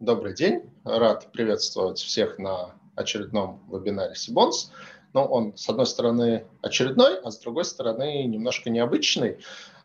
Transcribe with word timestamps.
Добрый 0.00 0.34
день. 0.34 0.60
Рад 0.84 1.32
приветствовать 1.32 1.98
всех 1.98 2.38
на 2.38 2.74
очередном 2.96 3.62
вебинаре 3.72 4.14
Сибонс. 4.14 4.70
Ну, 5.14 5.24
он, 5.24 5.56
с 5.56 5.66
одной 5.70 5.86
стороны, 5.86 6.44
очередной, 6.60 7.18
а 7.18 7.30
с 7.30 7.38
другой 7.38 7.64
стороны, 7.64 8.24
немножко 8.24 8.68
необычный, 8.68 9.38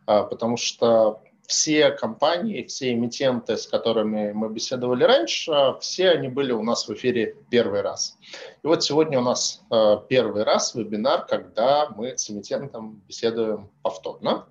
а, 0.05 0.23
потому 0.23 0.57
что 0.57 1.21
все 1.51 1.91
компании, 1.91 2.63
все 2.63 2.93
эмитенты, 2.93 3.57
с 3.57 3.67
которыми 3.67 4.31
мы 4.31 4.47
беседовали 4.49 5.03
раньше, 5.03 5.75
все 5.81 6.11
они 6.11 6.29
были 6.29 6.53
у 6.53 6.63
нас 6.63 6.87
в 6.87 6.93
эфире 6.93 7.35
первый 7.49 7.81
раз. 7.81 8.17
И 8.63 8.67
вот 8.67 8.85
сегодня 8.85 9.19
у 9.19 9.21
нас 9.21 9.61
э, 9.69 9.97
первый 10.07 10.43
раз 10.43 10.73
вебинар, 10.75 11.25
когда 11.25 11.89
мы 11.89 12.17
с 12.17 12.29
эмитентом 12.29 13.01
беседуем 13.05 13.69
повторно. 13.81 14.45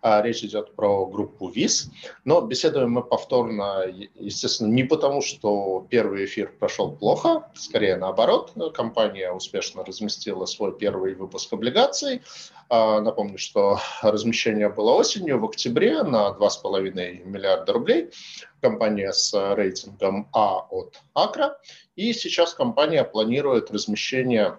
А, 0.00 0.22
речь 0.22 0.44
идет 0.44 0.76
про 0.76 1.06
группу 1.06 1.48
ВИЗ, 1.48 1.90
но 2.24 2.40
беседуем 2.40 2.92
мы 2.92 3.02
повторно, 3.02 3.84
естественно, 4.14 4.68
не 4.68 4.84
потому, 4.84 5.22
что 5.22 5.84
первый 5.90 6.24
эфир 6.24 6.54
прошел 6.58 6.92
плохо, 6.92 7.50
скорее 7.54 7.96
наоборот, 7.96 8.52
компания 8.74 9.32
успешно 9.32 9.84
разместила 9.84 10.46
свой 10.46 10.76
первый 10.78 11.14
выпуск 11.14 11.52
облигаций, 11.52 12.22
а, 12.68 13.00
напомню, 13.00 13.38
что 13.38 13.78
размещение 14.02 14.68
было 14.68 14.92
осенью, 14.92 15.40
в 15.40 15.44
октябре, 15.46 16.02
на 16.02 16.30
2,5 16.48 17.24
миллиарда 17.24 17.72
рублей. 17.72 18.10
Компания 18.60 19.12
с 19.12 19.32
рейтингом 19.54 20.28
А 20.32 20.60
от 20.70 21.00
Акра. 21.14 21.58
И 21.96 22.12
сейчас 22.12 22.54
компания 22.54 23.04
планирует 23.04 23.70
размещение 23.70 24.58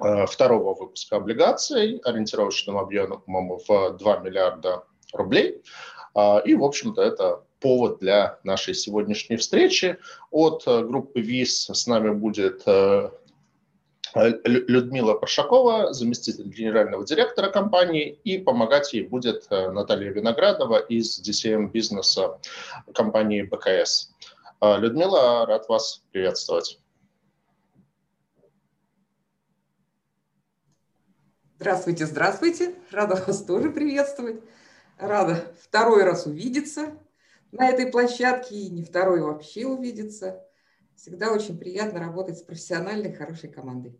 а, 0.00 0.26
второго 0.26 0.74
выпуска 0.74 1.16
облигаций 1.16 1.98
ориентировочным 2.04 2.78
объемом 2.78 3.58
в 3.68 3.96
2 3.98 4.16
миллиарда 4.18 4.84
рублей. 5.12 5.62
А, 6.14 6.38
и, 6.44 6.54
в 6.54 6.64
общем-то, 6.64 7.02
это 7.02 7.42
повод 7.60 7.98
для 8.00 8.38
нашей 8.44 8.74
сегодняшней 8.74 9.36
встречи. 9.36 9.98
От 10.30 10.64
группы 10.66 11.20
ВИС 11.20 11.70
с 11.70 11.86
нами 11.86 12.10
будет 12.10 12.62
Э, 12.66 13.10
Людмила 14.14 15.14
Паршакова, 15.14 15.92
заместитель 15.92 16.48
генерального 16.48 17.04
директора 17.04 17.50
компании, 17.50 18.20
и 18.22 18.38
помогать 18.38 18.92
ей 18.92 19.06
будет 19.08 19.46
э, 19.50 19.70
Наталья 19.70 20.12
Виноградова 20.12 20.78
из 20.78 21.20
DCM 21.20 21.70
бизнеса 21.70 22.38
компании 22.94 23.42
БКС. 23.42 24.12
Э, 24.60 24.78
Людмила, 24.78 25.46
рад 25.46 25.68
вас 25.68 26.04
приветствовать. 26.12 26.78
Здравствуйте, 31.58 32.06
здравствуйте. 32.06 32.74
Рада 32.92 33.16
вас 33.26 33.42
тоже 33.44 33.70
приветствовать. 33.70 34.40
Рада 34.98 35.52
второй 35.60 36.04
раз 36.04 36.26
увидеться 36.26 36.96
на 37.50 37.68
этой 37.68 37.86
площадке 37.86 38.54
и 38.54 38.70
не 38.70 38.84
второй 38.84 39.22
вообще 39.22 39.66
увидеться. 39.66 40.44
Всегда 40.94 41.32
очень 41.32 41.58
приятно 41.58 41.98
работать 41.98 42.38
с 42.38 42.42
профессиональной, 42.42 43.12
хорошей 43.12 43.50
командой. 43.50 43.98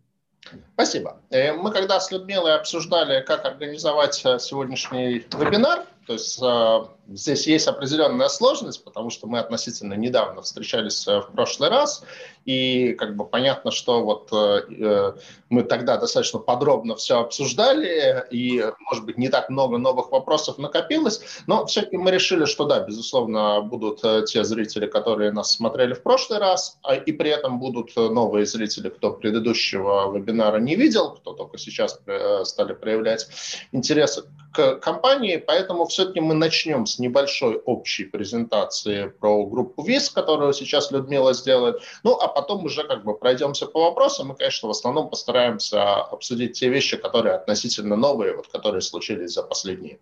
Спасибо. 0.73 1.17
Мы 1.31 1.71
когда 1.71 1.99
с 1.99 2.11
Людмилой 2.11 2.55
обсуждали, 2.55 3.21
как 3.21 3.45
организовать 3.45 4.21
э, 4.25 4.39
сегодняшний 4.39 5.25
вебинар, 5.33 5.85
то 6.05 6.13
есть 6.13 6.41
э, 6.41 6.85
здесь 7.07 7.47
есть 7.47 7.67
определенная 7.67 8.27
сложность, 8.29 8.83
потому 8.83 9.09
что 9.09 9.27
мы 9.27 9.39
относительно 9.39 9.93
недавно 9.93 10.41
встречались 10.41 11.07
э, 11.07 11.19
в 11.19 11.31
прошлый 11.31 11.69
раз, 11.69 12.03
и 12.45 12.93
как 12.93 13.15
бы 13.15 13.25
понятно, 13.25 13.71
что 13.71 14.03
вот 14.03 14.29
э, 14.31 15.13
мы 15.49 15.63
тогда 15.63 15.97
достаточно 15.97 16.39
подробно 16.39 16.95
все 16.95 17.19
обсуждали, 17.19 18.25
и, 18.31 18.63
может 18.89 19.05
быть, 19.05 19.17
не 19.17 19.29
так 19.29 19.49
много 19.49 19.77
новых 19.77 20.11
вопросов 20.11 20.57
накопилось, 20.57 21.21
но 21.47 21.65
все-таки 21.65 21.97
мы 21.97 22.11
решили, 22.11 22.45
что 22.45 22.65
да, 22.65 22.79
безусловно, 22.79 23.61
будут 23.61 24.01
те 24.27 24.43
зрители, 24.43 24.87
которые 24.87 25.31
нас 25.31 25.51
смотрели 25.51 25.93
в 25.93 26.03
прошлый 26.03 26.39
раз, 26.39 26.77
а, 26.83 26.95
и 26.95 27.11
при 27.11 27.29
этом 27.29 27.59
будут 27.59 27.95
новые 27.95 28.45
зрители, 28.45 28.89
кто 28.89 29.11
предыдущего 29.11 30.15
вебинара 30.15 30.57
не 30.57 30.75
видел, 30.75 31.11
кто 31.11 31.33
только 31.33 31.57
сейчас 31.57 31.99
стали 32.43 32.73
проявлять 32.73 33.27
интерес 33.71 34.23
к 34.55 34.75
компании, 34.75 35.37
поэтому 35.37 35.85
все-таки 35.85 36.21
мы 36.21 36.33
начнем 36.33 36.85
с 36.85 36.94
небольшой 36.99 37.57
общей 37.57 38.05
презентации 38.05 39.07
про 39.07 39.45
группу 39.45 39.83
ВИС, 39.83 40.09
которую 40.09 40.53
сейчас 40.53 40.91
Людмила 40.91 41.33
сделает, 41.33 41.81
ну 42.03 42.13
а 42.13 42.27
потом 42.27 42.65
уже 42.65 42.87
как 42.87 43.03
бы 43.03 43.17
пройдемся 43.17 43.65
по 43.65 43.85
вопросам 43.85 44.31
и, 44.31 44.37
конечно, 44.37 44.67
в 44.67 44.71
основном 44.71 45.09
постараемся 45.09 45.95
обсудить 45.95 46.53
те 46.59 46.69
вещи, 46.69 46.97
которые 46.97 47.35
относительно 47.35 47.95
новые, 47.95 48.35
вот, 48.35 48.47
которые 48.47 48.81
случились 48.81 49.33
за 49.33 49.43
последние 49.43 49.99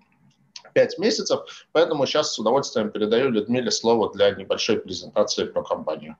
пять 0.73 0.97
месяцев, 0.97 1.41
поэтому 1.71 2.05
сейчас 2.05 2.33
с 2.33 2.39
удовольствием 2.39 2.91
передаю 2.91 3.29
Людмиле 3.29 3.71
слово 3.71 4.11
для 4.11 4.31
небольшой 4.31 4.79
презентации 4.79 5.45
про 5.45 5.63
компанию. 5.63 6.17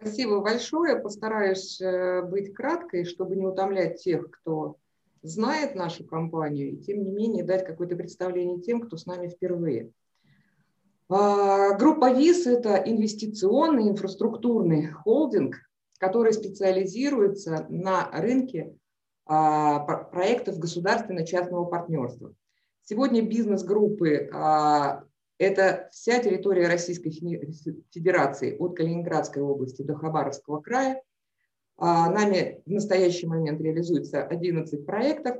Спасибо 0.00 0.40
большое. 0.40 0.96
Постараюсь 0.96 1.80
э, 1.80 2.22
быть 2.22 2.52
краткой, 2.54 3.04
чтобы 3.04 3.36
не 3.36 3.46
утомлять 3.46 4.02
тех, 4.02 4.30
кто 4.30 4.76
знает 5.22 5.76
нашу 5.76 6.04
компанию, 6.04 6.72
и 6.72 6.76
тем 6.76 7.04
не 7.04 7.12
менее 7.12 7.44
дать 7.44 7.64
какое-то 7.64 7.94
представление 7.94 8.60
тем, 8.60 8.80
кто 8.80 8.96
с 8.96 9.06
нами 9.06 9.28
впервые. 9.28 9.92
А, 11.08 11.74
группа 11.74 12.12
ВИС– 12.12 12.46
это 12.46 12.76
инвестиционный 12.76 13.88
инфраструктурный 13.88 14.86
холдинг, 14.86 15.56
который 15.98 16.32
специализируется 16.32 17.66
на 17.68 18.10
рынке 18.10 18.74
а, 19.26 19.80
проектов 19.80 20.58
государственно-частного 20.58 21.64
партнерства. 21.64 22.34
Сегодня 22.84 23.22
бизнес 23.22 23.62
группы 23.62 24.30
а,– 24.32 25.04
это 25.38 25.88
вся 25.92 26.18
территория 26.18 26.68
Российской 26.68 27.10
Федерации 27.90 28.56
от 28.56 28.76
Калининградской 28.76 29.42
области 29.42 29.82
до 29.82 29.94
Хабаровского 29.94 30.60
края– 30.60 31.02
нами 31.78 32.62
в 32.64 32.70
настоящий 32.70 33.26
момент 33.26 33.60
реализуется 33.60 34.22
11 34.22 34.86
проектов, 34.86 35.38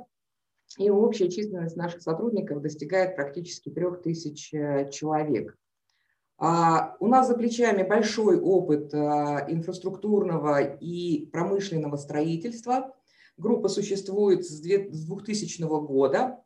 и 0.77 0.89
общая 0.89 1.29
численность 1.29 1.75
наших 1.75 2.01
сотрудников 2.01 2.61
достигает 2.61 3.15
практически 3.15 3.69
3000 3.69 4.55
э, 4.55 4.91
человек. 4.91 5.57
А, 6.37 6.95
у 6.99 7.07
нас 7.07 7.27
за 7.27 7.35
плечами 7.35 7.83
большой 7.83 8.39
опыт 8.39 8.93
а, 8.93 9.45
инфраструктурного 9.47 10.61
и 10.61 11.27
промышленного 11.27 11.97
строительства. 11.97 12.95
Группа 13.37 13.69
существует 13.69 14.45
с 14.45 14.59
2000 14.59 15.61
года 15.85 16.39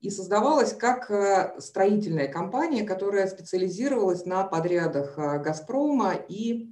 и 0.00 0.10
создавалась 0.10 0.72
как 0.72 1.10
э, 1.10 1.60
строительная 1.60 2.28
компания, 2.28 2.84
которая 2.84 3.28
специализировалась 3.28 4.24
на 4.26 4.44
подрядах 4.44 5.16
«Газпрома» 5.16 6.14
и 6.14 6.68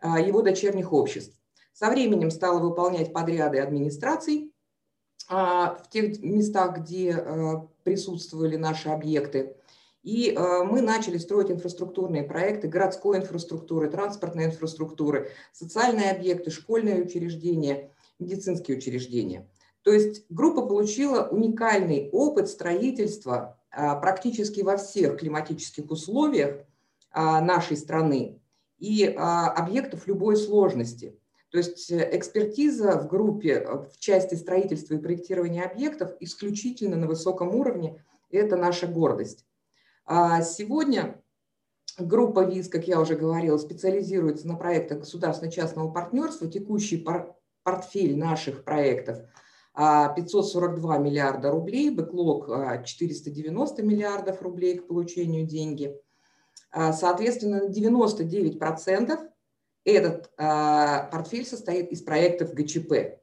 его 0.00 0.42
дочерних 0.42 0.92
обществ. 0.92 1.36
Со 1.72 1.90
временем 1.90 2.30
стала 2.30 2.60
выполнять 2.60 3.12
подряды 3.12 3.58
администраций 3.58 4.52
в 5.28 5.82
тех 5.90 6.22
местах, 6.22 6.78
где 6.78 7.12
а, 7.12 7.68
присутствовали 7.84 8.56
наши 8.56 8.88
объекты. 8.88 9.54
И 10.02 10.34
а, 10.34 10.64
мы 10.64 10.80
начали 10.80 11.18
строить 11.18 11.50
инфраструктурные 11.50 12.22
проекты 12.22 12.68
городской 12.68 13.18
инфраструктуры, 13.18 13.90
транспортной 13.90 14.46
инфраструктуры, 14.46 15.30
социальные 15.52 16.12
объекты, 16.12 16.50
школьные 16.50 17.02
учреждения, 17.02 17.90
медицинские 18.18 18.78
учреждения. 18.78 19.48
То 19.82 19.92
есть 19.92 20.24
группа 20.30 20.66
получила 20.66 21.28
уникальный 21.28 22.08
опыт 22.12 22.48
строительства 22.48 23.58
практически 23.70 24.60
во 24.62 24.76
всех 24.76 25.18
климатических 25.18 25.90
условиях 25.90 26.64
нашей 27.14 27.76
страны 27.76 28.40
и 28.78 29.04
объектов 29.06 30.06
любой 30.06 30.36
сложности. 30.36 31.18
То 31.50 31.58
есть 31.58 31.90
э, 31.90 32.08
экспертиза 32.12 32.98
в 32.98 33.08
группе 33.08 33.54
э, 33.54 33.78
в 33.78 33.98
части 33.98 34.34
строительства 34.34 34.94
и 34.94 34.98
проектирования 34.98 35.64
объектов 35.64 36.12
исключительно 36.20 36.96
на 36.96 37.06
высоком 37.06 37.54
уровне. 37.54 38.04
Это 38.30 38.56
наша 38.56 38.86
гордость. 38.86 39.46
А 40.04 40.42
сегодня 40.42 41.22
группа 41.98 42.44
ВИЗ, 42.44 42.68
как 42.68 42.86
я 42.86 43.00
уже 43.00 43.16
говорила, 43.16 43.56
специализируется 43.56 44.46
на 44.46 44.56
проектах 44.56 45.00
государственно-частного 45.00 45.90
партнерства. 45.90 46.48
Текущий 46.48 47.04
портфель 47.62 48.18
наших 48.18 48.64
проектов 48.64 49.18
542 49.74 50.94
а, 50.94 50.98
миллиарда 50.98 51.50
рублей, 51.50 51.90
бэклог 51.90 52.84
490 52.84 53.82
миллиардов 53.82 54.42
рублей 54.42 54.78
к 54.78 54.86
получению 54.86 55.46
деньги. 55.46 55.96
А, 56.70 56.92
соответственно, 56.92 57.68
99% 57.68 59.27
этот 59.88 60.30
а, 60.36 61.04
портфель 61.04 61.46
состоит 61.46 61.90
из 61.90 62.02
проектов 62.02 62.52
ГЧП. 62.52 63.18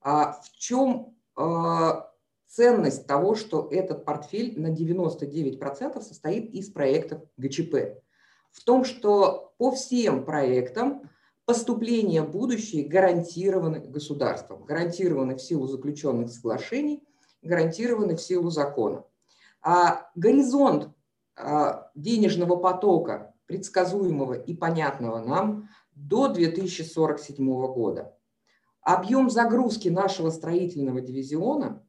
А 0.00 0.32
в 0.32 0.50
чем 0.56 1.14
а, 1.36 2.10
ценность 2.46 3.06
того, 3.06 3.34
что 3.34 3.68
этот 3.70 4.04
портфель 4.04 4.58
на 4.58 4.68
99% 4.68 6.02
состоит 6.02 6.54
из 6.54 6.70
проектов 6.70 7.22
ГЧП? 7.36 8.00
В 8.50 8.64
том, 8.64 8.84
что 8.84 9.52
по 9.58 9.72
всем 9.72 10.24
проектам 10.24 11.10
поступления 11.44 12.22
будущие 12.22 12.88
гарантированы 12.88 13.80
государством, 13.80 14.64
гарантированы 14.64 15.36
в 15.36 15.42
силу 15.42 15.66
заключенных 15.66 16.30
соглашений, 16.30 17.02
гарантированы 17.42 18.16
в 18.16 18.22
силу 18.22 18.48
закона. 18.50 19.04
А 19.60 20.10
горизонт 20.14 20.88
а, 21.36 21.90
денежного 21.94 22.56
потока 22.56 23.27
предсказуемого 23.48 24.34
и 24.34 24.54
понятного 24.54 25.18
нам 25.18 25.68
до 25.94 26.28
2047 26.28 27.44
года. 27.72 28.14
Объем 28.82 29.28
загрузки 29.28 29.88
нашего 29.88 30.30
строительного 30.30 31.00
дивизиона, 31.00 31.84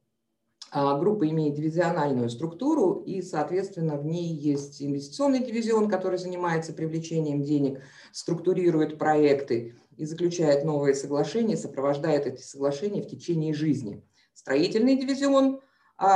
а, 0.72 0.98
группа 0.98 1.28
имеет 1.28 1.54
дивизиональную 1.54 2.30
структуру, 2.30 3.02
и, 3.04 3.22
соответственно, 3.22 3.96
в 3.96 4.04
ней 4.04 4.32
есть 4.34 4.80
инвестиционный 4.82 5.40
дивизион, 5.40 5.88
который 5.88 6.18
занимается 6.18 6.72
привлечением 6.72 7.42
денег, 7.42 7.82
структурирует 8.12 8.98
проекты 8.98 9.76
и 9.96 10.04
заключает 10.04 10.64
новые 10.64 10.94
соглашения, 10.94 11.56
сопровождает 11.56 12.26
эти 12.26 12.42
соглашения 12.42 13.02
в 13.02 13.08
течение 13.08 13.52
жизни. 13.52 14.04
Строительный 14.32 14.96
дивизион, 14.96 15.60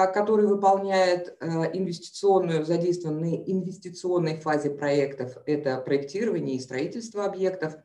который 0.07 0.47
выполняет 0.47 1.37
а, 1.41 1.65
инвестиционную, 1.65 2.65
задействованные 2.65 3.51
инвестиционной 3.51 4.37
фазе 4.37 4.71
проектов, 4.71 5.37
это 5.47 5.79
проектирование 5.79 6.57
и 6.57 6.61
строительство 6.61 7.25
объектов– 7.25 7.77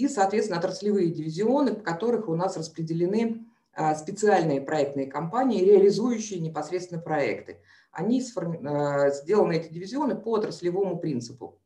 и, 0.00 0.08
соответственно, 0.08 0.58
отраслевые 0.58 1.10
дивизионы, 1.10 1.72
в 1.72 1.82
которых 1.82 2.26
у 2.28 2.34
нас 2.34 2.56
распределены 2.56 3.44
а, 3.74 3.94
специальные 3.94 4.62
проектные 4.62 5.06
компании, 5.06 5.62
реализующие 5.62 6.40
непосредственно 6.40 7.02
проекты. 7.02 7.60
Они 7.92 8.22
а, 8.34 9.10
сделаны, 9.10 9.58
эти 9.58 9.70
дивизионы, 9.70 10.14
по 10.14 10.30
отраслевому 10.30 10.98
принципу. 10.98 11.60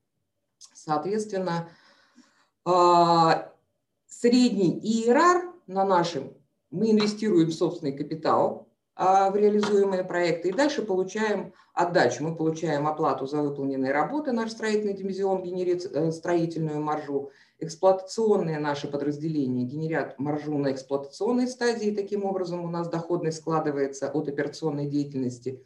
Соответственно, 0.59 1.69
а, 2.65 3.53
средний 4.09 4.81
ИРР 4.81 5.53
на 5.69 5.85
нашем 5.85 6.35
мы 6.73 6.91
инвестируем 6.91 7.51
в 7.51 7.55
собственный 7.55 7.97
капитал 7.97 8.64
в 8.97 9.35
реализуемые 9.35 10.05
проекты 10.05 10.51
и 10.51 10.53
дальше 10.53 10.83
получаем 10.83 11.53
отдачу. 11.73 12.23
Мы 12.23 12.37
получаем 12.37 12.87
оплату 12.87 13.27
за 13.27 13.43
выполненные 13.43 13.93
работы, 13.93 14.33
наш 14.33 14.53
строительный 14.53 14.95
дивизион 14.95 15.43
генерит 15.43 15.85
э, 15.93 16.13
строительную 16.13 16.81
маржу, 16.81 17.31
эксплуатационные 17.59 18.61
наши 18.61 18.87
подразделения 18.87 19.65
генерят 19.65 20.19
маржу 20.19 20.57
на 20.59 20.73
эксплуатационной 20.73 21.49
стадии, 21.49 21.95
таким 21.95 22.25
образом 22.25 22.65
у 22.65 22.69
нас 22.69 22.89
доходность 22.89 23.39
складывается 23.39 24.09
от 24.11 24.29
операционной 24.29 24.87
деятельности 24.87 25.65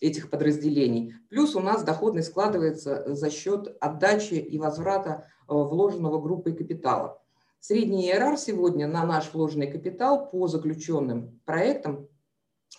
этих 0.00 0.28
подразделений. 0.28 1.14
Плюс 1.28 1.54
у 1.54 1.60
нас 1.60 1.84
доходность 1.84 2.28
складывается 2.28 3.14
за 3.14 3.30
счет 3.30 3.76
отдачи 3.80 4.34
и 4.34 4.58
возврата 4.58 5.28
э, 5.48 5.52
вложенного 5.52 6.20
группой 6.20 6.54
капитала. 6.54 7.20
Средний 7.60 8.10
ИРР 8.10 8.36
сегодня 8.36 8.88
на 8.88 9.06
наш 9.06 9.32
вложенный 9.32 9.70
капитал 9.70 10.28
по 10.28 10.48
заключенным 10.48 11.40
проектам 11.46 12.08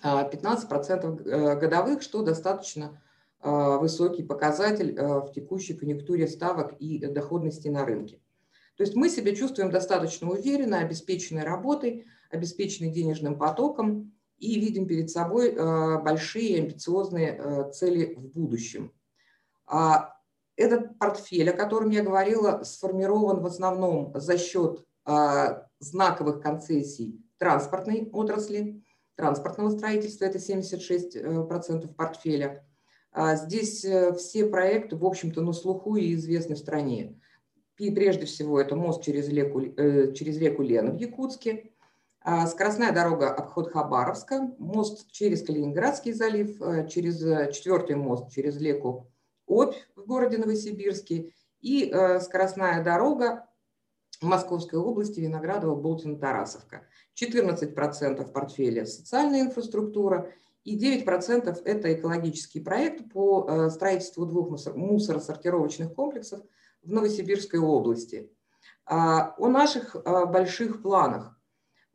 15% 0.04 1.28
э, 1.28 1.60
годовых, 1.60 2.02
что 2.02 2.24
достаточно 2.24 3.02
э, 3.42 3.78
высокий 3.78 4.24
показатель 4.24 4.96
в 4.96 5.32
текущей 5.34 5.74
конъюнктуре 5.74 6.28
ставок 6.28 6.74
и 6.80 7.06
доходности 7.06 7.68
на 7.68 7.86
рынке. 7.86 8.22
То 8.78 8.84
есть 8.84 8.96
мы 8.96 9.10
себя 9.10 9.34
чувствуем 9.36 9.72
достаточно 9.72 10.30
уверенно, 10.30 10.80
обеспеченной 10.80 11.44
работой, 11.44 12.06
обеспеченной 12.30 12.92
денежным 12.92 13.38
потоком 13.38 14.14
и 14.38 14.60
видим 14.60 14.86
перед 14.88 15.10
собой 15.10 15.54
э, 15.54 16.00
большие 16.00 16.60
амбициозные 16.60 17.38
э, 17.38 17.72
цели 17.72 18.16
в 18.16 18.38
будущем. 18.38 18.92
А 19.66 20.14
этот 20.58 21.00
портфель, 21.00 21.50
о 21.50 21.58
котором 21.58 21.90
я 21.90 22.04
говорила, 22.04 22.64
сформирован 22.64 23.42
в 23.42 23.46
основном 23.46 24.12
за 24.16 24.38
счет 24.38 24.86
э, 25.06 25.62
знаковых 25.80 26.42
концессий 26.42 27.22
транспортной 27.38 28.10
отрасли, 28.12 28.84
транспортного 29.16 29.70
строительства, 29.70 30.26
это 30.26 30.38
76% 30.38 31.94
портфеля. 31.94 32.66
А 33.12 33.36
здесь 33.36 33.86
все 34.18 34.46
проекты, 34.46 34.98
в 34.98 35.06
общем-то, 35.06 35.42
на 35.42 35.54
слуху 35.54 35.96
и 35.96 36.14
известны 36.16 36.56
в 36.56 36.60
стране. 36.60 37.18
И 37.78 37.92
прежде 37.92 38.26
всего 38.26 38.60
это 38.60 38.76
мост 38.76 39.04
через 39.04 39.28
реку, 39.28 39.62
э, 39.62 40.14
через 40.14 40.38
реку 40.38 40.62
Лена 40.62 40.92
в 40.92 40.98
Якутске, 40.98 41.72
а, 42.22 42.48
скоростная 42.48 42.94
дорога 42.94 43.30
обход 43.34 43.72
Хабаровска, 43.72 44.54
мост 44.58 45.12
через 45.12 45.44
Калининградский 45.44 46.14
залив, 46.14 46.62
э, 46.62 46.88
через 46.88 47.24
э, 47.24 47.52
четвертый 47.52 47.98
мост 47.98 48.32
через 48.32 48.60
реку 48.60 49.12
Обь 49.46 49.76
в 49.96 50.06
городе 50.08 50.38
Новосибирске 50.38 51.32
и 51.62 51.94
скоростная 52.20 52.84
дорога 52.84 53.46
Московской 54.22 54.80
области 54.80 55.20
Виноградово, 55.20 55.76
Болтин, 55.76 56.20
Тарасовка. 56.20 56.88
14% 57.16 58.32
портфеля 58.32 58.86
социальная 58.86 59.42
инфраструктура 59.42 60.32
и 60.64 60.78
9% 60.78 61.62
это 61.64 61.94
экологический 61.94 62.60
проект 62.60 63.12
по 63.12 63.70
строительству 63.70 64.26
двух 64.26 64.50
мусоросортировочных 64.76 65.94
комплексов– 65.94 66.42
в 66.86 66.92
Новосибирской 66.92 67.60
области. 67.60 68.32
А, 68.86 69.34
о 69.38 69.48
наших 69.48 69.96
а, 69.96 70.26
больших 70.26 70.82
планах. 70.82 71.38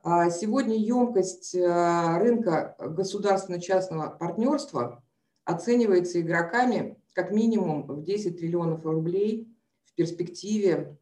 А, 0.02 0.30
сегодня 0.30 0.76
емкость 0.76 1.54
рынка 1.54 2.74
государственно-частного 2.78 4.10
партнерства 4.10 5.02
оценивается 5.44 6.20
игроками 6.20 7.00
как 7.14 7.32
минимум 7.32 7.86
в 7.86 8.04
10 8.04 8.38
триллионов 8.38 8.84
рублей 8.84 9.54
в 9.84 9.94
перспективе 9.94 10.98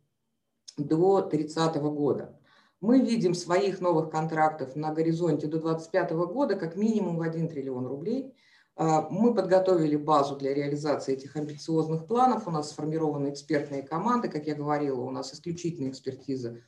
до 0.82 1.20
30 1.20 1.76
года. 1.76 2.38
Мы 2.80 3.00
видим 3.00 3.34
своих 3.34 3.80
новых 3.80 4.10
контрактов 4.10 4.76
на 4.76 4.92
горизонте 4.92 5.46
до 5.46 5.58
2025 5.58 6.10
года 6.12 6.56
как 6.56 6.76
минимум 6.76 7.18
в 7.18 7.22
1 7.22 7.48
триллион 7.48 7.86
рублей– 7.86 8.34
а, 8.78 9.08
мы 9.10 9.34
подготовили 9.34 9.96
базу 9.96 10.36
для 10.36 10.54
реализации 10.54 11.14
этих 11.14 11.34
амбициозных 11.34 12.06
планов. 12.06 12.46
У 12.46 12.52
нас 12.52 12.70
сформированы 12.70 13.30
экспертные 13.30 13.82
команды, 13.82 14.28
как 14.28 14.46
я 14.46 14.54
говорила, 14.54 15.00
у 15.00 15.10
нас 15.10 15.34
исключительная 15.34 15.90
экспертиза 15.90 16.60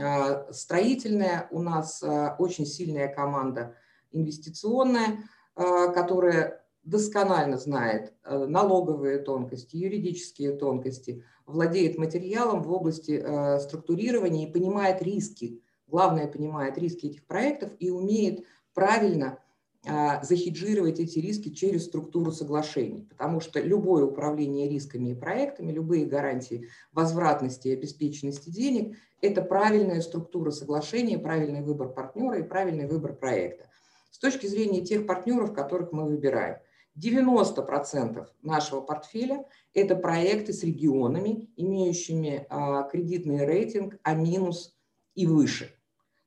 а, 0.00 0.50
строительная, 0.50 1.46
у 1.50 1.60
нас 1.60 2.02
а, 2.02 2.36
очень 2.38 2.64
сильная 2.64 3.08
команда 3.08 3.76
инвестиционная, 4.12 5.18
которая 5.54 6.64
досконально 6.88 7.58
знает 7.58 8.12
налоговые 8.24 9.18
тонкости, 9.18 9.76
юридические 9.76 10.52
тонкости, 10.52 11.24
владеет 11.46 11.98
материалом 11.98 12.62
в 12.62 12.70
области 12.70 13.22
структурирования 13.60 14.48
и 14.48 14.52
понимает 14.52 15.02
риски, 15.02 15.62
главное, 15.86 16.28
понимает 16.28 16.78
риски 16.78 17.06
этих 17.06 17.26
проектов 17.26 17.70
и 17.78 17.90
умеет 17.90 18.44
правильно 18.74 19.38
а, 19.86 20.22
захеджировать 20.22 20.98
эти 20.98 21.18
риски 21.18 21.50
через 21.50 21.84
структуру 21.84 22.32
соглашений, 22.32 23.06
потому 23.08 23.40
что 23.40 23.60
любое 23.60 24.04
управление 24.04 24.68
рисками 24.68 25.10
и 25.10 25.14
проектами, 25.14 25.72
любые 25.72 26.04
гарантии 26.04 26.68
возвратности 26.92 27.68
и 27.68 27.74
обеспеченности 27.74 28.50
денег– 28.50 28.96
это 29.22 29.40
правильная 29.40 30.00
структура 30.00 30.50
соглашения, 30.50 31.18
правильный 31.18 31.62
выбор 31.62 31.88
партнера 31.88 32.40
и 32.40 32.42
правильный 32.42 32.86
выбор 32.86 33.14
проекта. 33.14 33.70
С 34.10 34.18
точки 34.18 34.46
зрения 34.46 34.84
тех 34.84 35.06
партнеров, 35.06 35.54
которых 35.54 35.92
мы 35.92 36.04
выбираем, 36.04 36.58
90% 36.98 38.26
нашего 38.42 38.80
портфеля– 38.80 39.46
это 39.74 39.94
проекты 39.94 40.52
с 40.52 40.62
регионами, 40.62 41.48
имеющими 41.56 42.46
а, 42.48 42.82
кредитный 42.84 43.44
рейтинг 43.46 43.98
А- 44.02 44.16
и 45.14 45.26
выше. 45.26 45.74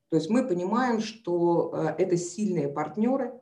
То 0.10 0.18
есть 0.18 0.30
мы 0.30 0.48
понимаем, 0.48 1.02
что 1.02 1.72
а, 1.74 1.96
это 1.98 2.18
сильные 2.18 2.70
партнеры, 2.70 3.34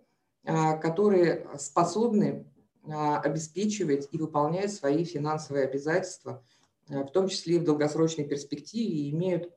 а, 0.46 0.78
которые 0.78 1.48
способны 1.58 2.46
обеспечивать 2.82 4.08
и 4.12 4.18
выполнять 4.18 4.74
свои 4.74 5.04
финансовые 5.04 5.66
обязательства, 5.66 6.44
в 6.88 7.08
том 7.10 7.28
числе 7.28 7.58
и 7.58 7.60
в 7.60 7.64
долгосрочной 7.64 8.26
перспективе, 8.26 8.90
и 8.90 9.12
имеют 9.12 9.54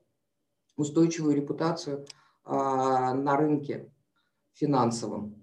устойчивую 0.75 1.35
репутацию 1.35 2.05
на 2.45 3.37
рынке 3.37 3.89
финансовом. 4.51 5.42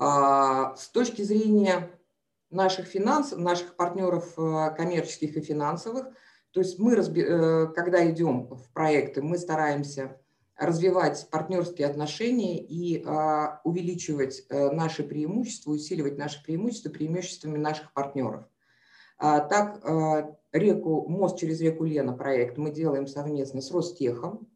С 0.00 0.88
точки 0.92 1.22
зрения 1.22 1.90
наших 2.50 2.86
финансов, 2.86 3.38
наших 3.38 3.74
партнеров 3.74 4.34
коммерческих 4.34 5.36
и 5.36 5.40
финансовых, 5.40 6.06
то 6.52 6.60
есть 6.60 6.78
мы, 6.78 6.94
э, 6.94 7.66
когда 7.74 8.10
идем 8.10 8.48
в 8.48 8.72
проекты, 8.72 9.22
мы 9.22 9.38
стараемся 9.38 10.20
развивать 10.56 11.28
партнерские 11.30 11.86
отношения 11.86 12.58
и 12.60 13.04
а, 13.06 13.60
увеличивать 13.62 14.44
а, 14.50 14.72
наши 14.72 15.04
преимущества, 15.04 15.70
усиливать 15.70 16.18
наши 16.18 16.42
преимущества 16.42 16.90
преимуществами 16.90 17.58
наших 17.58 17.92
партнеров. 17.92 18.44
А, 19.18 19.38
так, 19.38 19.80
а, 19.84 20.36
реку, 20.50 21.08
мост 21.08 21.38
через 21.38 21.60
реку 21.60 21.84
Лена 21.84 22.12
проект 22.12 22.58
мы 22.58 22.72
делаем 22.72 23.06
совместно 23.06 23.60
с 23.60 23.70
Ростехом, 23.70 24.48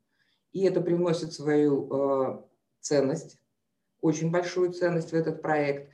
и 0.50 0.64
это 0.64 0.80
привносит 0.80 1.34
свою 1.34 1.88
а, 1.92 2.48
ценность, 2.80 3.38
очень 4.02 4.30
большую 4.30 4.72
ценность 4.72 5.12
в 5.12 5.14
этот 5.14 5.40
проект. 5.40 5.90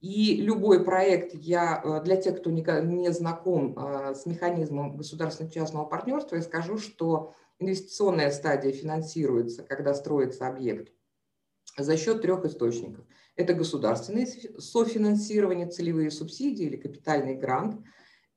И 0.00 0.42
любой 0.42 0.84
проект, 0.84 1.32
я 1.34 2.00
для 2.04 2.16
тех, 2.16 2.40
кто 2.40 2.50
не, 2.50 3.12
знаком 3.12 3.78
с 4.14 4.26
механизмом 4.26 4.96
государственно-частного 4.96 5.84
партнерства, 5.84 6.36
я 6.36 6.42
скажу, 6.42 6.78
что 6.78 7.34
Инвестиционная 7.60 8.30
стадия 8.30 8.72
финансируется, 8.72 9.62
когда 9.62 9.94
строится 9.94 10.48
объект, 10.48 10.92
за 11.78 11.96
счет 11.96 12.20
трех 12.20 12.44
источников. 12.44 13.04
Это 13.36 13.54
государственное 13.54 14.26
софинансирование, 14.58 15.68
целевые 15.68 16.10
субсидии 16.10 16.66
или 16.66 16.76
капитальный 16.76 17.36
грант. 17.36 17.80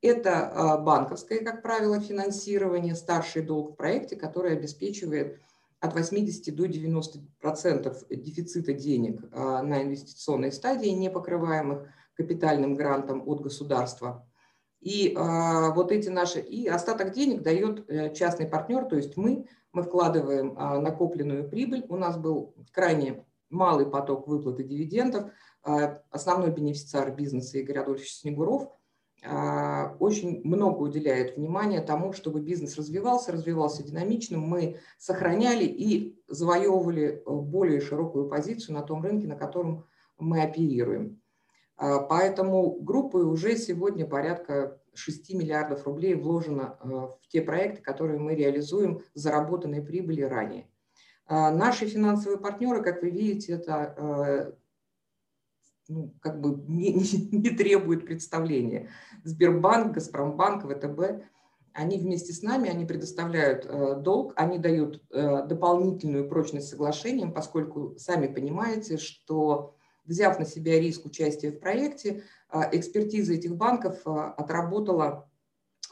Это 0.01 0.79
банковское, 0.85 1.43
как 1.43 1.63
правило, 1.63 1.99
финансирование, 1.99 2.95
старший 2.95 3.41
долг 3.41 3.71
в 3.71 3.75
проекте, 3.75 4.15
который 4.15 4.53
обеспечивает 4.53 5.41
от 5.79 5.93
80 5.93 6.55
до 6.55 6.67
90 6.67 7.19
процентов 7.39 8.03
дефицита 8.09 8.73
денег 8.73 9.21
на 9.31 9.83
инвестиционной 9.83 10.51
стадии, 10.51 10.89
не 10.89 11.09
покрываемых 11.09 11.87
капитальным 12.15 12.73
грантом 12.73 13.21
от 13.27 13.41
государства. 13.41 14.27
И 14.81 15.09
э, 15.09 15.71
вот 15.73 15.91
эти 15.91 16.09
наши, 16.09 16.39
и 16.39 16.67
остаток 16.67 17.11
денег 17.11 17.41
дает 17.41 17.89
э, 17.89 18.13
частный 18.13 18.47
партнер, 18.47 18.85
то 18.85 18.95
есть 18.95 19.17
мы, 19.17 19.47
мы 19.73 19.83
вкладываем 19.83 20.57
э, 20.57 20.79
накопленную 20.79 21.49
прибыль. 21.49 21.85
У 21.89 21.97
нас 21.97 22.17
был 22.17 22.55
крайне 22.71 23.25
малый 23.49 23.85
поток 23.85 24.27
выплаты 24.27 24.63
дивидендов. 24.63 25.31
Основной 26.11 26.51
бенефициар 26.51 27.13
бизнеса 27.13 27.57
Игорь 27.57 27.79
Адольфович 27.79 28.13
Снегуров 28.13 28.69
очень 29.99 30.41
много 30.43 30.83
уделяет 30.83 31.37
внимания 31.37 31.81
тому, 31.81 32.13
чтобы 32.13 32.41
бизнес 32.41 32.77
развивался, 32.77 33.31
развивался 33.31 33.83
динамично. 33.83 34.37
Мы 34.37 34.79
сохраняли 34.97 35.65
и 35.65 36.19
завоевывали 36.27 37.23
более 37.25 37.81
широкую 37.81 38.27
позицию 38.27 38.75
на 38.75 38.83
том 38.83 39.03
рынке, 39.03 39.27
на 39.27 39.35
котором 39.35 39.85
мы 40.17 40.41
оперируем. 40.41 41.19
А, 41.77 41.99
поэтому 41.99 42.71
группы 42.79 43.19
уже 43.19 43.55
сегодня 43.55 44.05
порядка 44.05 44.81
6 44.93 45.33
миллиардов 45.35 45.85
рублей 45.85 46.15
вложено 46.15 46.77
а, 46.79 46.87
в 47.21 47.27
те 47.29 47.41
проекты, 47.41 47.81
которые 47.81 48.19
мы 48.19 48.35
реализуем 48.35 49.01
заработанной 49.13 49.83
прибыли 49.83 50.23
ранее. 50.23 50.67
А, 51.27 51.51
наши 51.51 51.85
финансовые 51.85 52.39
партнеры, 52.39 52.81
как 52.81 53.01
вы 53.01 53.11
видите, 53.11 53.53
это 53.53 54.57
ну, 55.87 56.13
как 56.21 56.41
бы 56.41 56.63
не, 56.67 56.93
не, 56.93 57.29
не 57.31 57.49
требует 57.49 58.05
представления. 58.05 58.89
Сбербанк, 59.23 59.93
Газпромбанк, 59.93 60.63
ВТБ, 60.63 61.23
они 61.73 61.99
вместе 61.99 62.33
с 62.33 62.41
нами, 62.41 62.69
они 62.69 62.85
предоставляют 62.85 63.65
э, 63.65 63.95
долг, 64.01 64.33
они 64.35 64.57
дают 64.57 65.03
э, 65.11 65.45
дополнительную 65.45 66.27
прочность 66.27 66.69
соглашениям, 66.69 67.31
поскольку 67.31 67.95
сами 67.97 68.27
понимаете, 68.27 68.97
что 68.97 69.75
взяв 70.07 70.39
на 70.39 70.45
себя 70.45 70.79
риск 70.79 71.05
участия 71.05 71.51
в 71.51 71.59
проекте, 71.59 72.23
а, 72.49 72.69
экспертиза 72.71 73.33
этих 73.33 73.55
банков 73.55 73.99
а, 74.05 74.31
отработала 74.31 75.29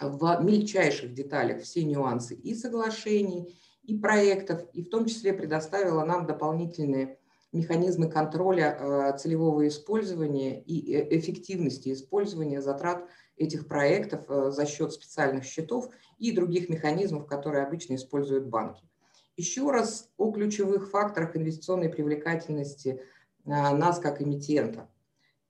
в 0.01 0.39
мельчайших 0.41 1.13
деталях 1.13 1.61
все 1.61 1.83
нюансы 1.83 2.33
и 2.33 2.55
соглашений, 2.55 3.55
и 3.83 3.97
проектов, 3.97 4.65
и 4.73 4.81
в 4.81 4.89
том 4.89 5.05
числе 5.05 5.33
предоставила 5.33 6.03
нам 6.03 6.25
дополнительные 6.25 7.19
механизмы 7.55 8.09
контроля 8.09 8.77
а, 8.79 9.17
целевого 9.17 9.67
использования 9.67 10.61
и 10.61 10.93
э, 10.93 11.17
эффективности 11.17 11.93
использования 11.93 12.61
затрат 12.61 13.07
этих 13.37 13.67
проектов 13.67 14.25
за 14.27 14.65
счет 14.65 14.93
специальных 14.93 15.43
счетов 15.43 15.89
и 16.17 16.31
других 16.31 16.69
механизмов, 16.69 17.25
которые 17.25 17.65
обычно 17.65 17.95
используют 17.95 18.45
банки. 18.45 18.87
Еще 19.35 19.69
раз 19.69 20.09
о 20.17 20.31
ключевых 20.31 20.89
факторах 20.89 21.35
инвестиционной 21.35 21.89
привлекательности– 21.89 23.01
нас 23.45 23.99
как 23.99 24.21
эмитента. 24.21 24.89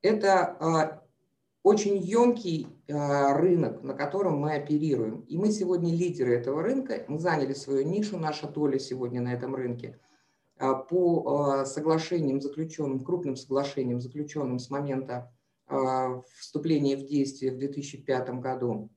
Это 0.02 1.02
очень 1.64 1.98
емкий 1.98 2.68
рынок, 2.88 3.82
на 3.82 3.94
котором 3.94 4.38
мы 4.38 4.54
оперируем. 4.54 5.22
И 5.22 5.38
мы 5.38 5.52
сегодня 5.52 5.92
лидеры 5.92 6.36
этого 6.36 6.62
рынка. 6.62 7.06
Мы 7.08 7.20
заняли 7.20 7.54
свою 7.54 7.88
нишу, 7.88 8.20
наша 8.20 8.48
доля 8.48 8.78
сегодня 8.78 9.22
на 9.22 9.34
этом 9.34 9.56
рынке. 9.56 10.00
По 10.58 11.66
соглашениям, 11.66 12.42
заключенным, 12.42 13.04
крупным 13.04 13.36
соглашениям, 13.36 14.00
заключенным 14.00 14.60
с 14.60 14.70
момента 14.70 15.32
вступления 16.40 16.96
в 16.96 17.06
действие 17.06 17.52
в 17.52 17.58
2005 17.58 18.30
году 18.40 18.90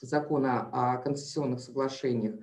закона 0.00 0.70
о 0.72 0.96
концессионных 0.98 1.60
соглашениях, 1.60 2.36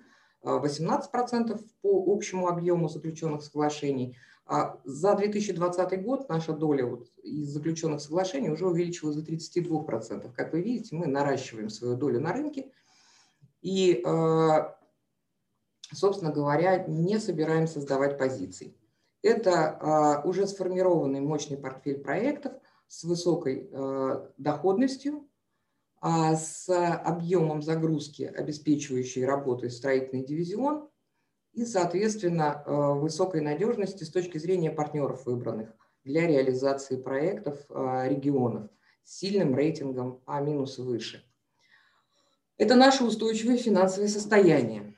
18% 0.43 1.59
по 1.81 2.13
общему 2.13 2.47
объему 2.47 2.87
заключенных 2.87 3.43
соглашений– 3.43 4.15
а 4.47 4.79
за 4.83 5.15
2020 5.15 6.03
год 6.03 6.29
наша 6.29 6.53
доля 6.53 6.85
вот 6.85 7.09
из 7.23 7.47
заключенных 7.47 7.99
соглашений 7.99 8.51
уже 8.51 8.67
увеличилась 8.67 9.15
до 9.15 9.31
32%. 9.31 10.31
Как 10.33 10.53
вы 10.53 10.61
видите, 10.61 10.95
мы 10.95 11.07
наращиваем 11.07 11.69
свою 11.69 11.95
долю 11.95 12.21
на 12.21 12.31
рынке 12.31 12.71
и, 13.63 14.03
собственно 15.93 16.31
говоря, 16.31 16.85
не 16.87 17.19
собираем 17.19 17.67
создавать 17.67 18.17
позиции. 18.17 18.75
Это 19.21 19.77
а, 19.79 20.21
уже 20.23 20.45
сформированный 20.47 21.19
мощный 21.19 21.57
портфель 21.57 21.99
проектов 21.99 22.53
с 22.87 23.03
высокой 23.03 23.69
доходностью, 24.37 25.27
с 26.01 26.69
объемом 26.69 27.63
загрузки, 27.63 28.23
обеспечивающей 28.23 29.25
работой 29.25 29.71
строительный 29.71 30.23
дивизион– 30.23 30.87
и, 31.55 31.63
соответственно, 31.65 32.63
э, 32.65 32.93
высокой 32.99 33.39
надежности 33.39 34.03
с 34.03 34.11
точки 34.11 34.37
зрения 34.37 34.71
партнеров 34.71 35.25
выбранных 35.25 35.69
для 36.03 36.27
реализации 36.27 36.97
проектов 36.97 37.57
э, 37.69 38.09
регионов 38.09 38.69
с 39.03 39.19
сильным 39.19 39.55
рейтингом 39.55 40.21
А- 40.25 40.43
выше. 40.43 41.23
Это 42.57 42.75
наше 42.75 43.05
устойчивое 43.05 43.57
финансовое 43.57 44.09
состояние. 44.09 44.94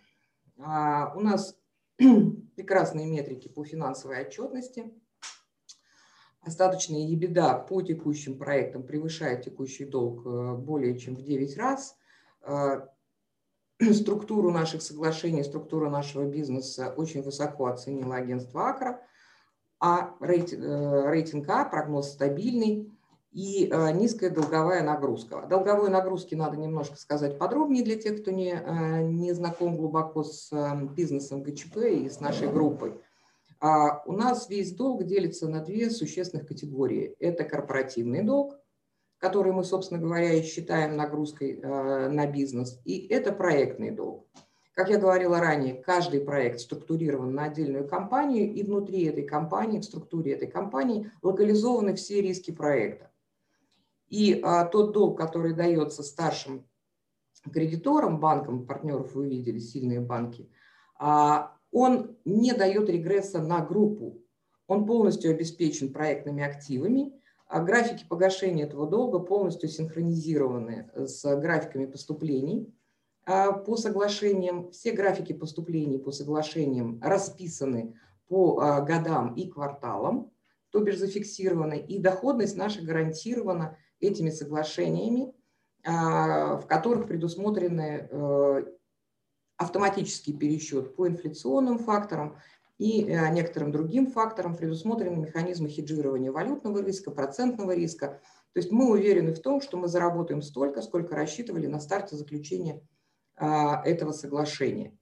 А, 0.59 1.13
у 1.15 1.19
нас 1.19 1.55
прекрасные 1.97 3.07
метрики 3.07 3.47
по 3.47 3.63
финансовой 3.63 4.21
отчетности. 4.21 4.91
Остаточная 6.41 7.01
ебеда 7.01 7.55
по 7.55 7.81
текущим 7.81 8.37
проектам 8.37 8.83
превышает 8.83 9.43
текущий 9.43 9.85
долг 9.85 10.25
э, 10.25 10.55
более 10.55 10.97
чем 10.97 11.15
в 11.15 11.21
9 11.21 11.57
раз. 11.57 11.97
Структуру 13.91 14.51
наших 14.51 14.81
соглашений, 14.81 15.43
структуру 15.43 15.89
нашего 15.89 16.25
бизнеса 16.25 16.93
очень 16.95 17.21
высоко 17.21 17.67
оценило 17.67 18.15
агентство 18.15 18.69
Акра, 18.69 19.01
а 19.79 20.15
рейтинг, 20.19 20.63
э, 20.63 21.09
рейтинг 21.11 21.49
А, 21.49 21.65
прогноз 21.65 22.13
стабильный 22.13 22.96
и 23.31 23.69
э, 23.71 23.91
низкая 23.91 24.29
долговая 24.29 24.83
нагрузка. 24.83 25.39
О 25.39 25.47
долговой 25.47 25.89
нагрузке 25.89 26.35
надо 26.35 26.57
немножко 26.57 26.97
сказать 26.97 27.37
подробнее 27.37 27.83
для 27.83 27.95
тех, 27.95 28.21
кто 28.21 28.31
не, 28.31 28.51
э, 28.51 29.01
не 29.03 29.33
знаком 29.33 29.77
глубоко 29.77 30.23
с 30.23 30.51
бизнесом 30.95 31.43
ГЧП 31.43 31.77
и 31.77 32.09
с 32.09 32.19
нашей 32.19 32.49
группой. 32.49 32.99
А 33.59 34.03
у 34.05 34.11
нас 34.11 34.49
весь 34.49 34.73
долг 34.73 35.03
делится 35.03 35.47
на 35.47 35.61
две 35.61 35.89
существенных 35.89 36.47
категории. 36.47 37.15
Это 37.19 37.43
корпоративный 37.43 38.23
долг, 38.23 38.55
который 39.17 39.51
мы, 39.51 39.63
собственно 39.63 39.99
говоря, 39.99 40.33
и 40.33 40.43
считаем 40.43 40.95
нагрузкой 40.95 41.59
э, 41.59 42.09
на 42.09 42.27
бизнес, 42.27 42.79
и 42.85 43.07
это 43.07 43.31
проектный 43.31 43.91
долг. 43.91 44.27
Как 44.73 44.89
я 44.91 44.99
говорила 44.99 45.39
ранее, 45.39 45.73
каждый 45.73 46.21
проект 46.21 46.59
структурирован 46.59 47.33
на 47.33 47.45
отдельную 47.45 47.87
компанию, 47.87 48.53
и 48.53 48.61
внутри 48.61 49.05
этой 49.05 49.23
компании, 49.23 49.79
в 49.79 49.85
структуре 49.85 50.33
этой 50.33 50.47
компании 50.47 51.11
локализованы 51.23 51.95
все 51.95 52.21
риски 52.21 52.51
проекта. 52.51 53.09
И 54.09 54.39
а, 54.43 54.65
тот 54.65 54.93
долг, 54.93 55.17
который 55.17 55.53
дается 55.53 56.03
старшим 56.03 56.67
кредиторам, 57.51 58.19
банкам, 58.19 58.65
партнеров 58.65 59.15
вы 59.15 59.27
видели, 59.27 59.59
сильные 59.59 60.01
банки, 60.01 60.49
а, 60.99 61.55
он 61.71 62.17
не 62.25 62.53
дает 62.53 62.89
регресса 62.89 63.41
на 63.41 63.61
группу. 63.61 64.21
Он 64.67 64.85
полностью 64.85 65.31
обеспечен 65.31 65.93
проектными 65.93 66.43
активами, 66.43 67.13
а 67.47 67.61
графики 67.61 68.05
погашения 68.07 68.65
этого 68.65 68.87
долга 68.87 69.19
полностью 69.19 69.69
синхронизированы 69.69 70.89
с 70.95 71.23
графиками 71.37 71.85
поступлений 71.85 72.73
а 73.29 73.51
по 73.51 73.75
соглашениям. 73.75 74.71
Все 74.71 74.91
графики 74.93 75.33
поступлений 75.33 75.97
по 75.97 76.11
соглашениям 76.11 76.99
расписаны 77.01 77.93
по 78.29 78.59
а, 78.59 78.81
годам 78.81 79.35
и 79.35 79.49
кварталам, 79.49 80.31
то 80.69 80.79
бишь 80.79 80.97
зафиксированы, 80.97 81.77
и 81.77 81.99
доходность 81.99 82.55
наша 82.55 82.81
гарантирована 82.81 83.77
этими 83.99 84.29
соглашениями, 84.29 85.33
в 85.83 86.65
которых 86.67 87.07
предусмотрены 87.07 88.09
э, 88.11 88.65
автоматический 89.57 90.33
пересчет 90.33 90.95
по 90.95 91.07
инфляционным 91.07 91.79
факторам 91.79 92.37
и 92.77 93.03
э, 93.03 93.29
некоторым 93.29 93.71
другим 93.71 94.07
факторам 94.07 94.55
предусмотрены 94.55 95.17
механизмы 95.17 95.67
хеджирования 95.67 96.31
валютного 96.31 96.83
риска, 96.83 97.09
процентного 97.09 97.75
риска. 97.75 98.21
То 98.53 98.59
есть 98.59 98.71
мы 98.71 98.91
уверены 98.91 99.33
в 99.33 99.41
том, 99.41 99.61
что 99.61 99.77
мы 99.77 99.87
заработаем 99.87 100.41
столько, 100.41 100.81
сколько 100.81 101.15
рассчитывали 101.15 101.65
на 101.65 101.79
старте 101.79 102.15
заключения 102.15 102.81
а, 103.35 103.81
этого 103.83 104.11
соглашения. 104.11 104.95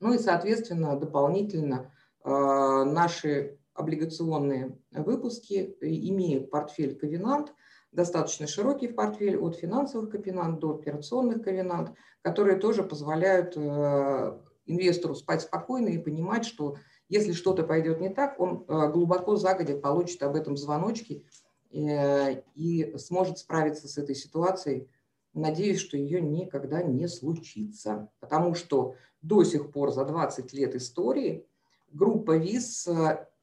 Ну 0.00 0.12
и, 0.12 0.18
соответственно, 0.18 0.98
дополнительно 0.98 1.94
а, 2.22 2.84
наши 2.84 3.58
облигационные 3.72 4.78
выпуски 4.90 5.76
имеют 5.80 6.50
портфель 6.50 6.96
ковенант, 6.98 7.54
достаточно 7.96 8.46
широкий 8.46 8.88
портфель 8.88 9.38
от 9.38 9.56
финансовых 9.56 10.10
ковенант 10.10 10.60
до 10.60 10.74
операционных 10.74 11.42
ковенант, 11.42 11.92
которые 12.22 12.58
тоже 12.58 12.84
позволяют 12.84 13.56
э, 13.56 14.38
инвестору 14.66 15.14
спать 15.14 15.42
спокойно 15.42 15.88
и 15.88 15.98
понимать, 15.98 16.44
что 16.44 16.76
если 17.08 17.32
что-то 17.32 17.64
пойдет 17.64 18.00
не 18.00 18.10
так, 18.10 18.38
он 18.38 18.64
э, 18.68 18.92
глубоко 18.92 19.36
загодя 19.36 19.78
получит 19.78 20.22
об 20.22 20.36
этом 20.36 20.56
звоночки 20.56 21.24
э, 21.72 22.42
и 22.54 22.94
сможет 22.98 23.38
справиться 23.38 23.88
с 23.88 23.98
этой 23.98 24.14
ситуацией 24.14 24.88
Надеюсь, 25.36 25.80
что 25.80 25.98
ее 25.98 26.22
никогда 26.22 26.82
не 26.82 27.06
случится, 27.08 28.08
потому 28.20 28.54
что 28.54 28.94
до 29.20 29.44
сих 29.44 29.70
пор 29.70 29.92
за 29.92 30.06
20 30.06 30.50
лет 30.54 30.74
истории 30.74 31.46
группа 31.92 32.38
ВИЗ 32.38 32.88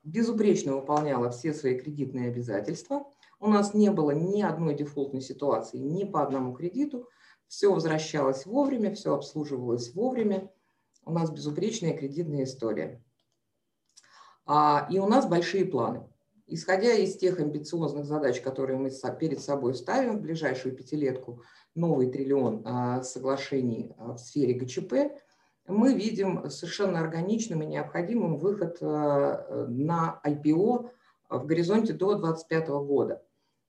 безупречно 0.03 0.75
выполняла 0.75 1.29
все 1.29 1.53
свои 1.53 1.77
кредитные 1.77 2.29
обязательства. 2.29 3.05
У 3.43 3.49
нас 3.49 3.73
не 3.73 3.91
было 3.91 4.11
ни 4.11 4.41
одной 4.41 4.73
дефолтной 4.73 5.19
ситуации 5.19 5.77
ни 5.77 6.05
по 6.05 6.23
одному 6.23 6.53
кредиту. 6.53 7.09
Все 7.49 7.73
возвращалось 7.73 8.45
вовремя, 8.45 8.95
все 8.95 9.13
обслуживалось 9.13 9.93
вовремя. 9.93 10.49
У 11.03 11.11
нас 11.11 11.29
безупречная 11.29 11.93
кредитная 11.93 12.45
история. 12.45 13.03
А, 14.45 14.87
и 14.89 14.97
у 14.97 15.07
нас 15.07 15.27
большие 15.27 15.65
планы. 15.65 16.07
Исходя 16.47 16.93
из 16.93 17.17
тех 17.17 17.37
амбициозных 17.37 18.05
задач, 18.05 18.39
которые 18.39 18.77
мы 18.77 18.89
перед 19.19 19.41
собой 19.41 19.73
ставим 19.73 20.19
в 20.19 20.21
ближайшую 20.21 20.73
пятилетку, 20.73 21.41
новый 21.75 22.09
триллион 22.09 22.61
а, 22.63 23.03
соглашений 23.03 23.93
а, 23.97 24.13
в 24.13 24.19
сфере 24.19 24.53
ГЧП, 24.53 25.19
мы 25.67 25.93
видим 25.93 26.49
совершенно 26.49 27.01
органичным 27.01 27.61
и 27.61 27.65
необходимым 27.65 28.37
выход 28.37 28.77
а, 28.79 29.67
на 29.67 30.21
IPO 30.25 30.89
в 31.29 31.45
горизонте 31.45 31.91
до 31.91 32.15
2025 32.15 32.69
года. 32.69 33.21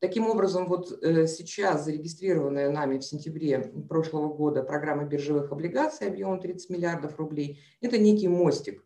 Таким 0.05 0.27
образом, 0.27 0.67
вот 0.67 1.03
э, 1.03 1.27
сейчас 1.27 1.87
зарегистрированная 1.87 2.71
нами 2.71 2.99
в 2.99 3.05
сентябре 3.05 3.73
прошлого 3.89 4.29
года 4.29 4.63
программа 4.63 5.05
биржевых 5.05 5.51
облигаций 5.51 6.09
объемом 6.09 6.41
30 6.41 6.69
миллиардов 6.69 7.19
рублей– 7.19 7.59
это 7.81 7.97
некий 7.97 8.29
мостик 8.29 8.85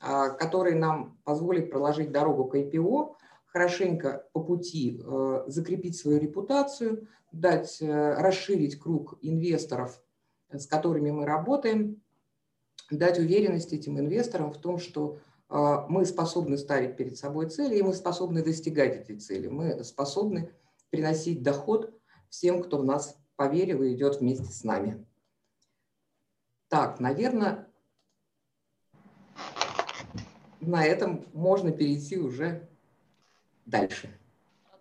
а, 0.00 0.28
который 0.28 0.74
нам 0.74 1.18
позволит 1.24 1.70
проложить 1.70 2.12
дорогу 2.12 2.44
к 2.44 2.56
IPO, 2.56 3.14
хорошенько 3.46 4.26
по 4.34 4.44
пути 4.44 5.00
э, 5.02 5.44
закрепить 5.46 5.96
свою 5.96 6.20
репутацию, 6.20 7.08
дать, 7.32 7.80
э, 7.80 8.14
расширить 8.20 8.78
круг 8.78 9.16
инвесторов, 9.22 9.98
с 10.50 10.66
которыми 10.66 11.10
мы 11.10 11.24
работаем, 11.24 12.02
дать 12.90 13.18
уверенность 13.18 13.72
этим 13.72 13.98
инвесторам 13.98 14.52
в 14.52 14.58
том, 14.58 14.76
что 14.76 15.20
мы 15.48 16.04
способны 16.04 16.58
ставить 16.58 16.96
перед 16.96 17.16
собой 17.16 17.48
цели, 17.48 17.76
и 17.76 17.82
мы 17.82 17.94
способны 17.94 18.42
достигать 18.42 18.96
эти 18.96 19.18
цели. 19.18 19.48
Мы 19.48 19.82
способны 19.82 20.52
приносить 20.90 21.42
доход 21.42 21.98
всем, 22.28 22.62
кто 22.62 22.78
в 22.78 22.84
нас 22.84 23.18
поверил 23.36 23.82
и 23.82 23.94
идет 23.94 24.20
вместе 24.20 24.52
с 24.52 24.64
нами. 24.64 25.06
Так, 26.68 27.00
наверное, 27.00 27.66
на 30.60 30.84
этом 30.84 31.26
можно 31.32 31.72
перейти 31.72 32.18
уже 32.18 32.68
дальше. 33.64 34.17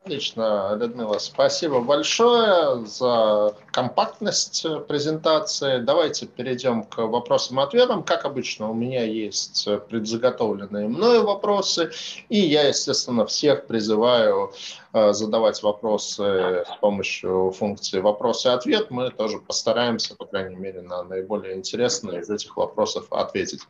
Отлично, 0.08 0.74
Людмила, 0.80 1.18
спасибо 1.18 1.82
большое 1.82 2.86
за 2.86 3.54
компактность 3.72 4.66
презентации. 4.88 5.80
Давайте 5.80 6.28
перейдем 6.28 6.86
к 6.86 7.00
вопросам 7.00 7.60
и 7.60 7.64
ответам. 7.64 8.04
Как 8.04 8.24
обычно, 8.24 8.72
у 8.72 8.74
меня 8.74 9.04
есть 9.04 9.68
предзаготовленные 9.90 10.88
мною 10.88 11.26
вопросы, 11.26 11.92
и 12.30 12.40
я, 12.40 12.70
естественно, 12.70 13.26
всех 13.26 13.68
призываю 13.68 14.54
задавать 15.12 15.62
вопросы 15.64 16.64
с 16.66 16.78
помощью 16.80 17.52
функции 17.52 18.00
вопрос 18.00 18.46
и 18.46 18.50
ответ, 18.50 18.92
мы 18.92 19.12
тоже 19.12 19.40
постараемся, 19.40 20.16
по 20.16 20.26
крайней 20.26 20.56
мере, 20.56 20.82
на 20.82 21.04
наиболее 21.04 21.56
интересные 21.56 22.22
из 22.22 22.30
этих 22.30 22.56
вопросов 22.58 23.08
ответить. 23.12 23.62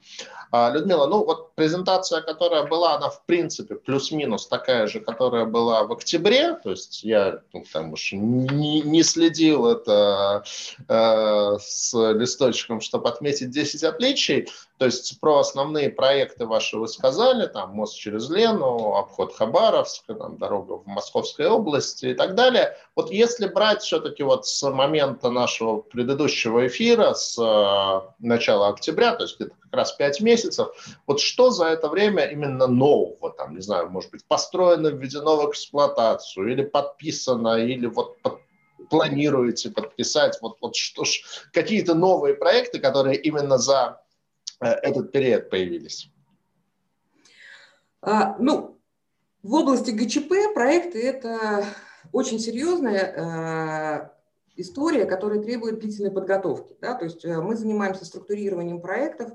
А, 0.52 0.72
Людмила, 0.72 1.08
ну 1.08 1.24
вот 1.24 1.54
презентация, 1.56 2.22
которая 2.22 2.64
была, 2.64 2.96
она 2.96 3.10
в 3.10 3.26
принципе 3.26 3.76
плюс-минус 3.76 4.48
такая 4.48 4.88
же, 4.88 5.00
которая 5.00 5.46
была 5.46 5.84
в 5.84 5.92
октябре, 5.92 6.54
то 6.56 6.72
есть 6.72 7.04
я 7.04 7.42
ну, 7.54 7.64
там 7.72 7.94
уж 7.94 8.14
не, 8.14 8.82
не 8.82 9.04
следил 9.04 9.68
это 9.68 10.44
э, 10.88 11.58
с 11.60 11.94
листочком, 11.94 12.82
чтобы 12.82 13.10
отметить 13.10 13.50
10 13.50 13.84
отличий, 13.84 14.48
то 14.78 14.86
есть 14.86 15.20
про 15.20 15.40
основные 15.40 15.90
проекты 15.90 16.46
ваши 16.46 16.78
вы 16.78 16.88
сказали, 16.88 17.48
там 17.48 17.72
мост 17.72 17.98
через 17.98 18.30
Лену, 18.30 18.96
обход 18.96 19.36
Хабаровска, 19.36 20.14
там, 20.14 20.38
дорога 20.38 20.74
в 20.74 20.86
Московской 20.86 21.48
области 21.48 22.08
и 22.08 22.14
так 22.14 22.36
далее. 22.36 22.78
Вот 22.96 23.10
если 23.10 23.48
брать 23.48 23.82
все-таки 23.82 24.22
вот 24.22 24.46
с 24.46 24.70
момента 24.70 25.32
нашего 25.32 25.78
предыдущего 25.78 26.68
эфира, 26.68 27.14
с 27.14 27.40
э, 27.40 28.10
начала 28.20 28.70
октября, 28.70 29.16
то 29.16 29.24
есть 29.24 29.38
где-то 29.38 29.56
как 29.64 29.74
раз 29.74 29.94
5 29.94 30.22
месяцев, 30.22 30.68
вот 31.08 31.20
что 31.20 31.50
за 31.50 31.66
это 31.66 31.90
время 31.90 32.26
именно 32.26 32.68
нового, 32.68 33.32
там, 33.32 33.56
не 33.56 33.62
знаю, 33.62 33.90
может 33.90 34.12
быть, 34.12 34.26
построено, 34.26 34.90
введено 34.90 35.38
в 35.38 35.50
эксплуатацию 35.50 36.52
или 36.52 36.64
подписано, 36.64 37.58
или 37.58 37.88
вот 37.88 38.22
под, 38.22 38.40
планируете 38.92 39.72
подписать, 39.72 40.38
вот, 40.42 40.58
вот 40.62 40.76
что 40.76 41.04
ж, 41.04 41.22
какие-то 41.52 41.96
новые 41.96 42.36
проекты, 42.36 42.80
которые 42.80 43.18
именно 43.18 43.58
за 43.58 44.02
этот 44.60 45.12
период 45.12 45.50
появились? 45.50 46.12
А, 48.02 48.38
ну, 48.40 48.78
в 49.44 49.54
области 49.54 49.92
ГЧП 49.92 50.54
проекты– 50.54 51.02
это 51.04 51.66
очень 52.12 52.40
серьезная 52.40 53.14
э, 54.06 54.10
история, 54.56 55.06
которая 55.06 55.42
требует 55.42 55.80
длительной 55.80 56.12
подготовки. 56.12 56.76
Да? 56.82 56.96
То 56.96 57.06
есть 57.06 57.24
э, 57.26 57.40
мы 57.42 57.56
занимаемся 57.56 58.06
структурированием 58.06 58.82
проектов 58.82 59.32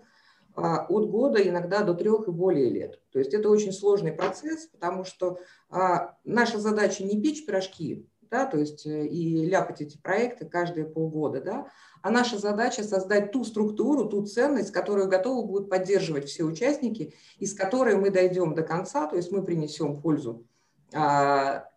а, 0.54 0.84
от 0.86 1.08
года, 1.10 1.40
иногда 1.46 1.82
до 1.82 1.94
трех 1.94 2.28
и 2.28 2.30
более 2.30 2.68
лет. 2.68 3.00
То 3.10 3.18
есть 3.18 3.32
это 3.32 3.48
очень 3.48 3.72
сложный 3.72 4.12
процесс, 4.12 4.66
потому 4.66 5.04
что 5.04 5.38
а, 5.70 6.16
наша 6.24 6.58
задача 6.58 7.04
не 7.04 7.20
печь 7.22 7.46
пирожки, 7.46 8.06
да, 8.32 8.46
то 8.46 8.58
есть 8.58 8.86
и 8.86 9.44
ляпать 9.44 9.82
эти 9.82 9.98
проекты 9.98 10.46
каждые 10.46 10.86
полгода, 10.86 11.42
да, 11.42 11.66
а 12.00 12.10
наша 12.10 12.38
задача 12.38 12.82
создать 12.82 13.30
ту 13.30 13.44
структуру, 13.44 14.06
ту 14.06 14.24
ценность, 14.24 14.72
которую 14.72 15.08
готовы 15.08 15.46
будут 15.46 15.68
поддерживать 15.68 16.24
все 16.28 16.44
участники, 16.44 17.14
и 17.38 17.46
с 17.46 17.54
которой 17.54 17.96
мы 17.96 18.10
дойдем 18.10 18.54
до 18.54 18.62
конца, 18.62 19.06
то 19.06 19.16
есть 19.16 19.30
мы 19.30 19.44
принесем 19.44 20.00
пользу 20.00 20.46
а, 20.94 21.68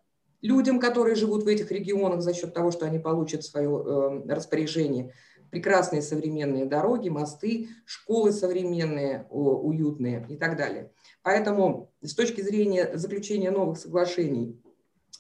людям, 0.42 0.80
которые 0.80 1.16
живут 1.16 1.44
в 1.44 1.48
этих 1.48 1.70
регионах 1.72 2.22
за 2.22 2.34
счет 2.34 2.54
того, 2.54 2.72
что 2.72 2.86
они 2.86 3.00
получат 3.00 3.44
свое 3.44 3.70
э, 3.70 4.34
распоряжение, 4.34 5.14
прекрасные 5.52 6.02
современные 6.02 6.66
дороги, 6.66 7.10
мосты, 7.10 7.68
школы 7.86 8.32
современные, 8.32 9.28
уютные 9.30 10.26
и 10.30 10.38
так 10.38 10.56
далее. 10.56 10.92
Поэтому 11.22 11.92
с 12.02 12.14
точки 12.16 12.42
зрения 12.42 12.98
заключения 12.98 13.52
новых 13.52 13.78
соглашений 13.78 14.62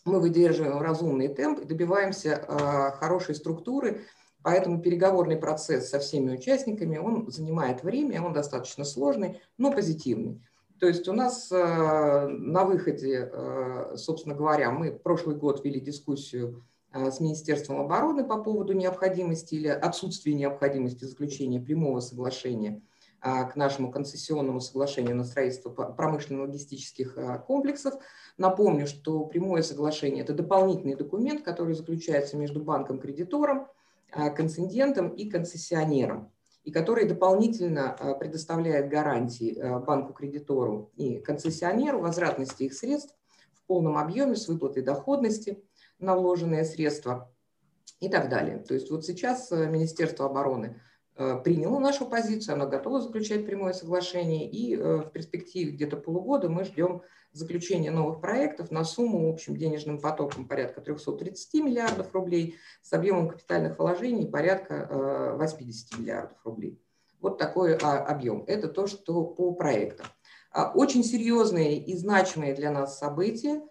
мы 0.05 0.19
выдерживаем 0.19 0.81
разумный 0.81 1.27
темп 1.27 1.59
и 1.61 1.65
добиваемся 1.65 2.45
э, 2.47 2.91
хорошей 2.97 3.35
структуры, 3.35 4.05
Поэтому 4.43 4.79
переговорный 4.79 5.37
процесс 5.37 5.89
со 5.89 5.97
всеми 5.97 6.35
участниками, 6.35 6.99
он 6.99 7.31
занимает 7.31 7.81
время, 7.81 8.21
он 8.21 8.31
достаточно 8.31 8.85
сложный, 8.85 9.41
но 9.57 9.71
позитивный. 9.71 10.39
То 10.79 10.87
есть 10.87 11.07
у 11.07 11.13
нас 11.13 11.51
э, 11.51 12.27
на 12.27 12.63
выходе, 12.63 13.27
э, 13.33 13.95
собственно 13.97 14.35
говоря, 14.35 14.69
мы 14.69 14.91
прошлый 14.91 15.35
год 15.35 15.65
вели 15.65 15.79
дискуссию 15.79 16.63
с 16.93 17.19
Министерством 17.19 17.81
обороны 17.81 18.23
по 18.23 18.37
поводу 18.37 18.73
необходимости 18.73 19.55
или 19.55 19.67
отсутствия 19.67 20.35
необходимости 20.35 21.05
заключения 21.05 21.59
прямого 21.59 21.99
соглашения 21.99 22.83
к 23.21 23.55
нашему 23.55 23.91
концессионному 23.91 24.59
соглашению 24.59 25.15
на 25.15 25.23
строительство 25.23 25.71
промышленно-логистических 25.71 27.43
комплексов. 27.45 27.95
Напомню, 28.37 28.85
что 28.85 29.25
прямое 29.25 29.63
соглашение– 29.63 30.23
это 30.25 30.33
дополнительный 30.33 30.95
документ, 30.95 31.43
который 31.43 31.73
заключается 31.73 32.37
между 32.37 32.61
банком-кредитором, 32.61 33.67
Э, 34.15 34.29
концедентам 34.29 35.09
и 35.09 35.29
концессионерам, 35.29 36.31
и 36.63 36.71
который 36.71 37.05
дополнительно 37.05 37.97
э, 37.99 38.15
предоставляет 38.17 38.87
гарантии 38.87 39.57
э, 39.57 39.79
банку-кредитору 39.79 40.89
и 40.95 41.19
концессионеру 41.19 41.99
возвратности 41.99 42.63
их 42.63 42.73
средств 42.73 43.13
в 43.53 43.65
полном 43.65 43.97
объеме 43.97 44.37
с 44.37 44.47
выплатой 44.47 44.83
доходности 44.83 45.61
на 45.99 46.15
вложенные 46.15 46.63
средства 46.63 47.29
и 47.99 48.07
так 48.07 48.29
далее. 48.29 48.59
То 48.59 48.73
есть 48.73 48.89
вот 48.89 49.05
сейчас 49.05 49.51
Министерство 49.51 50.27
обороны 50.27 50.79
приняло 51.15 51.79
нашу 51.79 52.05
позицию, 52.05 52.55
оно 52.55 52.67
готово 52.67 53.01
заключать 53.01 53.45
прямое 53.45 53.73
соглашение, 53.73 54.49
и 54.49 54.75
в 54.75 55.09
перспективе 55.13 55.71
где-то 55.71 55.97
полугода 55.97 56.49
мы 56.49 56.65
ждем 56.65 57.01
заключения 57.35 57.91
новых 57.91 58.21
проектов 58.21 58.71
на 58.71 58.83
сумму 58.83 59.29
общим 59.29 59.57
денежным 59.57 59.99
потоком 59.99 60.47
порядка 60.47 60.81
330 60.81 61.53
миллиардов 61.55 62.13
рублей 62.13 62.55
с 62.81 62.93
объемом 62.93 63.27
капитальных 63.27 63.77
вложений 63.77 64.27
порядка 64.27 65.35
80 65.37 65.93
э, 65.93 66.01
миллиардов 66.01 66.37
рублей. 66.45 66.81
Вот 67.19 67.37
такой 67.37 67.75
а, 67.75 68.05
объем. 68.05 68.43
Это 68.47 68.67
то, 68.67 68.87
что 68.87 69.25
по 69.25 69.51
проектам. 69.53 70.07
А, 70.51 70.71
очень 70.73 71.03
серьезные 71.03 71.77
и 71.77 71.95
значимые 71.97 72.53
для 72.53 72.71
нас 72.71 72.97
события 72.97 73.61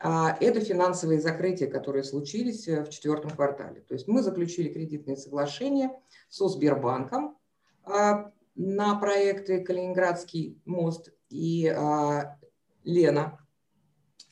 это 0.00 0.60
финансовые 0.60 1.20
закрытия, 1.20 1.70
которые 1.70 2.04
случились 2.04 2.66
э, 2.68 2.84
в 2.84 2.88
четвертом 2.88 3.30
квартале. 3.32 3.82
То 3.82 3.94
есть 3.94 4.08
мы 4.08 4.22
заключили 4.22 4.72
кредитные 4.72 5.16
соглашения 5.16 5.90
со 6.28 6.48
Сбербанком 6.48 7.36
на 7.84 8.94
проекты 9.00 9.62
Калининградский 9.62 10.60
мост 10.64 11.12
и 11.28 11.64
Лена. 12.84 13.38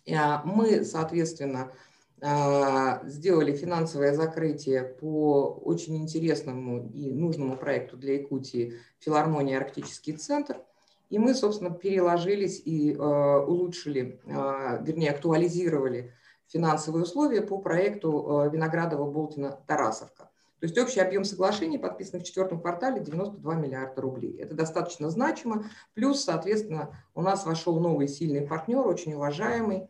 Мы, 0.07 0.85
соответственно, 0.85 1.73
сделали 2.19 3.57
финансовое 3.57 4.15
закрытие 4.15 4.85
по 4.85 5.61
очень 5.65 5.97
интересному 5.97 6.91
и 6.93 7.11
нужному 7.11 7.57
проекту 7.57 7.97
для 7.97 8.15
Якутии 8.15 8.75
«Филармония 9.01 9.59
Арктический 9.59 10.15
центр». 10.15 10.63
И 11.09 11.18
мы, 11.18 11.35
собственно, 11.35 11.71
переложились 11.71 12.61
и 12.64 12.94
улучшили, 12.97 14.21
вернее, 14.25 15.11
актуализировали 15.11 16.12
финансовые 16.47 17.03
условия 17.05 17.42
по 17.42 17.59
проекту 17.59 18.51
Виноградова-Болтина-Тарасовка. 18.53 20.29
То 20.61 20.66
есть 20.66 20.77
общий 20.77 21.01
объем 21.01 21.25
соглашений, 21.25 21.79
подписанных 21.79 22.25
в 22.25 22.27
четвертом 22.27 22.61
квартале, 22.61 23.01
92 23.01 23.55
миллиарда 23.55 24.03
рублей. 24.03 24.37
Это 24.38 24.55
достаточно 24.55 25.09
значимо. 25.09 25.64
Плюс, 25.94 26.25
соответственно, 26.25 26.97
у 27.14 27.23
нас 27.23 27.47
вошел 27.47 27.79
новый 27.79 28.09
сильный 28.09 28.47
партнер, 28.47 28.87
очень 28.87 29.14
уважаемый, 29.14 29.88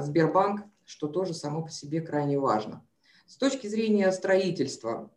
Сбербанк, 0.00 0.62
что 0.84 1.06
тоже 1.06 1.32
само 1.32 1.62
по 1.62 1.70
себе 1.70 2.00
крайне 2.00 2.38
важно. 2.38 2.84
С 3.26 3.36
точки 3.36 3.68
зрения 3.68 4.10
строительства, 4.10 5.10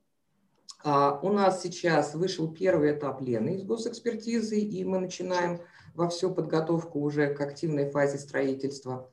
у 0.84 1.30
нас 1.30 1.62
сейчас 1.62 2.14
вышел 2.14 2.52
первый 2.52 2.92
этап 2.92 3.22
Лены 3.22 3.56
из 3.56 3.64
госэкспертизы, 3.64 4.60
и 4.60 4.84
мы 4.84 5.00
начинаем 5.00 5.62
во 5.96 6.10
всю 6.10 6.34
подготовку 6.34 7.00
уже 7.00 7.34
к 7.34 7.42
активной 7.42 7.90
фазе 7.90 8.18
строительства. 8.18 9.10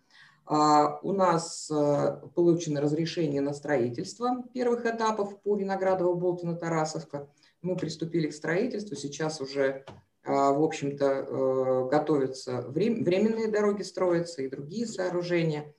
А, 0.53 0.99
у 1.03 1.13
нас 1.13 1.71
э, 1.71 2.17
получено 2.35 2.81
разрешение 2.81 3.41
на 3.41 3.53
строительство 3.55 4.43
первых 4.53 4.85
этапов 4.85 5.41
по 5.43 5.57
Виноградово, 5.57 6.15
Болтина, 6.15 6.57
Тарасовка. 6.57 7.29
Мы 7.63 7.77
приступили 7.77 8.27
к 8.27 8.35
строительству. 8.35 8.97
Сейчас 8.97 9.41
уже, 9.41 9.85
а, 10.25 10.51
в 10.51 10.61
общем-то, 10.61 11.05
э, 11.07 11.89
готовятся 11.89 12.63
временные 12.63 13.47
дороги 13.47 13.83
строятся 13.83 14.43
и 14.43 14.49
другие 14.49 14.89
сооружения. 14.89 15.73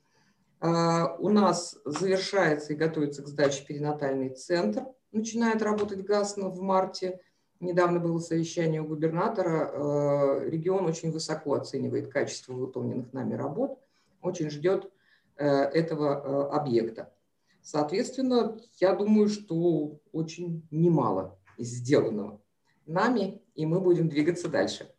А, 0.61 1.17
у 1.19 1.27
нас 1.27 1.77
завершается 1.83 2.71
и 2.71 2.77
готовится 2.77 3.23
к 3.23 3.27
сдаче 3.27 3.65
перинатальный 3.65 4.29
центр. 4.29 4.85
Начинает 5.11 5.61
работать 5.61 6.03
ГАЗ 6.03 6.37
в 6.37 6.61
марте. 6.61 7.19
Недавно 7.59 7.99
было 7.99 8.19
совещание 8.19 8.81
у 8.81 8.87
губернатора. 8.87 9.71
Э, 9.71 10.49
регион 10.49 10.85
очень 10.85 11.11
высоко 11.11 11.53
оценивает 11.53 12.11
качество 12.11 12.53
выполненных 12.53 13.13
нами 13.13 13.35
работ– 13.35 13.77
очень 14.21 14.49
ждет 14.49 14.91
э, 15.37 15.45
этого 15.45 16.13
э, 16.13 16.55
объекта. 16.55 17.13
Соответственно, 17.61 18.57
я 18.79 18.95
думаю, 18.95 19.27
что 19.29 19.99
очень 20.11 20.67
немало 20.71 21.37
сделанного 21.57 22.41
нами, 22.85 23.41
и 23.53 23.65
мы 23.65 23.79
будем 23.79 24.09
двигаться 24.09 24.47
дальше. 24.47 24.93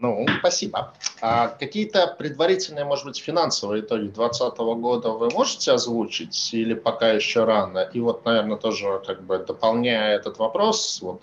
Ну, 0.00 0.26
спасибо. 0.38 0.94
А 1.20 1.48
какие-то 1.48 2.06
предварительные, 2.18 2.86
может 2.86 3.04
быть, 3.04 3.18
финансовые 3.18 3.82
итоги 3.82 4.08
2020 4.08 4.58
года 4.80 5.10
вы 5.10 5.28
можете 5.28 5.72
озвучить 5.72 6.54
или 6.54 6.72
пока 6.72 7.10
еще 7.10 7.44
рано? 7.44 7.80
И 7.80 8.00
вот, 8.00 8.24
наверное, 8.24 8.56
тоже 8.56 9.02
как 9.06 9.22
бы 9.22 9.38
дополняя 9.38 10.16
этот 10.16 10.38
вопрос, 10.38 11.00
вот, 11.02 11.20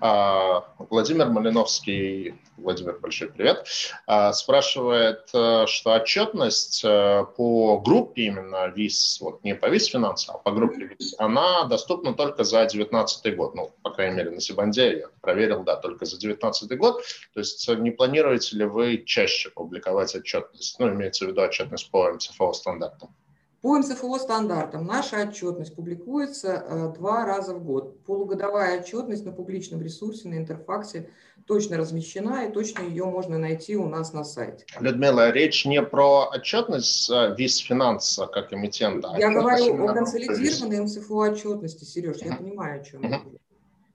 а, 0.00 0.64
Владимир 0.78 1.28
Малиновский 1.28 2.34
Владимир, 2.56 2.98
большой 3.00 3.28
привет, 3.28 3.66
а, 4.06 4.32
спрашивает, 4.32 5.28
э, 5.34 5.66
что 5.66 5.94
отчетность 5.94 6.82
э, 6.84 7.26
по 7.36 7.80
группе 7.80 8.22
именно 8.22 8.68
ВИС, 8.68 9.18
вот 9.20 9.42
не 9.42 9.54
по 9.56 9.66
ВИС 9.66 9.86
финансам, 9.86 10.36
а 10.36 10.38
по 10.38 10.52
группе 10.52 10.84
ВИС, 10.86 11.14
она 11.18 11.64
доступна 11.64 12.14
только 12.14 12.44
за 12.44 12.58
2019 12.58 13.36
год. 13.36 13.54
Ну, 13.54 13.72
по 13.82 13.90
крайней 13.90 14.16
мере, 14.16 14.30
на 14.30 14.40
Сибанде 14.40 14.98
я 14.98 15.08
проверил, 15.20 15.64
да, 15.64 15.76
только 15.76 16.04
за 16.04 16.18
2019 16.18 16.78
год. 16.78 17.02
То 17.34 17.40
есть 17.40 17.68
не 17.68 17.90
планируете 18.14 18.56
ли 18.56 18.64
вы 18.64 19.02
чаще 19.04 19.50
публиковать 19.50 20.14
отчетность? 20.14 20.78
Ну, 20.78 20.92
имеется 20.92 21.24
в 21.24 21.28
виду 21.28 21.42
отчетность 21.42 21.90
по 21.90 22.12
МЦФО 22.12 22.52
стандартам. 22.52 23.14
По 23.60 23.78
МЦФО 23.78 24.18
стандартам 24.18 24.86
наша 24.86 25.22
отчетность 25.22 25.74
публикуется 25.74 26.64
э, 26.68 26.92
два 26.96 27.24
раза 27.24 27.54
в 27.54 27.64
год. 27.64 28.04
Полугодовая 28.04 28.80
отчетность 28.80 29.24
на 29.24 29.32
публичном 29.32 29.80
ресурсе, 29.82 30.28
на 30.28 30.34
интерфаксе 30.34 31.08
точно 31.46 31.78
размещена, 31.78 32.46
и 32.46 32.52
точно 32.52 32.82
ее 32.82 33.06
можно 33.06 33.38
найти 33.38 33.74
у 33.76 33.88
нас 33.88 34.12
на 34.12 34.22
сайте. 34.22 34.66
Людмила, 34.78 35.30
речь 35.30 35.64
не 35.64 35.82
про 35.82 36.28
отчетность 36.28 37.10
э, 37.10 37.34
ВИС 37.36 37.56
финанса 37.56 38.26
как 38.26 38.52
эмитента. 38.52 39.10
А 39.10 39.18
я 39.18 39.30
говорю 39.30 39.88
о 39.88 39.94
консолидированной 39.94 40.82
МЦФО 40.82 41.14
отчетности, 41.14 41.84
Сереж, 41.84 42.18
я 42.18 42.36
понимаю, 42.36 42.80
о 42.80 42.84
чем 42.84 43.02
я 43.02 43.18
говорю. 43.18 43.38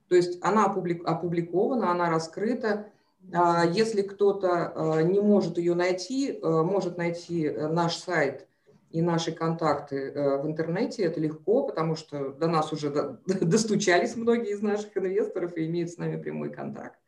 То 0.08 0.16
есть 0.16 0.38
она 0.42 0.64
опубликована, 0.66 1.92
она 1.92 2.10
раскрыта. 2.10 2.90
А 3.32 3.64
если 3.64 4.02
кто-то 4.02 4.72
э, 4.74 5.02
не 5.02 5.20
может 5.20 5.58
ее 5.58 5.74
найти, 5.74 6.38
может 6.42 6.96
найти 6.98 7.50
наш 7.50 7.96
сайт– 7.96 8.46
и 8.90 9.02
наши 9.02 9.32
контакты 9.32 9.96
э, 9.96 10.42
в 10.42 10.46
интернете, 10.46 11.04
это 11.04 11.20
легко, 11.20 11.64
потому 11.64 11.94
что 11.94 12.30
до 12.32 12.48
нас 12.48 12.72
уже 12.72 12.90
достучались 13.26 14.16
многие 14.16 14.52
из 14.52 14.62
наших 14.62 14.96
инвесторов 14.96 15.56
и 15.56 15.66
имеют 15.66 15.90
с 15.90 15.96
нами 15.96 16.20
прямой 16.20 16.50
контакт. 16.50 16.98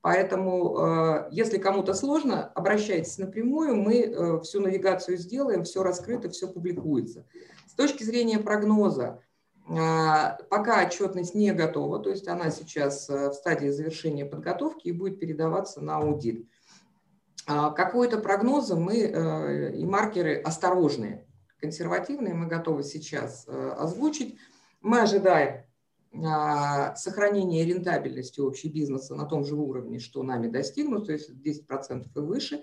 Поэтому, 0.00 0.78
э, 0.78 1.28
если 1.30 1.58
кому-то 1.58 1.92
сложно, 1.92 2.46
обращайтесь 2.54 3.18
напрямую, 3.18 3.76
мы 3.76 4.00
э, 4.00 4.40
всю 4.40 4.60
навигацию 4.60 5.18
сделаем, 5.18 5.64
все 5.64 5.82
раскрыто, 5.82 6.30
все 6.30 6.48
публикуется. 6.48 7.26
С 7.66 7.74
точки 7.74 8.04
зрения 8.04 8.38
прогноза, 8.38 9.20
пока 9.68 10.86
отчетность 10.86 11.34
не 11.34 11.52
готова, 11.52 11.98
то 11.98 12.08
есть 12.10 12.26
она 12.26 12.50
сейчас 12.50 13.08
в 13.08 13.32
стадии 13.32 13.68
завершения 13.68 14.24
подготовки 14.24 14.88
и 14.88 14.92
будет 14.92 15.20
передаваться 15.20 15.80
на 15.82 15.98
аудит. 15.98 16.48
А, 17.48 17.70
какой-то 17.70 18.18
прогнозы 18.18 18.76
мы 18.76 18.98
э, 18.98 19.74
и 19.74 19.84
маркеры 19.86 20.36
осторожные, 20.36 21.26
консервативные 21.60 22.34
мы 22.34 22.46
готовы 22.46 22.82
сейчас 22.82 23.46
э, 23.48 23.70
озвучить. 23.70 24.36
Мы 24.82 25.00
ожидаем 25.00 25.64
а, 26.22 26.94
сохранения 26.94 27.64
рентабельности 27.64 28.40
общей 28.40 28.68
бизнеса 28.68 29.14
на 29.14 29.24
том 29.24 29.46
же 29.46 29.54
уровне, 29.54 29.98
что 29.98 30.22
нами 30.22 30.48
достигнут, 30.48 31.06
то 31.06 31.12
есть 31.12 31.30
10% 31.30 32.06
и 32.14 32.18
выше. 32.18 32.62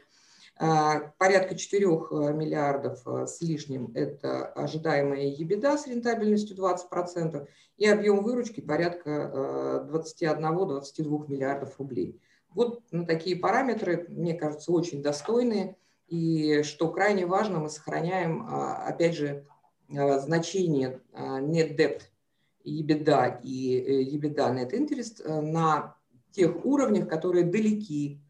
А, 0.57 1.11
порядка 1.17 1.55
4 1.55 1.85
э, 1.85 1.89
миллиардов 2.33 3.05
с 3.05 3.41
лишним– 3.41 3.91
это 3.95 4.45
ожидаемая 4.45 5.25
ебеда 5.25 5.77
с 5.77 5.85
рентабельностью 5.85 6.55
20%, 6.55 7.47
и 7.77 7.87
объем 7.87 8.23
выручки 8.23 8.61
порядка 8.61 9.89
21-22 9.91 11.29
миллиардов 11.29 11.77
рублей. 11.77 12.21
Вот 12.49 12.83
на 12.91 13.05
такие 13.05 13.35
параметры, 13.35 14.05
мне 14.07 14.33
кажется, 14.33 14.71
очень 14.71 15.03
достойные. 15.03 15.75
И 16.07 16.61
что 16.63 16.89
крайне 16.89 17.25
важно, 17.25 17.59
мы 17.59 17.69
сохраняем, 17.69 18.47
а, 18.47 18.87
опять 18.87 19.15
же, 19.15 19.45
значение 19.89 21.01
а, 21.11 21.41
net 21.41 21.75
debt 21.77 22.01
EBITDA 22.65 23.41
и 23.43 24.15
EBITDA 24.15 24.55
net 24.55 24.71
interest 24.71 25.27
на 25.41 25.95
тех 26.31 26.65
уровнях, 26.65 27.09
которые 27.09 27.43
далеки 27.43 28.21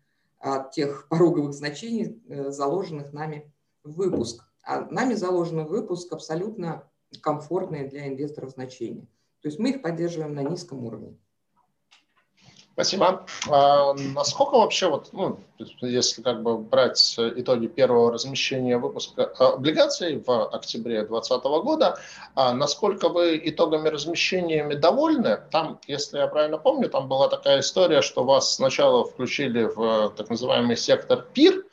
от 0.46 0.72
тех 0.72 1.08
пороговых 1.10 1.54
значений, 1.54 2.22
э, 2.30 2.52
заложенных 2.52 3.14
нами 3.14 3.52
в 3.84 3.94
выпуск. 3.94 4.44
А 4.62 4.82
нами 4.92 5.16
заложен 5.16 5.66
выпуск 5.66 6.14
абсолютно 6.14 6.90
комфортные 7.22 7.88
для 7.88 8.08
инвесторов 8.08 8.52
значения. 8.52 9.08
То 9.42 9.48
есть 9.48 9.58
мы 9.60 9.72
их 9.72 9.82
поддерживаем 9.82 10.36
на 10.36 10.44
низком 10.44 10.86
уровне. 10.86 11.18
Спасибо. 12.76 13.26
А 13.50 13.94
насколько 13.94 14.58
вообще, 14.58 14.90
вот, 14.90 15.08
ну, 15.14 15.40
если 15.80 16.22
как 16.22 16.44
бы 16.44 16.58
брать 16.58 17.16
итоги 17.18 17.68
первого 17.68 18.12
размещения 18.12 18.78
выпуска 18.78 19.28
облигаций 19.40 20.22
в 20.28 20.48
октябре 20.50 21.06
2020 21.06 21.44
года, 21.64 21.98
а 22.36 22.54
насколько 22.54 23.08
вы 23.08 23.42
итогами 23.42 23.88
размещениями 23.88 24.74
довольны? 24.74 25.40
Там, 25.52 25.80
если 25.88 26.18
я 26.18 26.28
правильно 26.28 26.58
помню, 26.58 26.90
там 26.90 27.08
была 27.08 27.30
такая 27.30 27.62
история, 27.62 28.02
что 28.02 28.26
вас 28.26 28.56
сначала 28.56 29.06
включили 29.06 29.64
в 29.64 30.10
так 30.18 30.30
называемый 30.30 30.76
сектор 30.76 31.26
ПИР, 31.34 31.64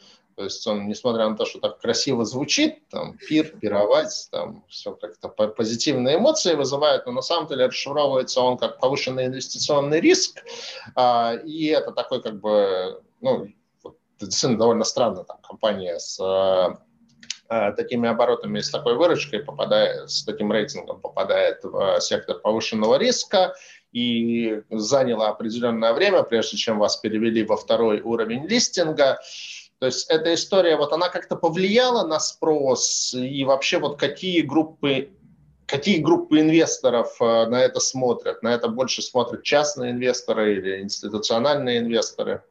то 0.42 0.46
есть 0.46 0.66
он, 0.66 0.88
несмотря 0.88 1.28
на 1.28 1.36
то, 1.36 1.44
что 1.44 1.60
так 1.60 1.78
красиво 1.78 2.24
звучит, 2.24 2.88
там, 2.88 3.16
пир, 3.16 3.56
пировать, 3.60 4.26
там, 4.32 4.64
все 4.68 4.92
как-то 4.92 5.28
позитивные 5.28 6.16
эмоции 6.16 6.56
вызывает, 6.56 7.06
но 7.06 7.12
на 7.12 7.22
самом 7.22 7.46
деле 7.46 7.66
расшифровывается 7.66 8.40
он 8.40 8.58
как 8.58 8.80
повышенный 8.80 9.26
инвестиционный 9.26 10.00
риск, 10.00 10.42
а, 10.96 11.34
и 11.34 11.66
это 11.66 11.92
такой 11.92 12.20
как 12.20 12.40
бы, 12.40 13.00
ну, 13.20 13.46
действительно 14.18 14.58
довольно 14.58 14.82
странно, 14.82 15.22
там, 15.22 15.38
компания 15.48 16.00
с 16.00 16.18
а, 16.20 16.76
а, 17.48 17.70
такими 17.70 18.08
оборотами, 18.08 18.58
с 18.58 18.68
такой 18.68 18.96
выручкой 18.96 19.44
попадает, 19.44 20.10
с 20.10 20.24
таким 20.24 20.50
рейтингом 20.50 21.00
попадает 21.00 21.60
в 21.62 22.00
сектор 22.00 22.40
повышенного 22.40 22.96
риска, 22.96 23.54
и 23.92 24.62
заняло 24.70 25.28
определенное 25.28 25.92
время, 25.92 26.22
прежде 26.22 26.56
чем 26.56 26.78
вас 26.78 26.96
перевели 26.96 27.44
во 27.44 27.56
второй 27.56 28.00
уровень 28.00 28.46
листинга. 28.46 29.20
То 29.82 29.86
есть 29.86 30.08
эта 30.08 30.32
история, 30.32 30.76
вот 30.76 30.92
она 30.92 31.08
как-то 31.08 31.34
повлияла 31.34 32.06
на 32.06 32.20
спрос 32.20 33.12
и 33.14 33.42
вообще 33.42 33.80
вот 33.80 33.98
какие 33.98 34.42
группы 34.42 35.10
Какие 35.66 36.00
группы 36.00 36.38
инвесторов 36.38 37.16
э, 37.20 37.46
на 37.46 37.60
это 37.62 37.80
смотрят? 37.80 38.42
На 38.44 38.54
это 38.54 38.68
больше 38.68 39.02
смотрят 39.02 39.42
частные 39.42 39.90
инвесторы 39.90 40.54
или 40.54 40.82
институциональные 40.82 41.78
инвесторы? 41.78 42.44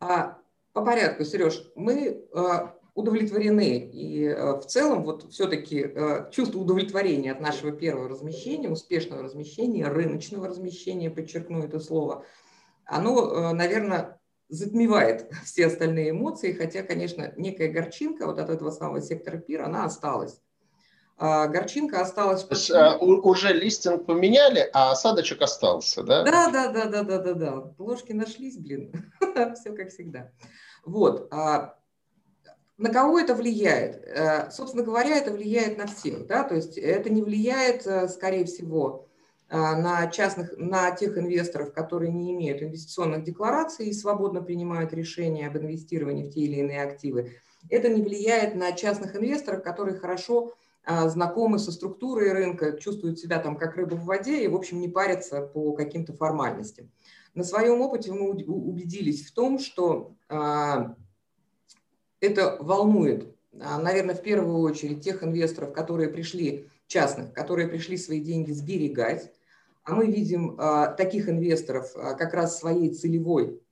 А, 0.00 0.38
по 0.72 0.84
порядку, 0.84 1.24
Сереж, 1.24 1.62
мы 1.76 2.24
а, 2.34 2.74
удовлетворены. 2.94 3.78
И 3.92 4.28
в 4.28 4.62
целом 4.66 5.04
вот 5.04 5.30
все-таки 5.30 5.94
чувство 6.32 6.58
удовлетворения 6.58 7.30
от 7.30 7.40
нашего 7.40 7.70
первого 7.70 8.08
размещения, 8.08 8.68
успешного 8.68 9.22
размещения, 9.22 9.86
рыночного 9.86 10.48
размещения, 10.48 11.10
подчеркну 11.10 11.62
это 11.62 11.78
слово, 11.78 12.24
оно, 12.84 13.52
наверное, 13.52 14.18
затмевает 14.48 15.30
все 15.44 15.66
остальные 15.66 16.10
эмоции, 16.10 16.52
хотя, 16.52 16.82
конечно, 16.82 17.32
некая 17.36 17.70
горчинка 17.70 18.26
вот 18.26 18.38
от 18.38 18.50
этого 18.50 18.70
самого 18.70 19.00
сектора 19.00 19.38
пира, 19.38 19.66
она 19.66 19.84
осталась. 19.84 20.40
А 21.18 21.46
горчинка 21.46 22.02
осталась. 22.02 22.44
То 22.44 22.54
есть, 22.54 22.70
а, 22.70 22.98
уже 22.98 23.54
листинг 23.54 24.04
поменяли, 24.04 24.68
а 24.74 24.92
осадочек 24.92 25.40
остался, 25.40 26.02
да? 26.02 26.22
Да, 26.24 26.50
да, 26.50 26.68
да, 26.68 26.84
да, 26.86 27.02
да, 27.02 27.18
да, 27.18 27.32
да. 27.32 27.74
Ложки 27.78 28.12
нашлись, 28.12 28.58
блин. 28.58 28.92
Все 29.54 29.72
как 29.72 29.88
всегда. 29.88 30.30
Вот. 30.84 31.28
А 31.32 31.78
на 32.78 32.90
кого 32.90 33.18
это 33.18 33.34
влияет? 33.34 34.04
Э, 34.04 34.50
собственно 34.50 34.82
говоря, 34.82 35.16
это 35.16 35.32
влияет 35.32 35.78
на 35.78 35.86
всех, 35.86 36.26
да, 36.26 36.44
то 36.44 36.54
есть 36.54 36.76
это 36.76 37.08
не 37.08 37.22
влияет, 37.22 37.86
э, 37.86 38.08
скорее 38.08 38.44
всего, 38.44 39.08
на 39.48 40.08
частных, 40.08 40.56
на 40.56 40.90
тех 40.90 41.16
инвесторов, 41.16 41.72
которые 41.72 42.12
не 42.12 42.32
имеют 42.32 42.62
инвестиционных 42.62 43.22
деклараций 43.22 43.86
и 43.86 43.92
свободно 43.92 44.42
принимают 44.42 44.92
решения 44.92 45.46
об 45.46 45.56
инвестировании 45.56 46.28
в 46.28 46.34
те 46.34 46.40
или 46.40 46.56
иные 46.56 46.82
активы. 46.82 47.32
Это 47.68 47.88
не 47.88 48.02
влияет 48.02 48.54
на 48.54 48.72
частных 48.72 49.16
инвесторов, 49.16 49.62
которые 49.62 49.98
хорошо 49.98 50.54
а, 50.84 51.08
знакомы 51.08 51.58
со 51.58 51.72
структурой 51.72 52.32
рынка, 52.32 52.78
чувствуют 52.78 53.18
себя 53.18 53.40
там 53.40 53.56
как 53.56 53.74
рыба 53.74 53.94
в 53.96 54.04
воде 54.04 54.44
и, 54.44 54.48
в 54.48 54.54
общем, 54.54 54.80
не 54.80 54.88
парятся 54.88 55.42
по 55.42 55.72
каким-то 55.72 56.12
формальностям. 56.12 56.90
На 57.34 57.42
своем 57.42 57.80
опыте 57.80 58.12
мы 58.12 58.30
убедились 58.30 59.26
в 59.26 59.34
том, 59.34 59.58
что 59.58 60.14
а, 60.28 60.94
это 62.20 62.56
волнует, 62.60 63.34
а, 63.60 63.80
наверное, 63.80 64.14
в 64.14 64.22
первую 64.22 64.58
очередь 64.58 65.02
тех 65.02 65.24
инвесторов, 65.24 65.72
которые 65.72 66.08
пришли, 66.08 66.70
частных, 66.86 67.32
которые 67.32 67.66
пришли 67.66 67.96
свои 67.96 68.20
деньги 68.20 68.52
сберегать. 68.52 69.32
А 69.86 69.94
мы 69.94 70.06
видим 70.06 70.58
таких 70.96 71.28
инвесторов 71.28 71.92
как 71.94 72.34
раз 72.34 72.58
своей 72.58 72.92
целевой 72.92 73.62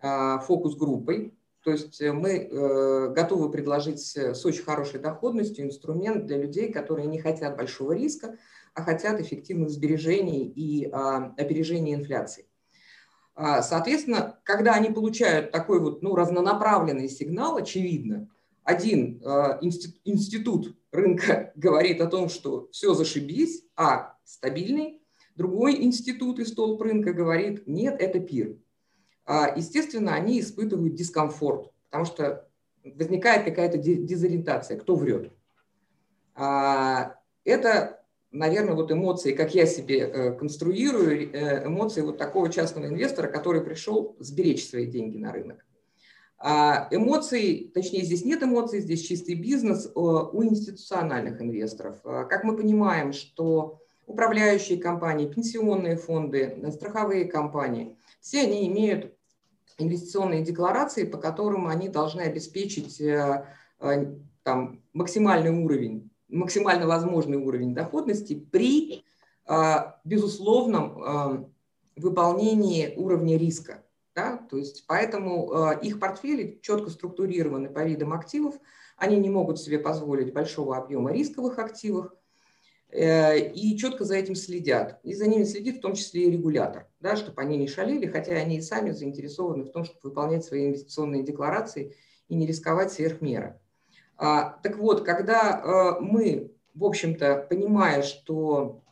фокус-группой, 0.00 1.34
то 1.64 1.70
есть 1.70 2.00
э, 2.00 2.12
мы 2.12 2.30
э, 2.30 3.08
готовы 3.08 3.50
предложить 3.50 4.16
э, 4.16 4.34
с 4.34 4.44
очень 4.44 4.62
хорошей 4.62 5.00
доходностью 5.00 5.64
инструмент 5.64 6.26
для 6.26 6.36
людей, 6.36 6.70
которые 6.70 7.08
не 7.08 7.18
хотят 7.18 7.56
большого 7.56 7.92
риска, 7.92 8.36
а 8.74 8.82
хотят 8.82 9.18
эффективных 9.18 9.70
сбережений 9.70 10.46
и 10.46 10.90
а, 10.90 11.32
опережения 11.38 11.94
инфляции. 11.94 12.46
А, 13.36 13.62
соответственно, 13.62 14.40
когда 14.42 14.74
они 14.74 14.90
получают 14.90 15.52
такой 15.52 15.78
вот 15.78 16.02
ну, 16.02 16.16
разнонаправленный 16.16 17.08
сигнал, 17.08 17.56
очевидно, 17.56 18.28
один 18.64 19.22
институт 19.62 20.76
рынка 20.90 21.52
говорит 21.56 22.00
о 22.00 22.08
том, 22.08 22.28
что 22.28 22.68
все 22.72 22.94
зашибись, 22.94 23.64
а 23.76 24.16
стабильный, 24.24 25.00
другой 25.36 25.82
институт 25.82 26.38
и 26.38 26.44
столб 26.44 26.80
рынка 26.82 27.12
говорит, 27.12 27.66
нет, 27.66 27.96
это 28.00 28.20
пир. 28.20 28.56
А, 29.26 29.52
естественно, 29.56 30.14
они 30.14 30.40
испытывают 30.40 30.94
дискомфорт, 30.94 31.72
потому 31.84 32.04
что 32.04 32.48
возникает 32.84 33.44
какая-то 33.44 33.78
дезориентация, 33.78 34.78
кто 34.78 34.94
врет. 34.94 35.32
А, 36.34 37.16
это, 37.44 38.04
наверное, 38.30 38.74
вот 38.74 38.92
эмоции, 38.92 39.32
как 39.32 39.54
я 39.54 39.66
себе 39.66 40.00
э, 40.00 40.32
конструирую, 40.32 41.32
э, 41.32 41.66
эмоции 41.66 42.02
вот 42.02 42.18
такого 42.18 42.50
частного 42.50 42.86
инвестора, 42.86 43.28
который 43.28 43.62
пришел 43.62 44.16
сберечь 44.18 44.68
свои 44.68 44.86
деньги 44.86 45.16
на 45.16 45.32
рынок. 45.32 45.64
А, 46.36 46.88
эмоции, 46.90 47.70
точнее, 47.72 48.02
здесь 48.02 48.24
нет 48.24 48.42
эмоций, 48.42 48.80
здесь 48.80 49.02
чистый 49.02 49.34
бизнес 49.34 49.90
у 49.94 50.42
институциональных 50.42 51.40
инвесторов. 51.40 52.02
Как 52.02 52.44
мы 52.44 52.56
понимаем, 52.56 53.12
что 53.12 53.83
управляющие 54.06 54.78
компании, 54.78 55.26
пенсионные 55.26 55.96
фонды, 55.96 56.62
страховые 56.72 57.24
компании– 57.26 57.96
все 58.24 58.40
они 58.40 58.66
имеют 58.68 59.14
инвестиционные 59.76 60.42
декларации, 60.42 61.04
по 61.04 61.18
которым 61.18 61.66
они 61.66 61.90
должны 61.90 62.22
обеспечить 62.22 62.98
э, 62.98 63.46
э, 63.80 64.14
там, 64.42 64.82
максимальный 64.94 65.50
уровень, 65.50 66.10
максимально 66.28 66.86
возможный 66.86 67.36
уровень 67.36 67.74
доходности 67.74 68.34
при 68.34 69.04
э, 69.46 69.74
безусловном 70.04 71.52
выполнении 71.96 72.94
уровня 72.96 73.36
риска. 73.36 73.84
Да? 74.14 74.38
То 74.38 74.56
есть 74.56 74.86
поэтому 74.86 75.74
их 75.82 76.00
портфели 76.00 76.58
четко 76.62 76.88
структурированы 76.88 77.68
по 77.68 77.84
видам 77.84 78.14
активов, 78.14 78.54
они 78.96 79.18
не 79.18 79.28
могут 79.28 79.60
себе 79.60 79.78
позволить 79.78 80.32
большого 80.32 80.78
объема 80.78 81.12
рисковых 81.12 81.58
активов, 81.58 82.10
Э, 82.10 82.23
и 82.96 83.76
четко 83.76 84.04
за 84.04 84.16
этим 84.16 84.36
следят. 84.36 85.00
И 85.02 85.14
за 85.14 85.26
ними 85.26 85.44
следит 85.44 85.78
в 85.78 85.80
том 85.80 85.94
числе 85.94 86.24
и 86.24 86.30
регулятор, 86.30 86.86
да, 87.00 87.16
чтобы 87.16 87.42
они 87.42 87.56
не 87.56 87.66
шалили, 87.66 88.06
хотя 88.06 88.34
они 88.34 88.58
и 88.58 88.62
сами 88.62 88.92
заинтересованы 88.92 89.64
в 89.64 89.72
том, 89.72 89.84
чтобы 89.84 90.00
выполнять 90.04 90.44
свои 90.44 90.68
инвестиционные 90.68 91.24
декларации 91.24 91.96
и 92.28 92.34
не 92.36 92.46
рисковать 92.46 92.92
сверх 92.92 93.20
меры. 93.20 93.58
А, 94.16 94.58
так 94.62 94.78
вот, 94.78 95.04
когда 95.04 95.60
э, 95.98 96.00
мы, 96.00 96.52
в 96.74 96.84
общем-то, 96.84 97.46
понимая, 97.50 98.02
что 98.02 98.82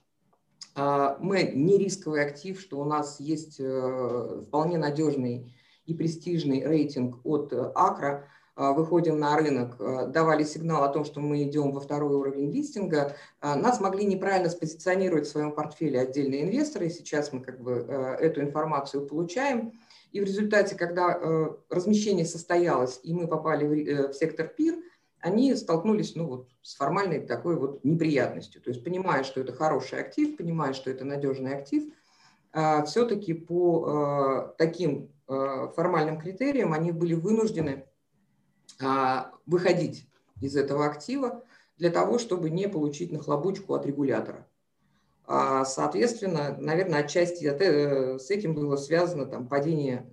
а, 0.75 1.17
мы 1.21 1.53
не 1.55 1.79
рисковый 1.79 2.25
актив, 2.25 2.61
что 2.61 2.81
у 2.81 2.85
нас 2.85 3.21
есть 3.21 3.61
э, 3.61 4.43
вполне 4.47 4.79
надежный 4.79 5.55
и 5.87 5.95
престижный 5.95 6.65
рейтинг 6.65 7.25
от 7.25 7.53
Акра, 7.53 8.25
а, 8.25 8.42
выходим 8.57 9.19
на 9.19 9.37
рынок, 9.37 9.77
а, 9.81 10.07
давали 10.07 10.45
сигнал 10.45 10.85
о 10.85 10.88
том, 10.88 11.05
что 11.05 11.21
мы 11.21 11.43
идем 11.43 11.73
во 11.73 11.81
второй 11.81 12.15
уровень 12.15 12.51
листинга, 12.51 13.17
а, 13.41 13.57
нас 13.57 13.81
могли 13.81 14.05
неправильно 14.05 14.51
спозиционировать 14.51 15.27
в 15.27 15.31
своем 15.31 15.53
портфеле 15.53 16.01
отдельные 16.01 16.43
инвесторы. 16.43 16.91
Сейчас 16.91 17.33
мы 17.33 17.41
как 17.41 17.61
бы 17.61 17.73
эту 17.73 18.43
информацию 18.43 19.07
получаем. 19.07 19.73
И 20.12 20.21
в 20.21 20.25
результате, 20.25 20.77
когда 20.77 21.19
размещение 21.71 22.27
состоялось, 22.27 23.01
и 23.03 23.15
мы 23.15 23.27
попали 23.27 23.65
в 23.65 23.73
э, 23.73 24.12
сектор 24.12 24.47
ПИР, 24.47 24.75
они 25.21 25.55
столкнулись 25.55 26.15
ну, 26.17 26.27
вот, 26.27 26.49
с 26.61 26.75
формальной 26.77 27.21
такой 27.21 27.57
вот 27.57 27.83
неприятностью. 27.85 28.61
То 28.61 28.69
есть 28.69 28.85
понимая, 28.85 29.25
что 29.25 29.41
это 29.41 29.55
хороший 29.55 30.01
актив, 30.01 30.37
понимая, 30.37 30.75
что 30.75 30.91
это 30.91 31.05
надежный 31.07 31.55
актив, 31.55 31.85
все-таки 32.85 33.33
по 33.33 34.55
таким 34.59 35.11
формальным 35.27 36.21
критериям 36.21 36.75
они 36.75 36.93
были 36.93 37.15
вынуждены 37.15 37.87
а, 37.87 37.92
выходить 39.47 40.07
из 40.40 40.57
этого 40.57 40.87
актива 40.87 41.45
для 41.79 41.90
того, 41.90 42.18
чтобы 42.18 42.51
не 42.51 42.68
получить 42.68 43.12
нахлобучку 43.12 43.75
от 43.75 43.87
регулятора. 43.87 44.47
А, 45.25 45.64
соответственно, 45.64 46.57
наверное, 46.59 47.01
отчасти 47.01 47.45
э, 47.45 48.18
с 48.18 48.31
этим 48.31 48.55
было 48.55 48.77
связано 48.77 49.27
там, 49.27 49.47
падение 49.47 50.11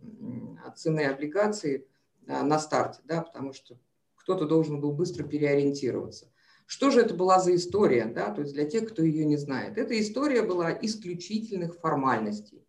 цены 0.75 1.01
облигаций 1.01 1.87
а, 2.27 2.43
на 2.43 2.59
старте, 2.59 3.01
да, 3.05 3.21
потому 3.21 3.53
что 3.53 3.77
кто-то 4.15 4.45
должен 4.45 4.79
был 4.79 4.91
быстро 4.91 5.23
переориентироваться. 5.23 6.27
Что 6.65 6.91
же 6.91 7.01
это 7.01 7.15
была 7.15 7.39
за 7.39 7.55
история, 7.55 8.05
да, 8.05 8.29
то 8.31 8.41
есть 8.41 8.53
для 8.53 8.65
тех, 8.65 8.89
кто 8.89 9.01
ее 9.01 9.25
не 9.25 9.37
знает? 9.37 9.77
Эта 9.79 9.99
история 9.99 10.43
была 10.43 10.71
исключительных 10.71 11.79
формальностей. 11.79 12.63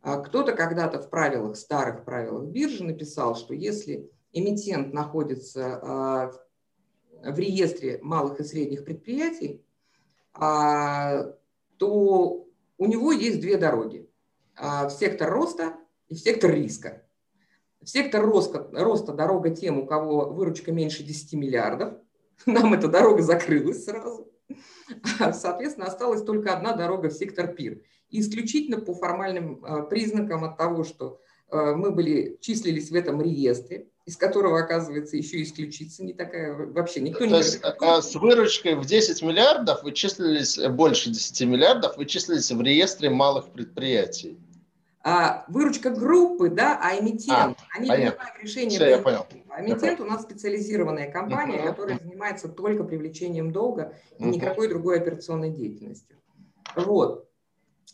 Кто-то 0.00 0.52
когда-то 0.52 1.00
в 1.00 1.10
правилах, 1.10 1.56
старых 1.56 2.04
правилах 2.04 2.46
биржи 2.46 2.82
написал, 2.82 3.36
что 3.36 3.52
если 3.52 4.10
эмитент 4.32 4.92
находится 4.92 5.78
а, 5.82 6.32
в 7.22 7.38
реестре 7.38 7.98
малых 8.02 8.40
и 8.40 8.44
средних 8.44 8.84
предприятий, 8.84 9.64
а, 10.34 11.34
то 11.76 12.46
у 12.78 12.86
него 12.86 13.12
есть 13.12 13.40
две 13.40 13.56
дороги. 13.56 14.08
А, 14.56 14.88
в 14.88 14.92
сектор 14.92 15.30
роста 15.30 15.76
и 16.08 16.14
в 16.14 16.18
сектор 16.18 16.50
риска. 16.50 17.06
В 17.80 17.88
сектор 17.88 18.24
роста, 18.24 18.68
роста 18.72 19.12
дорога 19.12 19.50
тем, 19.50 19.78
у 19.78 19.86
кого 19.86 20.30
выручка 20.30 20.72
меньше 20.72 21.02
10 21.02 21.34
миллиардов. 21.34 21.94
Нам 22.46 22.74
эта 22.74 22.88
дорога 22.88 23.22
закрылась 23.22 23.84
сразу. 23.84 24.32
Соответственно, 25.32 25.86
осталась 25.86 26.22
только 26.22 26.54
одна 26.54 26.74
дорога 26.74 27.08
в 27.08 27.14
сектор 27.14 27.48
ПИР. 27.48 27.82
Исключительно 28.10 28.78
по 28.78 28.94
формальным 28.94 29.64
признакам 29.88 30.44
от 30.44 30.58
того, 30.58 30.84
что 30.84 31.20
мы 31.52 31.90
были, 31.90 32.38
числились 32.40 32.90
в 32.90 32.94
этом 32.94 33.20
реестре, 33.20 33.86
из 34.04 34.16
которого, 34.16 34.58
оказывается, 34.58 35.16
еще 35.16 35.42
исключиться 35.42 36.02
не 36.02 36.12
такая 36.12 36.54
вообще 36.54 37.00
никто 37.00 37.24
не 37.24 37.30
То 37.30 37.36
есть 37.38 37.60
а, 37.62 38.02
с 38.02 38.14
выручкой 38.16 38.74
в 38.74 38.84
10 38.84 39.22
миллиардов 39.22 39.82
вы 39.84 39.92
числились, 39.92 40.58
э, 40.58 40.68
больше 40.68 41.10
10 41.10 41.46
миллиардов, 41.46 41.96
вы 41.96 42.06
числились 42.06 42.50
в 42.50 42.60
реестре 42.60 43.10
малых 43.10 43.50
предприятий. 43.50 44.38
А, 45.04 45.44
выручка 45.48 45.90
группы, 45.90 46.48
да, 46.48 46.78
а 46.80 46.98
эмитент, 46.98 47.58
а, 47.58 47.76
они 47.76 47.88
понятно. 47.88 48.18
принимают 48.18 48.42
решение. 48.42 48.78
Все, 48.78 48.88
я 48.88 48.98
понял. 48.98 49.26
А 49.48 49.62
эмитент 49.62 50.00
у 50.00 50.04
нас 50.04 50.22
специализированная 50.22 51.10
компания, 51.10 51.58
uh-huh. 51.58 51.68
которая 51.68 51.98
занимается 51.98 52.48
только 52.48 52.84
привлечением 52.84 53.52
долга 53.52 53.94
и 54.18 54.22
uh-huh. 54.22 54.30
никакой 54.30 54.68
другой 54.68 54.98
операционной 54.98 55.50
деятельностью. 55.50 56.16
Вот. 56.76 57.28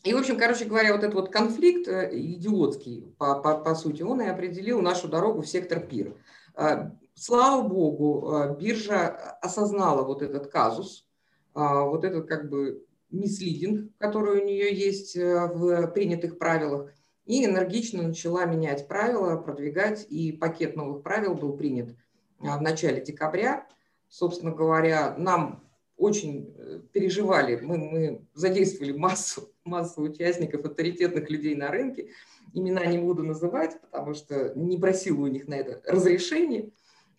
И, 0.04 0.14
в 0.14 0.18
общем, 0.18 0.38
короче 0.38 0.64
говоря, 0.64 0.92
вот 0.92 1.02
этот 1.02 1.14
вот 1.14 1.30
конфликт 1.30 1.88
э, 1.88 2.10
идиотский, 2.12 3.14
по, 3.18 3.40
по, 3.40 3.58
по 3.58 3.74
сути, 3.74 4.02
он 4.02 4.20
и 4.20 4.26
определил 4.26 4.80
нашу 4.80 5.08
дорогу 5.08 5.42
в 5.42 5.48
сектор 5.48 5.80
ПИР. 5.80 6.14
А, 6.54 6.92
слава 7.14 7.66
богу, 7.66 8.32
а, 8.32 8.54
биржа 8.54 9.08
осознала 9.40 10.04
вот 10.04 10.22
этот 10.22 10.48
казус, 10.48 11.06
а, 11.54 11.82
вот 11.82 12.04
этот 12.04 12.28
как 12.28 12.48
бы 12.48 12.84
мислидинг, 13.10 13.90
который 13.98 14.40
у 14.40 14.44
нее 14.44 14.74
есть 14.74 15.16
э, 15.16 15.46
в 15.46 15.86
принятых 15.88 16.38
правилах, 16.38 16.92
и 17.24 17.44
энергично 17.44 18.02
начала 18.02 18.44
менять 18.44 18.86
правила, 18.86 19.36
продвигать, 19.36 20.06
и 20.08 20.32
пакет 20.32 20.76
новых 20.76 21.02
правил 21.02 21.34
был 21.34 21.56
принят 21.56 21.94
в 22.38 22.60
начале 22.60 23.02
декабря. 23.02 23.66
Собственно 24.08 24.52
говоря, 24.52 25.14
нам 25.18 25.64
очень 25.96 26.54
переживали, 26.92 27.56
мы, 27.60 27.78
мы 27.78 28.26
задействовали 28.34 28.92
массу, 28.92 29.52
массу 29.64 30.02
участников, 30.02 30.64
авторитетных 30.64 31.30
людей 31.30 31.54
на 31.54 31.70
рынке. 31.70 32.10
Имена 32.54 32.86
не 32.86 32.98
буду 32.98 33.22
называть, 33.22 33.80
потому 33.80 34.14
что 34.14 34.52
не 34.54 34.78
просила 34.78 35.20
у 35.22 35.26
них 35.26 35.48
на 35.48 35.54
это 35.54 35.82
разрешение. 35.90 36.70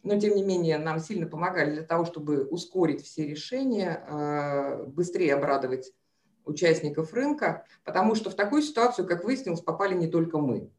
Но, 0.03 0.19
тем 0.19 0.35
не 0.35 0.43
менее, 0.43 0.77
нам 0.77 0.99
сильно 0.99 1.27
помогали 1.27 1.71
для 1.71 1.83
того, 1.83 2.05
чтобы 2.05 2.45
ускорить 2.45 3.03
все 3.03 3.27
решения, 3.27 4.03
э, 4.07 4.85
быстрее 4.85 5.35
обрадовать 5.35 5.91
участников 6.45 7.13
рынка, 7.13 7.65
потому 7.83 8.15
что 8.15 8.29
в 8.29 8.35
такую 8.35 8.61
ситуацию, 8.61 9.07
как 9.07 9.23
выяснилось, 9.23 9.61
попали 9.61 9.93
не 9.93 10.07
только 10.07 10.39
мы. 10.39 10.71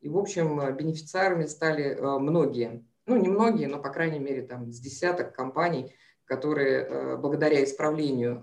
И, 0.00 0.08
в 0.08 0.18
общем, 0.18 0.58
бенефициарами 0.74 1.46
стали 1.46 1.84
э, 1.84 2.18
многие, 2.18 2.84
ну, 3.06 3.16
не 3.16 3.28
многие, 3.28 3.66
но, 3.66 3.80
по 3.80 3.90
крайней 3.90 4.18
мере, 4.18 4.42
там, 4.42 4.70
с 4.70 4.78
десяток 4.78 5.34
компаний, 5.34 5.92
которые 6.24 6.82
э, 6.82 7.16
благодаря 7.16 7.62
исправлению 7.62 8.42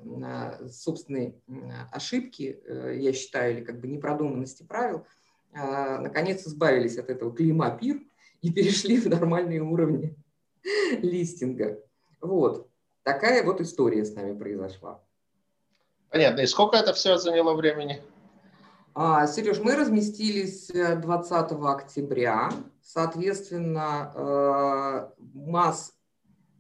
собственной 0.70 1.36
ошибки, 1.92 2.62
э, 2.63 2.98
я 3.00 3.13
считаю, 3.13 3.56
или 3.56 3.63
как 3.63 3.80
бы 3.80 3.88
непродуманности 3.88 4.63
правил, 4.63 5.06
э, 5.54 5.98
наконец 5.98 6.46
избавились 6.46 6.98
от 6.98 7.10
этого 7.10 7.34
клейма 7.34 7.72
ПИР 7.72 8.02
и 8.42 8.52
перешли 8.52 9.00
в 9.00 9.08
нормальные 9.08 9.62
уровни 9.62 10.15
листинга. 11.02 11.82
Вот. 12.22 12.70
Такая 13.04 13.44
вот 13.44 13.62
история 13.62 14.06
с 14.06 14.13
нами 14.13 14.38
произошла. 14.38 15.02
Понятно. 16.10 16.42
И 16.42 16.48
сколько 16.48 16.78
это 16.78 16.94
все 16.94 17.18
заняло 17.18 17.56
времени? 17.56 18.02
А, 18.94 19.26
Сереж, 19.28 19.60
мы 19.60 19.76
разместились 19.76 20.68
20 20.68 21.52
октября. 21.63 22.52
Соответственно, 22.82 25.13
МАС 25.34 25.94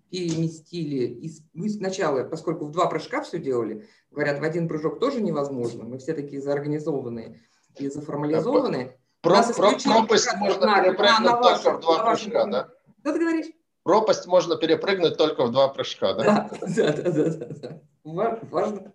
переместили, 0.09 1.05
из, 1.05 1.41
мы 1.53 1.69
сначала, 1.69 2.23
поскольку 2.23 2.65
в 2.65 2.71
два 2.71 2.87
прыжка 2.87 3.21
все 3.21 3.39
делали, 3.39 3.87
говорят, 4.11 4.39
в 4.39 4.43
один 4.43 4.67
прыжок 4.67 4.99
тоже 4.99 5.21
невозможно, 5.21 5.83
мы 5.83 5.97
все 5.97 6.13
такие 6.13 6.41
заорганизованные 6.41 7.41
и 7.77 7.89
заформализованные. 7.89 8.97
Про, 9.21 9.43
про, 9.43 9.71
пропасть 9.77 10.33
можно 10.37 10.65
на, 10.65 10.81
перепрыгнуть 10.81 11.19
на, 11.19 11.35
на 11.35 11.41
только 11.41 11.65
вашем, 11.65 11.77
в 11.77 11.81
два 11.81 12.05
прыжка, 12.05 12.45
да? 12.45 12.69
Что 13.01 13.13
ты 13.13 13.19
говоришь? 13.19 13.47
Пропасть 13.83 14.27
можно 14.27 14.55
перепрыгнуть 14.55 15.17
только 15.17 15.45
в 15.45 15.51
два 15.51 15.67
прыжка, 15.69 16.13
да? 16.13 16.49
Да, 16.61 16.93
да, 16.93 17.11
да, 17.11 17.29
да, 17.29 17.45
да. 17.61 17.81
Важно. 18.03 18.93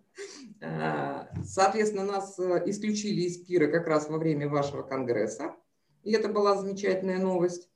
А, 0.62 1.29
соответственно, 1.44 2.05
нас 2.05 2.38
э, 2.38 2.62
исключили 2.66 3.22
из 3.22 3.38
пира 3.44 3.66
как 3.66 3.87
раз 3.87 4.09
во 4.09 4.18
время 4.18 4.48
вашего 4.48 4.83
конгресса. 4.83 5.55
И 6.03 6.12
это 6.12 6.29
была 6.29 6.57
замечательная 6.57 7.18
новость. 7.18 7.68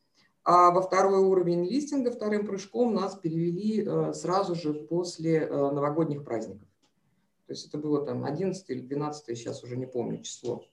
А 0.45 0.71
во 0.71 0.81
второй 0.81 1.21
уровень 1.21 1.65
листинга 1.65 2.11
вторым 2.11 2.47
прыжком 2.47 2.95
нас 2.95 3.17
перевели 3.17 3.85
э, 3.85 4.13
сразу 4.15 4.55
же 4.55 4.73
после 4.73 5.41
э, 5.41 5.49
новогодних 5.49 6.25
праздников. 6.25 6.67
То 7.47 7.53
есть 7.53 7.67
это 7.69 7.79
было 7.79 8.05
там 8.05 8.25
11 8.25 8.69
или 8.71 8.81
12, 8.81 9.37
сейчас 9.37 9.63
уже 9.63 9.77
не 9.77 9.87
помню 9.87 10.23
число. 10.23 10.65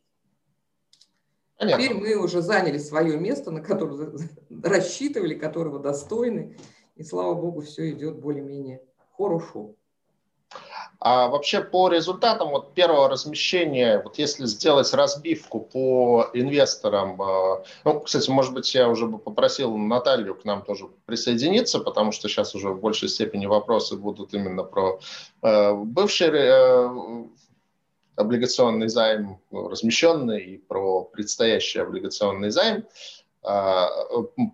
Понятно. 1.58 1.84
Теперь 1.84 1.98
мы 1.98 2.16
уже 2.16 2.42
заняли 2.42 2.78
свое 2.78 3.18
место, 3.18 3.52
на 3.52 3.62
которое 3.62 4.12
рассчитывали, 4.64 5.36
которого 5.36 5.80
достойны. 5.80 6.58
И 6.96 7.04
слава 7.04 7.34
богу, 7.34 7.62
все 7.62 7.92
идет 7.92 8.20
более-менее 8.20 8.82
хорошо. 9.18 9.76
А 11.08 11.28
вообще 11.28 11.62
по 11.62 11.88
результатам 11.88 12.50
вот 12.50 12.74
первого 12.74 13.08
размещения, 13.08 14.02
вот 14.04 14.18
если 14.18 14.48
сделать 14.48 14.92
разбивку 14.92 15.60
по 15.60 16.32
инвесторам, 16.34 17.22
э, 17.22 17.64
ну, 17.84 18.00
кстати, 18.00 18.28
может 18.32 18.56
быть, 18.56 18.74
я 18.74 18.90
уже 18.90 19.06
бы 19.06 19.20
попросил 19.20 19.78
Наталью 19.78 20.34
к 20.34 20.46
нам 20.46 20.64
тоже 20.64 20.88
присоединиться, 21.06 21.78
потому 21.78 22.12
что 22.12 22.28
сейчас 22.28 22.56
уже 22.56 22.70
в 22.70 22.80
большей 22.80 23.08
степени 23.08 23.46
вопросы 23.46 23.98
будут 23.98 24.34
именно 24.34 24.64
про 24.64 25.00
э, 25.44 25.74
бывший 25.76 26.30
э, 26.32 27.26
облигационный 28.16 28.88
займ, 28.88 29.40
ну, 29.52 29.70
размещенный, 29.70 30.44
и 30.44 30.58
про 30.58 31.04
предстоящий 31.04 31.82
облигационный 31.82 32.50
займ. 32.50 32.84
А, 33.46 33.90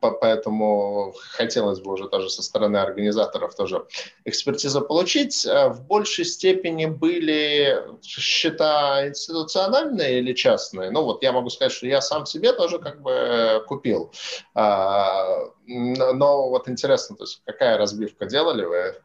поэтому 0.01 1.13
хотелось 1.15 1.79
бы 1.79 1.93
уже 1.93 2.09
тоже 2.09 2.29
со 2.29 2.43
стороны 2.43 2.77
организаторов 2.77 3.55
тоже 3.55 3.85
экспертизу 4.25 4.81
получить. 4.81 5.45
А, 5.45 5.69
в 5.69 5.85
большей 5.87 6.25
степени 6.25 6.87
были 6.87 7.81
счета 8.01 9.07
институциональные 9.07 10.19
или 10.19 10.33
частные? 10.33 10.91
Ну 10.91 11.03
вот 11.03 11.23
я 11.23 11.31
могу 11.31 11.49
сказать, 11.49 11.71
что 11.71 11.87
я 11.87 12.01
сам 12.01 12.25
себе 12.25 12.51
тоже 12.51 12.79
как 12.79 13.01
бы 13.01 13.63
купил. 13.67 14.11
А, 14.53 15.37
но 15.65 16.49
вот 16.49 16.67
интересно, 16.67 17.15
то 17.15 17.23
есть 17.23 17.41
какая 17.45 17.77
разбивка 17.77 18.25
делали 18.25 18.65
вы? 18.65 18.95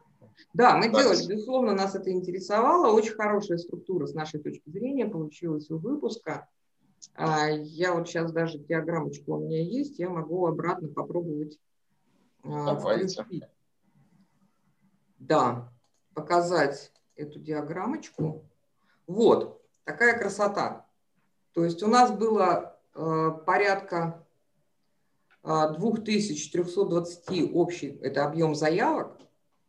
Да, 0.53 0.75
мы 0.75 0.89
делали, 0.89 1.25
безусловно, 1.27 1.73
нас 1.73 1.95
это 1.95 2.11
интересовало. 2.11 2.91
Очень 2.91 3.13
хорошая 3.13 3.57
структура 3.57 4.07
с 4.07 4.13
нашей 4.13 4.39
точки 4.41 4.69
зрения 4.69 5.05
получилась 5.05 5.69
у 5.69 5.77
выпуска. 5.77 6.49
А, 7.15 7.49
я 7.49 7.93
вот 7.93 8.07
сейчас 8.07 8.31
даже 8.31 8.59
диаграммочку 8.59 9.35
у 9.35 9.39
меня 9.39 9.61
есть, 9.61 9.99
я 9.99 10.09
могу 10.09 10.45
обратно 10.45 10.87
попробовать 10.87 11.59
а, 12.43 12.75
Давайте. 12.75 13.25
Да, 15.19 15.73
показать 16.13 16.91
эту 17.15 17.39
диаграммочку. 17.39 18.45
Вот, 19.07 19.61
такая 19.83 20.17
красота. 20.17 20.85
То 21.53 21.65
есть 21.65 21.81
у 21.81 21.87
нас 21.87 22.11
было 22.11 22.79
э, 22.93 23.31
порядка 23.45 24.23
э, 25.43 25.73
2320 25.77 27.51
общий, 27.53 27.97
это 28.01 28.25
объем 28.25 28.53
заявок, 28.53 29.17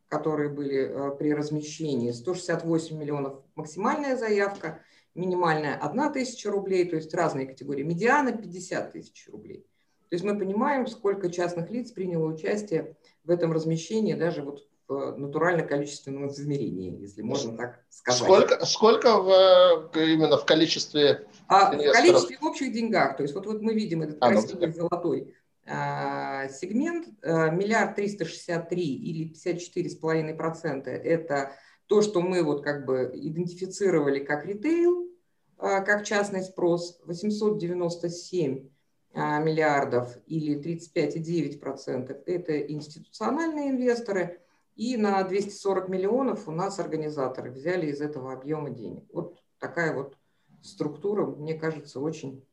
которые 0.09 0.49
были 0.49 0.89
э, 0.89 1.11
при 1.17 1.33
размещении, 1.33 2.11
168 2.11 2.97
миллионов 2.97 3.41
максимальная 3.55 4.17
заявка, 4.17 4.81
минимальная 5.13 5.75
1 5.75 6.13
тысяча 6.13 6.49
рублей, 6.51 6.85
то 6.89 6.95
есть 6.95 7.13
разные 7.13 7.47
категории, 7.47 7.83
медиана 7.83 8.31
50 8.31 8.91
тысяч 8.91 9.29
рублей. 9.29 9.65
То 10.09 10.15
есть 10.15 10.25
мы 10.25 10.37
понимаем, 10.37 10.87
сколько 10.87 11.29
частных 11.29 11.69
лиц 11.69 11.91
приняло 11.91 12.25
участие 12.25 12.97
в 13.23 13.29
этом 13.29 13.51
размещении 13.51 14.15
даже 14.15 14.41
вот 14.41 14.67
в 14.87 15.15
натурально-количественном 15.17 16.29
измерении, 16.29 16.99
если 16.99 17.21
можно 17.21 17.55
так 17.55 17.83
сказать. 17.89 18.23
Сколько, 18.23 18.65
сколько 18.65 19.21
в, 19.21 19.91
именно 19.95 20.35
в 20.37 20.45
количестве 20.45 21.27
а, 21.47 21.71
В 21.71 21.91
количестве 21.93 22.39
в 22.41 22.45
общих 22.45 22.73
деньгах. 22.73 23.15
То 23.15 23.21
есть 23.21 23.35
вот, 23.35 23.45
вот 23.45 23.61
мы 23.61 23.75
видим 23.75 24.01
этот 24.01 24.17
а, 24.19 24.31
ну, 24.31 24.41
красивый 24.41 24.67
ну, 24.67 24.73
золотой 24.73 25.35
сегмент, 25.69 27.07
а, 27.21 27.49
миллиард 27.49 27.95
триста 27.95 28.25
шестьдесят 28.25 28.69
три 28.69 28.95
или 28.95 29.29
пятьдесят 29.29 29.59
четыре 29.59 29.89
с 29.89 29.95
половиной 29.95 30.33
процента– 30.33 30.89
это 30.91 31.51
то, 31.87 32.01
что 32.01 32.21
мы 32.21 32.43
вот 32.43 32.63
как 32.63 32.85
бы 32.85 33.11
идентифицировали 33.13 34.23
как 34.23 34.45
ритейл, 34.45 35.09
а, 35.57 35.81
как 35.81 36.05
частный 36.05 36.43
спрос, 36.43 37.01
897 37.05 38.69
а, 39.13 39.39
миллиардов 39.39 40.17
или 40.25 40.57
35,9% 40.59 42.23
это 42.25 42.59
институциональные 42.61 43.71
инвесторы, 43.71 44.41
и 44.75 44.95
на 44.95 45.21
240 45.23 45.89
миллионов 45.89 46.47
у 46.47 46.51
нас 46.51 46.79
организаторы 46.79 47.51
взяли 47.51 47.87
из 47.87 48.01
этого 48.01 48.31
объема 48.31 48.69
денег. 48.69 49.03
Вот 49.11 49.43
такая 49.59 49.93
вот 49.93 50.15
структура, 50.61 51.25
мне 51.25 51.55
кажется, 51.55 51.99
очень 51.99 52.45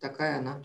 такая 0.00 0.38
она 0.38 0.62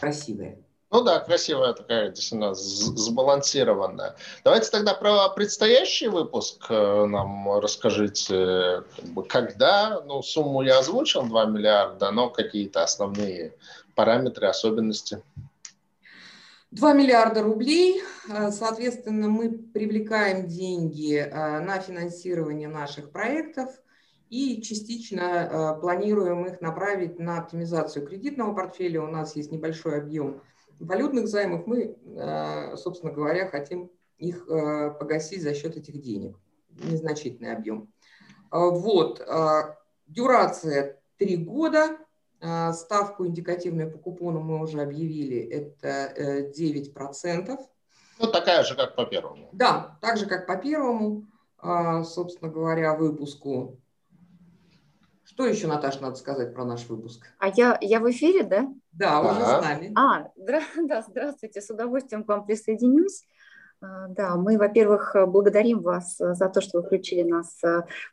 красивая. 0.00 0.58
Ну 0.92 1.02
да, 1.02 1.20
красивая 1.20 1.72
такая, 1.72 2.10
действительно, 2.10 2.52
сбалансированная. 2.52 4.14
Давайте 4.44 4.70
тогда 4.70 4.92
про 4.92 5.30
предстоящий 5.30 6.08
выпуск 6.08 6.66
э, 6.68 7.06
нам 7.06 7.50
расскажите, 7.60 8.84
как 8.94 9.04
бы, 9.06 9.24
когда, 9.24 10.02
ну, 10.02 10.22
сумму 10.22 10.60
я 10.60 10.80
озвучил, 10.80 11.22
2 11.22 11.46
миллиарда, 11.46 12.10
но 12.10 12.28
какие-то 12.28 12.82
основные 12.82 13.54
параметры, 13.94 14.48
особенности. 14.48 15.22
2 16.72 16.92
миллиарда 16.92 17.42
рублей. 17.42 18.02
Э, 18.28 18.50
соответственно, 18.50 19.28
мы 19.28 19.50
привлекаем 19.50 20.46
деньги 20.46 21.16
э, 21.16 21.60
на 21.60 21.80
финансирование 21.80 22.68
наших 22.68 23.12
проектов 23.12 23.70
и 24.28 24.60
частично 24.60 25.78
планируем 25.80 26.44
их 26.44 26.60
направить 26.60 27.18
на 27.18 27.38
оптимизацию 27.38 28.06
кредитного 28.06 28.54
портфеля. 28.54 29.02
У 29.02 29.06
нас 29.06 29.36
есть 29.36 29.52
небольшой 29.52 29.98
объем 29.98 30.42
валютных 30.78 31.28
займов 31.28 31.66
мы, 31.66 31.96
э, 32.04 32.76
собственно 32.76 33.12
говоря, 33.12 33.48
хотим 33.48 33.90
их 34.18 34.48
э, 34.48 34.90
погасить 34.98 35.42
за 35.42 35.54
счет 35.54 35.76
этих 35.76 36.00
денег. 36.00 36.36
Незначительный 36.70 37.52
объем. 37.52 37.92
Э, 38.50 38.58
вот. 38.58 39.26
Дюрация 40.06 41.00
три 41.16 41.36
года. 41.36 41.98
Ставку 42.72 43.24
индикативную 43.24 43.88
по 43.88 43.98
купону 43.98 44.40
мы 44.40 44.60
уже 44.60 44.82
объявили, 44.82 45.38
это 45.38 46.50
9%. 46.52 47.56
Ну, 48.18 48.26
такая 48.32 48.64
же, 48.64 48.74
как 48.74 48.96
по 48.96 49.06
первому. 49.06 49.48
Да, 49.52 49.96
так 50.00 50.16
же, 50.16 50.26
как 50.26 50.48
по 50.48 50.56
первому, 50.56 51.28
собственно 52.02 52.50
говоря, 52.50 52.96
выпуску. 52.96 53.80
Что 55.24 55.46
еще, 55.46 55.68
Наташа, 55.68 56.02
надо 56.02 56.16
сказать 56.16 56.52
про 56.52 56.64
наш 56.64 56.86
выпуск? 56.86 57.32
А 57.38 57.48
я, 57.48 57.78
я 57.80 58.00
в 58.00 58.10
эфире, 58.10 58.42
да? 58.42 58.68
Да, 58.92 59.20
уже 59.20 59.40
с 59.40 59.62
нами. 59.62 59.92
А, 59.96 60.28
да, 60.36 61.02
здравствуйте, 61.06 61.60
с 61.60 61.70
удовольствием 61.70 62.24
к 62.24 62.28
вам 62.28 62.44
присоединюсь. 62.44 63.24
А, 63.80 64.08
да, 64.08 64.36
мы, 64.36 64.58
во-первых, 64.58 65.16
благодарим 65.28 65.80
вас 65.80 66.16
за 66.18 66.48
то, 66.48 66.60
что 66.60 66.80
вы 66.80 66.86
включили 66.86 67.22
нас, 67.22 67.60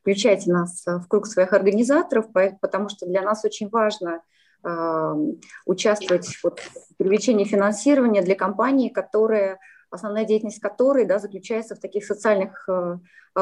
включаете 0.01 0.51
нас 0.51 0.84
в 0.86 1.07
круг 1.07 1.27
своих 1.27 1.53
организаторов, 1.53 2.27
потому 2.61 2.89
что 2.89 3.05
для 3.05 3.21
нас 3.21 3.43
очень 3.45 3.69
важно 3.69 4.21
а, 4.63 5.15
участвовать 5.65 6.38
вот 6.43 6.59
в 6.59 6.97
привлечении 6.97 7.45
финансирования 7.45 8.21
для 8.21 8.36
компаний, 8.36 8.89
которые 8.89 9.59
основная 9.91 10.25
деятельность 10.25 10.59
которой 10.59 11.05
да, 11.05 11.19
заключается 11.19 11.75
в 11.75 11.80
таких 11.80 12.05
социальных 12.05 12.67
э, 12.69 12.97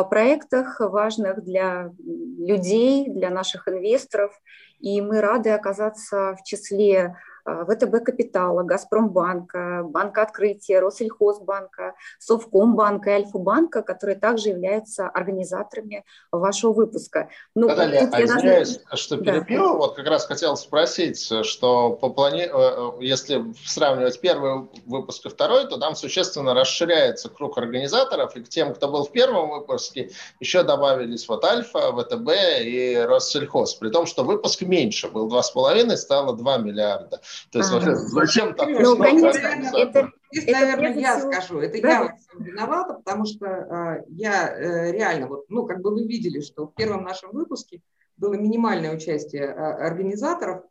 проектах, 0.10 0.80
важных 0.80 1.44
для 1.44 1.92
людей, 2.00 3.10
для 3.10 3.30
наших 3.30 3.68
инвесторов. 3.68 4.32
И 4.80 5.02
мы 5.02 5.22
рады 5.22 5.50
оказаться 5.50 6.36
в 6.36 6.44
числе 6.44 7.18
ВТБ 7.48 8.04
Капитала, 8.04 8.64
Газпромбанка, 8.64 9.84
Банка 9.86 10.24
Открытия, 10.24 10.80
Россельхозбанка, 10.80 11.96
Совкомбанка 12.20 13.12
и 13.12 13.14
Альфа-банка, 13.14 13.82
которые 13.82 14.18
также 14.18 14.50
являются 14.50 15.08
организаторами 15.08 16.04
вашего 16.32 16.74
выпуска. 16.74 17.30
Ну, 17.56 17.68
Наталья, 17.68 18.10
а 18.12 18.24
извиняюсь, 18.24 18.80
раз... 18.90 19.00
что 19.00 19.18
перебью, 19.18 19.64
да. 19.64 19.74
вот 19.74 19.96
как 19.96 20.08
раз 20.08 20.26
хотел 20.26 20.58
спросить, 20.58 21.46
что 21.46 21.92
по 21.92 22.10
плане... 22.10 22.46
Э, 22.46 22.50
э, 22.52 22.92
если 23.00 23.46
сравнивать 23.66 24.20
первый 24.20 24.68
выпуск 24.86 25.26
и 25.26 25.30
второй, 25.30 25.68
то 25.70 25.78
там 25.78 25.96
существенно 25.96 26.54
расширяется 26.54 27.30
круг 27.30 27.58
организаторов, 27.58 28.36
и 28.36 28.44
к 28.44 28.50
тем, 28.50 28.74
кто 28.74 28.90
был 28.90 29.06
в 29.06 29.12
первом 29.12 29.50
выпуске, 29.50 30.12
еще 30.40 30.64
добавились 30.64 31.28
вот 31.30 31.46
Альфа, 31.46 31.94
ВТБ 31.94 32.30
и 32.62 32.98
Россельхоз, 33.08 33.76
при 33.76 33.90
том, 33.90 34.06
что 34.06 34.24
выпуск 34.24 34.62
меньше, 34.64 35.08
был 35.08 35.30
2,5, 35.30 35.96
стало 35.96 36.36
2 36.36 36.58
миллиарда. 36.58 37.22
То 37.52 37.60
есть 37.60 37.72
ага. 37.72 37.96
зачем 37.96 38.54
так? 38.54 38.70
Ну, 38.70 38.98
конечно, 38.98 39.38
это, 39.78 40.12
Здесь, 40.32 40.46
это, 40.46 40.60
наверное, 40.60 40.94
я 41.00 41.18
всего... 41.18 41.32
скажу. 41.32 41.60
Это 41.60 41.82
да? 41.82 41.90
я 41.90 42.18
виновата, 42.38 42.96
потому 42.96 43.26
что 43.26 43.46
э, 43.46 44.04
я 44.10 44.50
э, 44.50 44.92
реально, 44.92 45.28
вот, 45.28 45.46
ну, 45.50 45.66
как 45.66 45.82
бы 45.82 45.92
вы 45.92 46.06
видели, 46.06 46.42
что 46.42 46.68
в 46.68 46.76
первом 46.76 47.04
нашем 47.04 47.32
выпуске 47.32 47.82
было 48.18 48.34
минимальное 48.34 48.94
участие 48.96 49.44
э, 49.44 49.54
организаторов. 49.54 50.64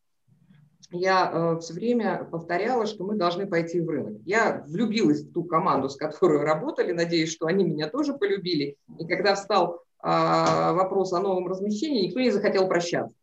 Я 0.91 1.31
э, 1.33 1.61
все 1.61 1.73
время 1.73 2.29
повторяла, 2.31 2.87
что 2.87 3.05
мы 3.05 3.17
должны 3.17 3.47
пойти 3.47 3.81
в 3.81 3.89
рынок. 3.89 4.21
Я 4.25 4.63
влюбилась 4.67 5.23
в 5.23 5.33
ту 5.33 5.45
команду, 5.45 5.89
с 5.89 5.97
которой 5.97 6.43
работали, 6.43 6.93
надеюсь, 6.93 7.33
что 7.33 7.47
они 7.47 7.65
меня 7.65 7.89
тоже 7.89 8.13
полюбили. 8.15 8.77
И 8.99 9.07
когда 9.07 9.35
встал 9.35 9.83
э, 10.03 10.07
вопрос 10.07 11.13
о 11.13 11.21
новом 11.21 11.49
размещении, 11.49 12.07
никто 12.07 12.21
не 12.21 12.31
захотел 12.31 12.69
прощаться. 12.69 13.16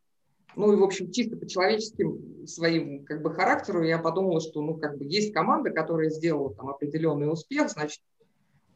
Ну 0.56 0.72
и, 0.72 0.76
в 0.76 0.84
общем, 0.84 1.12
чисто 1.12 1.36
по 1.38 1.48
человеческим 1.48 2.48
своим 2.48 3.04
как 3.06 3.22
бы 3.22 3.34
характеру 3.34 3.84
я 3.84 3.98
подумала, 3.98 4.40
что 4.40 4.62
ну 4.62 4.76
как 4.76 4.98
бы 4.98 5.06
есть 5.06 5.34
команда, 5.34 5.72
которая 5.72 6.10
сделала 6.10 6.54
там 6.54 6.70
определенный 6.70 7.32
успех, 7.32 7.70
значит, 7.70 8.02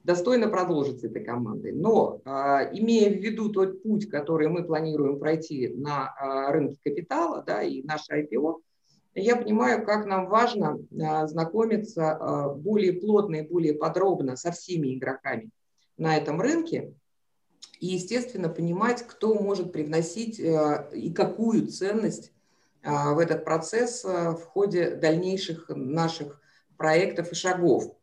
достойно 0.03 0.47
продолжить 0.47 1.01
с 1.01 1.03
этой 1.03 1.23
командой. 1.23 1.73
Но 1.73 2.21
э, 2.23 2.29
имея 2.73 3.09
в 3.09 3.21
виду 3.21 3.49
тот 3.49 3.83
путь, 3.83 4.09
который 4.09 4.47
мы 4.47 4.63
планируем 4.63 5.19
пройти 5.19 5.67
на 5.67 6.15
э, 6.19 6.51
рынке 6.53 6.77
капитала, 6.83 7.43
да, 7.45 7.61
и 7.61 7.83
наше 7.83 8.13
IPO, 8.13 8.55
я 9.15 9.35
понимаю, 9.35 9.85
как 9.85 10.05
нам 10.05 10.29
важно 10.29 10.79
э, 10.91 11.27
знакомиться 11.27 12.53
более 12.55 12.93
плотно 12.93 13.35
и 13.35 13.47
более 13.47 13.73
подробно 13.73 14.37
со 14.37 14.51
всеми 14.51 14.95
игроками 14.95 15.49
на 15.97 16.15
этом 16.15 16.39
рынке, 16.39 16.93
и, 17.79 17.87
естественно, 17.87 18.49
понимать, 18.49 19.05
кто 19.07 19.35
может 19.35 19.71
привносить 19.71 20.39
э, 20.39 20.89
и 20.93 21.11
какую 21.11 21.67
ценность 21.67 22.31
э, 22.81 23.13
в 23.13 23.19
этот 23.19 23.45
процесс 23.45 24.03
э, 24.03 24.31
в 24.31 24.41
ходе 24.45 24.95
дальнейших 24.95 25.69
наших 25.69 26.41
проектов 26.77 27.31
и 27.31 27.35
шагов. 27.35 27.95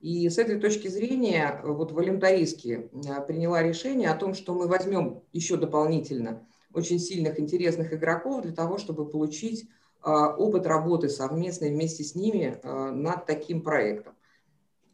И 0.00 0.28
с 0.28 0.38
этой 0.38 0.58
точки 0.58 0.88
зрения 0.88 1.60
вот 1.64 1.92
волюнтаристски 1.92 2.90
приняла 3.28 3.62
решение 3.62 4.10
о 4.10 4.16
том, 4.16 4.34
что 4.34 4.52
мы 4.52 4.66
возьмем 4.66 5.22
еще 5.32 5.56
дополнительно 5.56 6.44
очень 6.74 6.98
сильных, 6.98 7.38
интересных 7.38 7.92
игроков 7.92 8.42
для 8.42 8.52
того, 8.52 8.78
чтобы 8.78 9.08
получить 9.08 9.68
опыт 10.02 10.66
работы 10.66 11.08
совместной 11.08 11.70
вместе 11.70 12.02
с 12.02 12.16
ними 12.16 12.58
над 12.64 13.26
таким 13.26 13.62
проектом. 13.62 14.16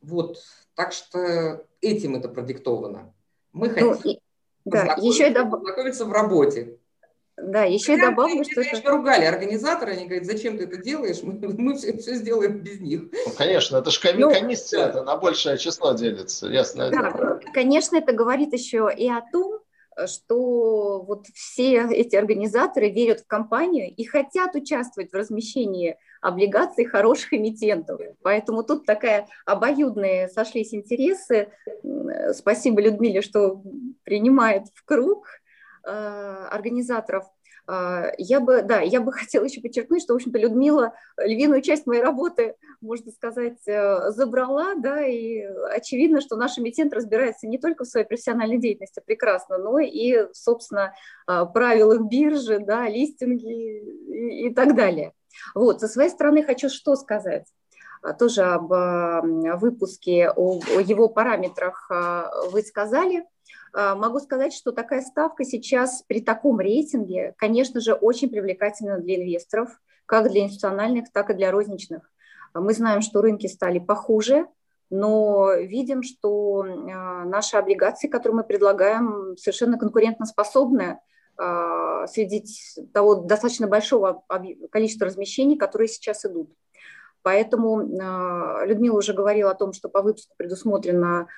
Вот, 0.02 0.42
так 0.74 0.92
что 0.92 1.64
этим 1.80 2.16
это 2.16 2.28
продиктовано. 2.28 3.14
Мы 3.54 3.68
ну, 3.68 3.94
хотим 3.94 4.18
да, 4.70 4.96
еще 4.98 5.30
и 5.30 5.34
доб... 5.34 5.60
знакомиться 5.60 6.04
в 6.04 6.12
работе. 6.12 6.78
Да, 7.40 7.62
еще 7.62 7.92
Хотя, 7.92 8.06
и 8.06 8.10
добавлю, 8.10 8.44
что 8.44 8.60
это... 8.60 8.90
ругали 8.90 9.24
организаторы, 9.24 9.92
они 9.92 10.06
говорят, 10.06 10.26
зачем 10.26 10.58
ты 10.58 10.64
это 10.64 10.76
делаешь, 10.76 11.18
мы, 11.22 11.34
мы 11.58 11.76
все, 11.76 11.96
все 11.96 12.14
сделаем 12.14 12.58
без 12.58 12.80
них. 12.80 13.02
Ну, 13.12 13.32
конечно, 13.36 13.76
это 13.76 13.90
же 13.90 14.00
коми- 14.00 14.20
ну, 14.20 14.32
комиссия, 14.32 14.78
да. 14.78 14.88
это 14.88 15.02
на 15.04 15.16
большее 15.16 15.56
число 15.58 15.92
делится, 15.92 16.48
ясно. 16.48 16.90
Да, 16.90 17.40
конечно, 17.52 17.96
это 17.96 18.12
говорит 18.12 18.52
еще 18.52 18.90
и 18.94 19.08
о 19.08 19.22
том, 19.32 19.60
что 20.06 21.02
вот 21.02 21.26
все 21.34 21.88
эти 21.90 22.16
организаторы 22.16 22.90
верят 22.90 23.20
в 23.20 23.26
компанию 23.26 23.92
и 23.94 24.04
хотят 24.04 24.54
участвовать 24.54 25.12
в 25.12 25.16
размещении 25.16 25.96
облигаций 26.20 26.84
хороших 26.84 27.34
эмитентов. 27.34 28.00
Поэтому 28.22 28.62
тут 28.62 28.86
такая 28.86 29.26
обоюдные 29.46 30.28
сошлись 30.28 30.74
интересы. 30.74 31.50
Спасибо 32.32 32.80
Людмиле, 32.80 33.22
что 33.22 33.62
принимает 34.04 34.68
в 34.74 34.84
круг 34.84 35.26
э, 35.84 35.90
организаторов. 36.50 37.24
А, 37.70 38.12
я 38.16 38.40
бы, 38.40 38.62
да, 38.62 38.80
я 38.80 39.00
бы 39.00 39.12
хотела 39.12 39.44
еще 39.44 39.60
подчеркнуть, 39.60 40.02
что, 40.02 40.14
в 40.14 40.16
общем-то, 40.16 40.38
Людмила 40.38 40.94
львиную 41.18 41.60
часть 41.60 41.86
моей 41.86 42.02
работы, 42.02 42.56
можно 42.80 43.12
сказать, 43.12 43.58
э, 43.66 44.10
забрала, 44.10 44.74
да, 44.74 45.04
и 45.06 45.42
очевидно, 45.70 46.22
что 46.22 46.36
наш 46.36 46.58
эмитент 46.58 46.94
разбирается 46.94 47.46
не 47.46 47.58
только 47.58 47.84
в 47.84 47.88
своей 47.88 48.06
профессиональной 48.06 48.58
деятельности 48.58 49.02
прекрасно, 49.04 49.58
но 49.58 49.78
и, 49.78 50.32
собственно, 50.32 50.94
правилах 51.26 52.08
биржи, 52.08 52.58
да, 52.58 52.88
листинги 52.88 53.46
и, 53.46 54.48
и 54.48 54.54
так 54.54 54.74
далее. 54.74 55.12
Вот, 55.54 55.80
со 55.80 55.88
своей 55.88 56.10
стороны 56.10 56.42
хочу 56.42 56.68
что 56.68 56.96
сказать? 56.96 57.46
А, 58.02 58.12
тоже 58.12 58.42
об 58.42 58.70
выпуске, 59.60 60.30
о, 60.30 60.60
его 60.80 61.08
параметрах 61.08 61.90
вы 62.52 62.62
сказали– 62.62 63.24
а, 63.72 63.94
могу 63.94 64.18
сказать, 64.20 64.52
что 64.52 64.72
такая 64.72 65.02
ставка 65.02 65.44
сейчас 65.44 66.02
при 66.06 66.20
таком 66.20 66.60
рейтинге, 66.60 67.34
конечно 67.38 67.80
же, 67.80 67.94
очень 67.94 68.28
привлекательна 68.28 68.98
для 68.98 69.16
инвесторов, 69.16 69.70
как 70.06 70.30
для 70.30 70.42
институциональных, 70.44 71.12
так 71.12 71.30
и 71.30 71.34
для 71.34 71.50
розничных. 71.50 72.10
А, 72.52 72.60
мы 72.60 72.72
знаем, 72.72 73.02
что 73.02 73.20
рынки 73.20 73.46
стали 73.46 73.78
похуже, 73.78 74.46
но 74.90 75.52
видим, 75.54 76.02
что 76.02 76.62
а, 76.62 77.24
наши 77.24 77.56
облигации, 77.56 78.08
которые 78.08 78.38
мы 78.38 78.44
предлагаем, 78.44 79.36
совершенно 79.36 79.78
конкурентоспособны 79.78 80.98
среди 82.08 82.44
того 82.92 83.16
достаточно 83.16 83.68
большого 83.68 84.24
количества 84.70 85.06
размещений, 85.06 85.56
которые 85.56 85.88
сейчас 85.88 86.24
идут. 86.24 86.50
Поэтому 87.22 87.80
Людмила 88.64 88.98
уже 88.98 89.12
говорила 89.12 89.52
о 89.52 89.54
том, 89.54 89.72
что 89.72 89.88
по 89.88 90.02
выпуску 90.02 90.34
предусмотрено 90.36 91.28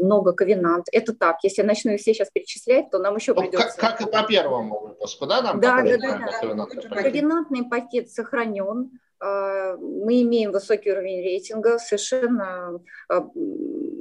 много 0.00 0.32
ковенант. 0.32 0.86
Это 0.92 1.14
так. 1.14 1.38
Если 1.42 1.62
я 1.62 1.66
начну 1.66 1.96
все 1.96 2.14
сейчас 2.14 2.30
перечислять, 2.30 2.90
то 2.90 2.98
нам 2.98 3.16
еще 3.16 3.34
ну, 3.34 3.42
придется... 3.42 3.76
Как, 3.76 3.98
как 3.98 4.08
и 4.08 4.10
по 4.10 4.22
первому 4.22 4.80
выпуску, 4.80 5.26
да? 5.26 5.42
Нам 5.42 5.60
да, 5.60 5.82
да, 5.82 5.96
да. 5.98 6.54
да. 6.54 7.02
Ковенантный 7.02 7.64
пакет 7.68 8.10
сохранен. 8.10 8.98
А, 9.20 9.76
мы 9.76 10.22
имеем 10.22 10.52
высокий 10.52 10.92
уровень 10.92 11.22
рейтинга, 11.22 11.78
совершенно 11.78 12.80
а, 13.08 13.28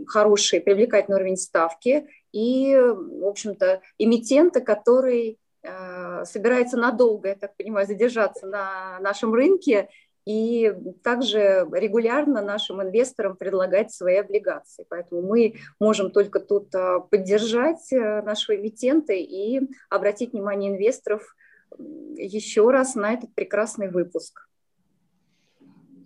хороший, 0.08 0.62
привлекательный 0.62 1.18
уровень 1.18 1.38
ставки 1.38 2.08
и, 2.32 2.76
в 2.76 3.26
общем-то, 3.26 3.82
эмитенты, 3.98 4.62
который 4.62 5.40
а, 5.68 6.26
собирается 6.26 6.78
надолго, 6.78 7.30
я 7.30 7.36
так 7.36 7.56
понимаю, 7.58 7.88
задержаться 7.88 8.48
на 8.48 9.00
нашем 9.00 9.34
рынке 9.34 9.90
и 10.26 10.74
также 11.04 11.68
регулярно 11.72 12.42
нашим 12.42 12.82
инвесторам 12.82 13.38
предлагать 13.38 13.94
свои 13.94 14.18
облигации. 14.18 14.86
Поэтому 14.90 15.22
мы 15.22 15.56
можем 15.80 16.12
только 16.12 16.40
тут 16.40 16.74
а, 16.76 17.00
поддержать 17.00 17.92
э, 17.92 18.22
нашего 18.22 18.58
эмитента 18.58 19.14
и 19.14 19.62
обратить 19.90 20.34
внимание 20.34 20.72
инвесторов 20.72 21.36
еще 21.78 22.70
раз 22.72 22.96
на 22.96 23.14
этот 23.14 23.34
прекрасный 23.36 23.90
выпуск. 23.90 24.48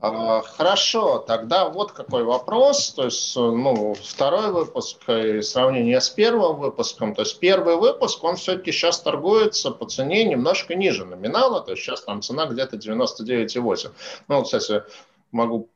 А, 0.03 0.41
хорошо, 0.41 1.19
тогда 1.19 1.69
вот 1.69 1.91
какой 1.91 2.23
вопрос. 2.23 2.91
То 2.91 3.05
есть, 3.05 3.35
ну, 3.35 3.93
второй 3.93 4.51
выпуск 4.51 5.07
и 5.07 5.41
сравнение 5.43 6.01
с 6.01 6.09
первым 6.09 6.57
выпуском. 6.57 7.13
То 7.13 7.21
есть, 7.21 7.39
первый 7.39 7.75
выпуск, 7.75 8.23
он 8.23 8.35
все-таки 8.35 8.71
сейчас 8.71 8.99
торгуется 8.99 9.69
по 9.69 9.85
цене 9.85 10.23
немножко 10.23 10.73
ниже 10.73 11.05
номинала. 11.05 11.61
То 11.61 11.71
есть, 11.71 11.83
сейчас 11.83 12.01
там 12.01 12.23
цена 12.23 12.47
где-то 12.47 12.77
99,8. 12.77 13.91
Ну, 14.27 14.43
кстати, 14.43 14.83
могу 15.31 15.69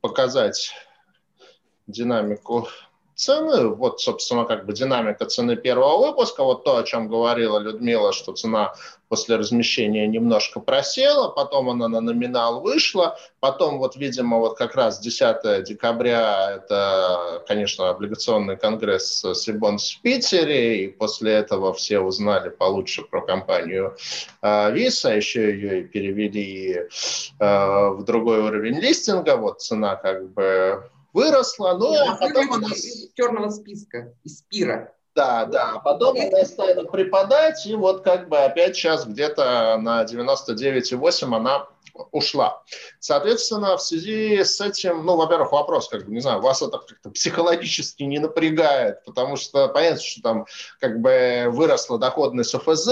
показать 0.00 0.72
динамику 1.86 2.68
цены. 3.18 3.68
Вот, 3.68 4.00
собственно, 4.00 4.44
как 4.44 4.64
бы 4.64 4.72
динамика 4.72 5.26
цены 5.26 5.56
первого 5.56 6.06
выпуска. 6.06 6.44
Вот 6.44 6.64
то, 6.64 6.76
о 6.76 6.84
чем 6.84 7.08
говорила 7.08 7.58
Людмила, 7.58 8.12
что 8.12 8.32
цена 8.32 8.74
после 9.08 9.36
размещения 9.36 10.06
немножко 10.06 10.60
просела, 10.60 11.28
потом 11.28 11.70
она 11.70 11.88
на 11.88 12.00
номинал 12.00 12.60
вышла, 12.60 13.18
потом 13.40 13.78
вот, 13.78 13.96
видимо, 13.96 14.38
вот 14.38 14.56
как 14.56 14.74
раз 14.74 15.00
10 15.00 15.64
декабря 15.64 16.52
это, 16.56 17.42
конечно, 17.48 17.88
облигационный 17.88 18.56
конгресс 18.56 19.24
Сибонс 19.34 19.92
в 19.92 20.02
Питере, 20.02 20.84
и 20.84 20.88
после 20.88 21.32
этого 21.32 21.72
все 21.72 22.00
узнали 22.00 22.50
получше 22.50 23.02
про 23.02 23.22
компанию 23.22 23.96
Visa, 24.42 25.16
еще 25.16 25.50
ее 25.52 25.80
и 25.80 25.84
перевели 25.84 26.74
э, 26.74 27.88
в 27.88 28.04
другой 28.04 28.40
уровень 28.40 28.78
листинга, 28.78 29.36
вот 29.36 29.62
цена 29.62 29.96
как 29.96 30.30
бы 30.30 30.84
выросла, 31.18 31.74
но 31.74 31.92
а 31.94 32.16
потом 32.16 32.52
она... 32.52 32.68
из 32.68 33.12
черного 33.14 33.50
списка, 33.50 34.14
из 34.22 34.38
спира. 34.38 34.94
Да, 35.14 35.46
да. 35.46 35.72
А 35.74 35.78
потом 35.80 36.16
она 36.16 36.44
стала 36.44 36.84
припадать, 36.84 37.66
и 37.66 37.74
вот 37.74 38.02
как 38.02 38.28
бы 38.28 38.38
опять 38.38 38.76
сейчас 38.76 39.04
где-то 39.04 39.76
на 39.80 40.04
99,8 40.04 41.34
она 41.34 41.66
ушла. 42.12 42.62
Соответственно, 43.00 43.76
в 43.76 43.82
связи 43.82 44.42
с 44.44 44.60
этим, 44.60 45.04
ну, 45.04 45.16
во-первых, 45.16 45.52
вопрос, 45.52 45.88
как 45.88 46.06
бы, 46.06 46.12
не 46.12 46.20
знаю, 46.20 46.40
вас 46.40 46.62
это 46.62 46.78
как-то 46.78 47.10
психологически 47.10 48.02
не 48.04 48.18
напрягает, 48.18 49.04
потому 49.04 49.36
что 49.36 49.68
понятно, 49.68 50.00
что 50.00 50.22
там 50.22 50.46
как 50.80 51.00
бы 51.00 51.46
выросла 51.48 51.98
доходность 51.98 52.54
ОФЗ, 52.54 52.88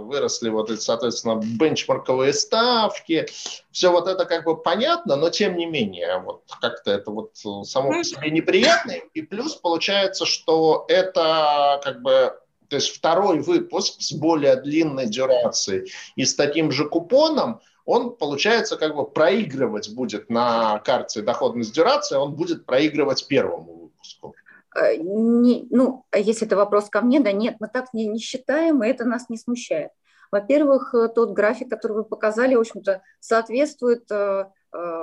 выросли 0.00 0.48
вот 0.48 0.70
эти, 0.70 0.80
соответственно, 0.80 1.40
бенчмарковые 1.42 2.32
ставки, 2.32 3.26
все 3.70 3.90
вот 3.90 4.06
это 4.08 4.24
как 4.24 4.44
бы 4.44 4.56
понятно, 4.56 5.16
но 5.16 5.30
тем 5.30 5.56
не 5.56 5.66
менее, 5.66 6.18
вот 6.24 6.42
как-то 6.60 6.92
это 6.92 7.10
вот 7.10 7.32
само 7.64 7.90
по 7.90 8.04
себе 8.04 8.30
неприятно, 8.30 8.92
и 8.92 9.22
плюс 9.22 9.56
получается, 9.56 10.26
что 10.26 10.84
это 10.88 11.80
как 11.82 12.02
бы 12.02 12.34
то 12.68 12.76
есть 12.76 12.96
второй 12.96 13.40
выпуск 13.40 14.00
с 14.00 14.12
более 14.12 14.56
длинной 14.56 15.06
дюрацией 15.06 15.92
и 16.16 16.24
с 16.24 16.34
таким 16.34 16.72
же 16.72 16.88
купоном– 16.88 17.60
он, 17.84 18.16
получается, 18.16 18.76
как 18.76 18.94
бы 18.94 19.04
проигрывать 19.06 19.94
будет 19.94 20.30
на 20.30 20.78
карте 20.80 21.22
доходность 21.22 21.74
дюрация, 21.74 22.18
он 22.18 22.34
будет 22.34 22.66
проигрывать 22.66 23.26
первому 23.28 23.74
выпуску. 23.74 24.34
Э, 24.74 24.96
не, 24.96 25.66
ну, 25.70 26.04
если 26.14 26.46
это 26.46 26.56
вопрос 26.56 26.88
ко 26.88 27.00
мне, 27.00 27.20
да 27.20 27.32
нет, 27.32 27.56
мы 27.60 27.68
так 27.68 27.92
не, 27.92 28.06
не 28.06 28.18
считаем, 28.18 28.82
и 28.82 28.88
это 28.88 29.04
нас 29.04 29.28
не 29.28 29.36
смущает. 29.36 29.90
Во-первых, 30.30 30.94
э, 30.94 31.08
тот 31.08 31.32
график, 31.32 31.70
который 31.70 31.92
вы 31.92 32.04
показали, 32.04 32.54
в 32.54 32.60
общем-то, 32.60 33.02
соответствует 33.20 34.10
Э, 34.10 34.46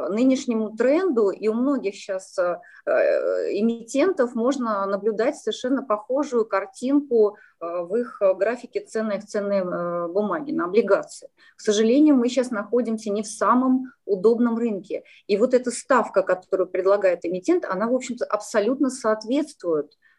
нынешнему 0.09 0.75
тренду, 0.75 1.29
и 1.29 1.47
у 1.47 1.53
многих 1.53 1.95
сейчас 1.95 2.37
э, 2.37 2.57
эмитентов 2.85 4.35
можно 4.35 4.85
наблюдать 4.85 5.37
совершенно 5.37 5.81
похожую 5.81 6.45
картинку 6.45 7.37
э, 7.59 7.65
в 7.65 7.95
их 7.95 8.21
графике 8.37 8.81
ценной 8.81 9.19
в 9.19 9.25
ценной 9.25 9.63
бумаги, 10.09 10.51
на 10.51 10.65
облигации. 10.65 11.29
К 11.55 11.61
сожалению, 11.61 12.15
мы 12.15 12.27
сейчас 12.27 12.51
находимся 12.51 13.11
не 13.11 13.23
в 13.23 13.27
самом 13.27 13.93
удобном 14.05 14.57
рынке. 14.57 15.03
И 15.27 15.37
вот 15.37 15.53
эта 15.53 15.71
ставка, 15.71 16.21
которую 16.21 16.67
предлагает 16.67 17.25
эмитент, 17.25 17.65
она, 17.65 17.87
в 17.87 17.95
общем-то, 17.95 18.25
абсолютно 18.25 18.89
соответствует 18.89 19.93
Э, 19.93 20.10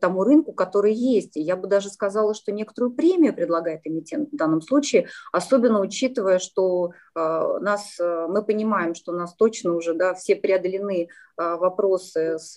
тому 0.00 0.24
рынку, 0.24 0.52
который 0.52 0.92
есть. 0.92 1.36
И 1.36 1.40
я 1.40 1.56
бы 1.56 1.68
даже 1.68 1.88
сказала, 1.88 2.34
что 2.34 2.52
некоторую 2.52 2.92
премию 2.92 3.34
предлагает 3.34 3.82
эмитент 3.84 4.30
в 4.32 4.36
данном 4.36 4.60
случае, 4.60 5.08
особенно 5.32 5.80
учитывая, 5.80 6.38
что 6.38 6.92
э, 7.14 7.58
нас, 7.60 7.98
э, 8.00 8.26
мы 8.28 8.42
понимаем, 8.44 8.94
что 8.94 9.12
у 9.12 9.14
нас 9.14 9.34
точно 9.34 9.74
уже 9.74 9.94
да, 9.94 10.14
все 10.14 10.36
преодолены 10.36 11.08
вопросы 11.36 12.38
с 12.38 12.56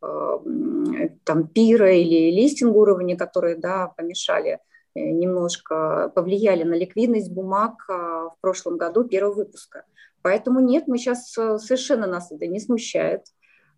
там, 0.00 1.46
пира 1.54 1.92
или 1.92 2.32
листинг 2.32 2.74
уровня, 2.74 3.16
которые 3.16 3.56
да, 3.56 3.86
помешали 3.96 4.58
немножко, 4.96 6.10
повлияли 6.14 6.64
на 6.64 6.74
ликвидность 6.74 7.30
бумаг 7.30 7.84
в 7.88 8.34
прошлом 8.40 8.78
году 8.78 9.04
первого 9.04 9.34
выпуска. 9.34 9.84
Поэтому 10.22 10.58
нет, 10.58 10.88
мы 10.88 10.98
сейчас 10.98 11.30
совершенно 11.30 12.08
нас 12.08 12.32
это 12.32 12.48
не 12.48 12.58
смущает. 12.58 13.22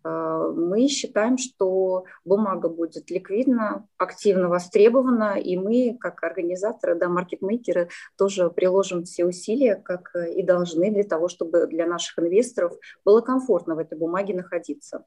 Э, 0.05 0.53
мы 0.55 0.87
считаем, 0.87 1.37
что 1.37 2.05
бумага 2.23 2.69
будет 2.69 3.09
ликвидна, 3.09 3.87
активно 3.97 4.47
востребована, 4.49 5.39
и 5.39 5.57
мы, 5.57 5.97
как 5.99 6.23
организаторы, 6.23 6.95
да, 6.95 7.09
маркетмейкеры, 7.09 7.89
тоже 8.17 8.49
приложим 8.51 9.03
все 9.03 9.25
усилия, 9.25 9.75
как 9.75 10.15
и 10.15 10.43
должны, 10.43 10.91
для 10.91 11.03
того, 11.03 11.27
чтобы 11.27 11.67
для 11.67 11.87
наших 11.87 12.19
инвесторов 12.19 12.73
было 13.03 13.21
комфортно 13.21 13.75
в 13.75 13.79
этой 13.79 13.97
бумаге 13.97 14.35
находиться. 14.35 15.03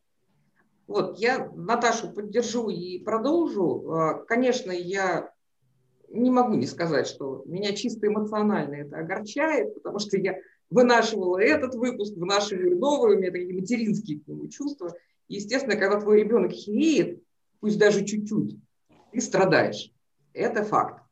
Вот, 0.88 1.18
я 1.18 1.50
Наташу 1.54 2.12
поддержу 2.12 2.68
и 2.68 2.98
продолжу. 2.98 3.92
Э, 3.92 4.24
конечно, 4.26 4.72
я 4.72 5.32
не 6.10 6.30
могу 6.30 6.54
не 6.54 6.66
сказать, 6.66 7.06
что 7.06 7.42
меня 7.46 7.74
чисто 7.74 8.06
эмоционально 8.06 8.76
это 8.76 8.96
огорчает, 8.96 9.74
потому 9.74 9.98
что 9.98 10.16
я 10.16 10.38
вынашивала 10.70 11.38
этот 11.38 11.74
выпуск, 11.74 12.14
вынашиваю 12.16 12.78
новый, 12.78 13.16
у 13.16 13.18
меня 13.18 13.30
такие 13.30 13.54
материнские 13.54 14.20
к 14.20 14.26
нему 14.26 14.48
чувства. 14.48 14.94
И, 15.28 15.36
естественно, 15.36 15.76
когда 15.76 16.00
твой 16.00 16.20
ребенок 16.20 16.52
хереет, 16.52 17.22
пусть 17.60 17.78
даже 17.78 18.04
чуть-чуть, 18.04 18.56
ты 19.12 19.20
страдаешь. 19.20 19.92
Это 20.32 20.64
факт. 20.64 21.02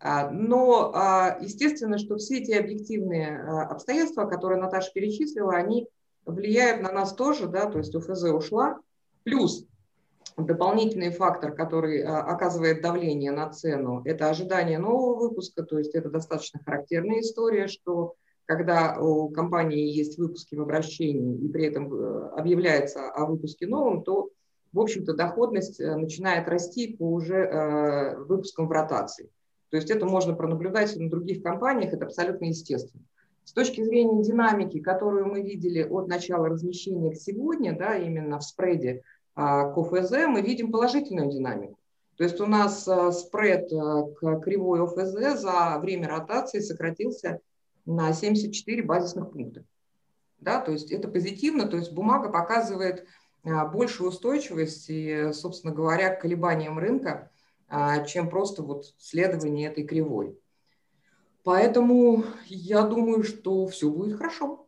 А, 0.00 0.30
но, 0.30 0.92
а, 0.94 1.38
естественно, 1.40 1.98
что 1.98 2.16
все 2.16 2.38
эти 2.38 2.52
объективные 2.52 3.38
а, 3.38 3.66
обстоятельства, 3.68 4.26
которые 4.26 4.60
Наташа 4.60 4.90
перечислила, 4.92 5.54
они 5.54 5.88
влияют 6.26 6.82
на 6.82 6.92
нас 6.92 7.14
тоже, 7.14 7.46
да, 7.46 7.70
то 7.70 7.78
есть 7.78 7.94
УФЗ 7.94 8.24
ушла, 8.24 8.78
плюс 9.22 9.64
дополнительный 10.36 11.10
фактор, 11.10 11.54
который 11.54 12.02
оказывает 12.02 12.82
давление 12.82 13.30
на 13.30 13.50
цену, 13.50 14.02
это 14.04 14.28
ожидание 14.28 14.78
нового 14.78 15.28
выпуска, 15.28 15.62
то 15.62 15.78
есть 15.78 15.94
это 15.94 16.10
достаточно 16.10 16.60
характерная 16.64 17.20
история, 17.20 17.68
что 17.68 18.16
когда 18.46 18.98
у 19.00 19.30
компании 19.30 19.90
есть 19.90 20.18
выпуски 20.18 20.54
в 20.54 20.62
обращении 20.62 21.36
и 21.38 21.48
при 21.48 21.66
этом 21.66 21.92
э, 21.92 22.28
объявляется 22.36 23.10
о 23.10 23.26
выпуске 23.26 23.66
новом, 23.66 24.02
то, 24.02 24.30
в 24.72 24.80
общем-то, 24.80 25.14
доходность 25.14 25.80
э, 25.80 25.96
начинает 25.96 26.48
расти 26.48 26.94
по 26.96 27.04
уже 27.10 27.36
э, 27.36 28.16
выпускам 28.18 28.68
в 28.68 28.72
ротации. 28.72 29.30
То 29.70 29.76
есть 29.76 29.90
это 29.90 30.06
можно 30.06 30.34
пронаблюдать 30.34 30.94
на 30.96 31.08
других 31.08 31.42
компаниях, 31.42 31.94
это 31.94 32.04
абсолютно 32.04 32.46
естественно. 32.46 33.02
С 33.44 33.52
точки 33.52 33.82
зрения 33.82 34.22
динамики, 34.22 34.80
которую 34.80 35.26
мы 35.26 35.42
видели 35.42 35.82
от 35.82 36.06
начала 36.06 36.48
размещения 36.48 37.12
к 37.12 37.16
сегодня, 37.16 37.76
да, 37.76 37.96
именно 37.96 38.38
в 38.38 38.44
спреде 38.44 39.02
к 39.34 39.74
ОФЗ, 39.76 40.12
мы 40.28 40.40
видим 40.40 40.70
положительную 40.70 41.28
динамику. 41.28 41.78
То 42.16 42.24
есть 42.24 42.40
у 42.40 42.46
нас 42.46 42.88
спред 43.18 43.68
к 43.68 44.40
кривой 44.40 44.84
ОФЗ 44.84 45.42
за 45.42 45.78
время 45.78 46.08
ротации 46.08 46.60
сократился 46.60 47.40
на 47.86 48.12
74 48.12 48.82
базисных 48.82 49.30
пункта. 49.30 49.64
Да, 50.38 50.60
то 50.60 50.72
есть 50.72 50.90
это 50.90 51.08
позитивно, 51.08 51.66
то 51.66 51.76
есть 51.76 51.92
бумага 51.92 52.28
показывает 52.28 53.06
а, 53.44 53.66
большую 53.66 54.10
устойчивость 54.10 54.86
и, 54.88 55.32
собственно 55.32 55.72
говоря, 55.72 56.14
к 56.14 56.20
колебаниям 56.20 56.78
рынка, 56.78 57.30
а, 57.68 58.04
чем 58.04 58.28
просто 58.28 58.62
вот 58.62 58.94
следование 58.98 59.68
этой 59.68 59.84
кривой. 59.84 60.38
Поэтому 61.44 62.24
я 62.46 62.82
думаю, 62.82 63.22
что 63.22 63.66
все 63.66 63.90
будет 63.90 64.16
хорошо. 64.16 64.63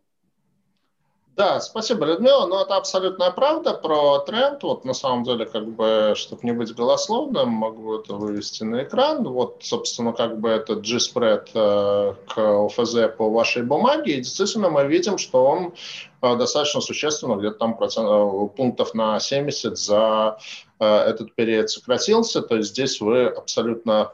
Да, 1.37 1.61
спасибо, 1.61 2.07
Людмила. 2.07 2.47
Ну, 2.47 2.59
это 2.59 2.77
абсолютная 2.77 3.31
правда 3.31 3.75
про 3.75 4.21
тренд. 4.21 4.63
Вот 4.63 4.87
на 4.87 4.95
самом 4.95 5.23
деле, 5.23 5.45
как 5.45 5.69
бы, 5.69 6.15
чтобы 6.17 6.41
не 6.45 6.53
быть 6.53 6.75
голословным, 6.75 7.51
могу 7.51 7.99
это 7.99 8.15
вывести 8.15 8.63
на 8.63 8.85
экран. 8.85 9.23
Вот, 9.23 9.59
собственно, 9.61 10.15
как 10.15 10.41
бы 10.41 10.49
этот 10.49 10.81
G-spread 10.81 11.51
э, 11.53 12.15
к 12.27 12.39
ОФЗ 12.39 13.15
по 13.19 13.29
вашей 13.29 13.65
бумаге. 13.65 14.15
И 14.15 14.23
действительно 14.23 14.71
мы 14.71 14.87
видим, 14.87 15.19
что 15.19 15.45
он 15.45 15.75
э, 16.23 16.37
достаточно 16.37 16.81
существенно, 16.81 17.37
где-то 17.37 17.59
там 17.59 17.77
процент, 17.77 18.09
э, 18.09 18.49
пунктов 18.57 18.95
на 18.95 19.21
70 19.21 19.77
за 19.77 20.39
э, 20.81 20.87
этот 20.87 21.35
период 21.35 21.69
сократился. 21.69 22.41
То 22.41 22.57
есть 22.57 22.71
здесь 22.71 22.99
вы 23.03 23.27
абсолютно 23.27 24.13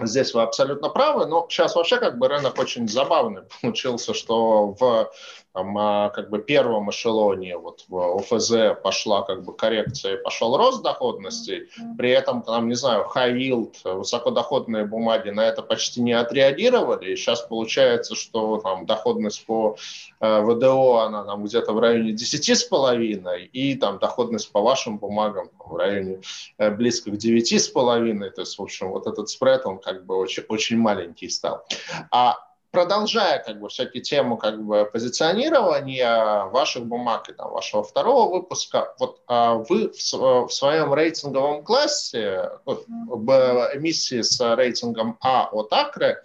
Здесь 0.00 0.34
вы 0.34 0.42
абсолютно 0.42 0.88
правы, 0.88 1.26
но 1.26 1.46
сейчас 1.48 1.76
вообще 1.76 1.98
как 1.98 2.18
бы 2.18 2.26
рынок 2.26 2.58
очень 2.58 2.88
забавный 2.88 3.42
получился, 3.62 4.12
что 4.12 4.74
в 4.76 5.12
как 5.54 6.30
бы 6.30 6.40
первом 6.40 6.90
эшелоне 6.90 7.56
вот 7.56 7.84
в 7.88 8.18
ОФЗ 8.18 8.76
пошла 8.82 9.22
как 9.22 9.44
бы 9.44 9.54
коррекция, 9.54 10.16
пошел 10.16 10.56
рост 10.56 10.82
доходности, 10.82 11.68
при 11.96 12.10
этом, 12.10 12.42
там, 12.42 12.68
не 12.68 12.74
знаю, 12.74 13.06
yield, 13.14 13.74
высокодоходные 13.84 14.84
бумаги 14.84 15.30
на 15.30 15.42
это 15.42 15.62
почти 15.62 16.00
не 16.00 16.12
отреагировали, 16.12 17.12
и 17.12 17.16
сейчас 17.16 17.42
получается, 17.42 18.16
что 18.16 18.58
там 18.58 18.84
доходность 18.84 19.46
по 19.46 19.76
э, 20.20 20.40
ВДО, 20.42 20.98
она 20.98 21.22
там 21.24 21.44
где-то 21.44 21.72
в 21.72 21.78
районе 21.78 22.12
10,5, 22.12 23.44
и 23.44 23.76
там 23.76 23.98
доходность 23.98 24.50
по 24.50 24.60
вашим 24.60 24.98
бумагам 24.98 25.50
в 25.58 25.76
районе 25.76 26.20
э, 26.58 26.70
близко 26.70 27.12
к 27.12 27.14
9,5, 27.14 28.30
то 28.30 28.40
есть, 28.40 28.58
в 28.58 28.62
общем, 28.62 28.90
вот 28.90 29.06
этот 29.06 29.28
спред, 29.28 29.66
он 29.66 29.78
как 29.78 30.04
бы 30.04 30.16
очень, 30.16 30.42
очень 30.48 30.78
маленький 30.78 31.28
стал. 31.28 31.64
А 32.10 32.38
продолжая 32.74 33.42
как 33.42 33.60
бы 33.60 33.68
всякие 33.68 34.02
тему 34.02 34.36
как 34.36 34.62
бы 34.62 34.84
позиционирования 34.92 36.44
ваших 36.46 36.84
бумаг 36.84 37.30
и 37.30 37.32
там 37.32 37.50
вашего 37.50 37.82
второго 37.82 38.30
выпуска, 38.34 38.94
вот 38.98 39.22
а 39.26 39.54
вы 39.54 39.90
в, 39.92 40.48
в 40.48 40.50
своем 40.50 40.92
рейтинговом 40.92 41.64
классе 41.64 42.50
эмиссии 42.66 44.20
с 44.20 44.54
рейтингом 44.56 45.16
А 45.20 45.48
от 45.52 45.72
Акры, 45.72 46.22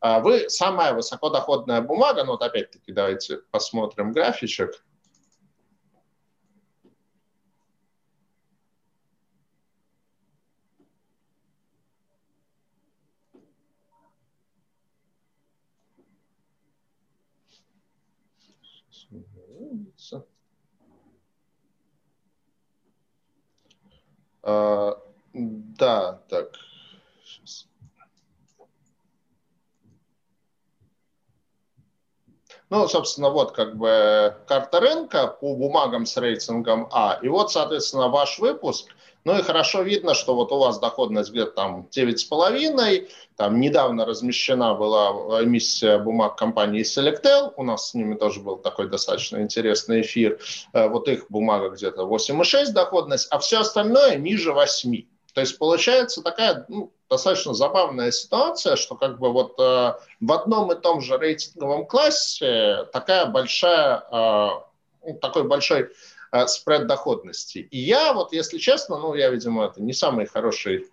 вы 0.00 0.48
самая 0.48 0.94
высокодоходная 0.94 1.82
бумага, 1.82 2.24
ну 2.24 2.32
вот 2.32 2.42
опять-таки 2.42 2.90
давайте 2.90 3.38
посмотрим 3.50 4.12
графичек, 4.12 4.82
А, 24.42 24.98
да, 25.32 26.20
так. 26.28 26.50
Сейчас. 27.24 27.66
Ну, 32.68 32.86
собственно, 32.86 33.30
вот 33.30 33.52
как 33.52 33.76
бы 33.76 34.36
карта 34.46 34.80
рынка 34.80 35.26
по 35.26 35.56
бумагам 35.56 36.06
с 36.06 36.16
рейтингом 36.16 36.88
А. 36.92 37.18
И 37.20 37.28
вот, 37.28 37.50
соответственно, 37.50 38.08
ваш 38.08 38.38
выпуск– 38.38 38.94
ну 39.24 39.38
и 39.38 39.42
хорошо 39.42 39.82
видно, 39.82 40.14
что 40.14 40.34
вот 40.34 40.52
у 40.52 40.58
вас 40.58 40.78
доходность 40.78 41.30
где-то 41.30 41.52
там 41.52 41.88
9,5, 41.90 43.08
там 43.36 43.60
недавно 43.60 44.04
размещена 44.06 44.74
была 44.74 45.42
эмиссия 45.42 45.98
бумаг 45.98 46.36
компании 46.36 46.82
Selectel, 46.82 47.52
у 47.56 47.62
нас 47.62 47.90
с 47.90 47.94
ними 47.94 48.14
тоже 48.14 48.40
был 48.40 48.56
такой 48.56 48.88
достаточно 48.88 49.42
интересный 49.42 50.00
эфир, 50.00 50.38
э, 50.72 50.88
вот 50.88 51.08
их 51.08 51.26
бумага 51.28 51.70
где-то 51.70 52.02
8,6 52.06 52.72
доходность, 52.72 53.28
а 53.30 53.38
все 53.38 53.60
остальное 53.60 54.16
ниже 54.16 54.52
8. 54.52 55.04
То 55.34 55.40
есть 55.40 55.58
получается 55.58 56.22
такая 56.22 56.64
ну, 56.68 56.92
достаточно 57.08 57.54
забавная 57.54 58.10
ситуация, 58.10 58.76
что 58.76 58.96
как 58.96 59.18
бы 59.18 59.32
вот 59.32 59.58
э, 59.58 59.94
в 60.20 60.32
одном 60.32 60.72
и 60.72 60.80
том 60.80 61.00
же 61.00 61.18
рейтинговом 61.18 61.86
классе 61.86 62.86
такая 62.92 63.26
большая, 63.26 64.02
э, 64.10 64.48
ну, 65.06 65.18
такой 65.20 65.44
большой 65.44 65.90
спред 66.46 66.86
доходности. 66.86 67.58
И 67.70 67.78
я 67.78 68.12
вот, 68.12 68.32
если 68.32 68.58
честно, 68.58 68.98
ну, 68.98 69.14
я, 69.14 69.30
видимо, 69.30 69.66
это 69.66 69.82
не 69.82 69.92
самый 69.92 70.26
хороший 70.26 70.86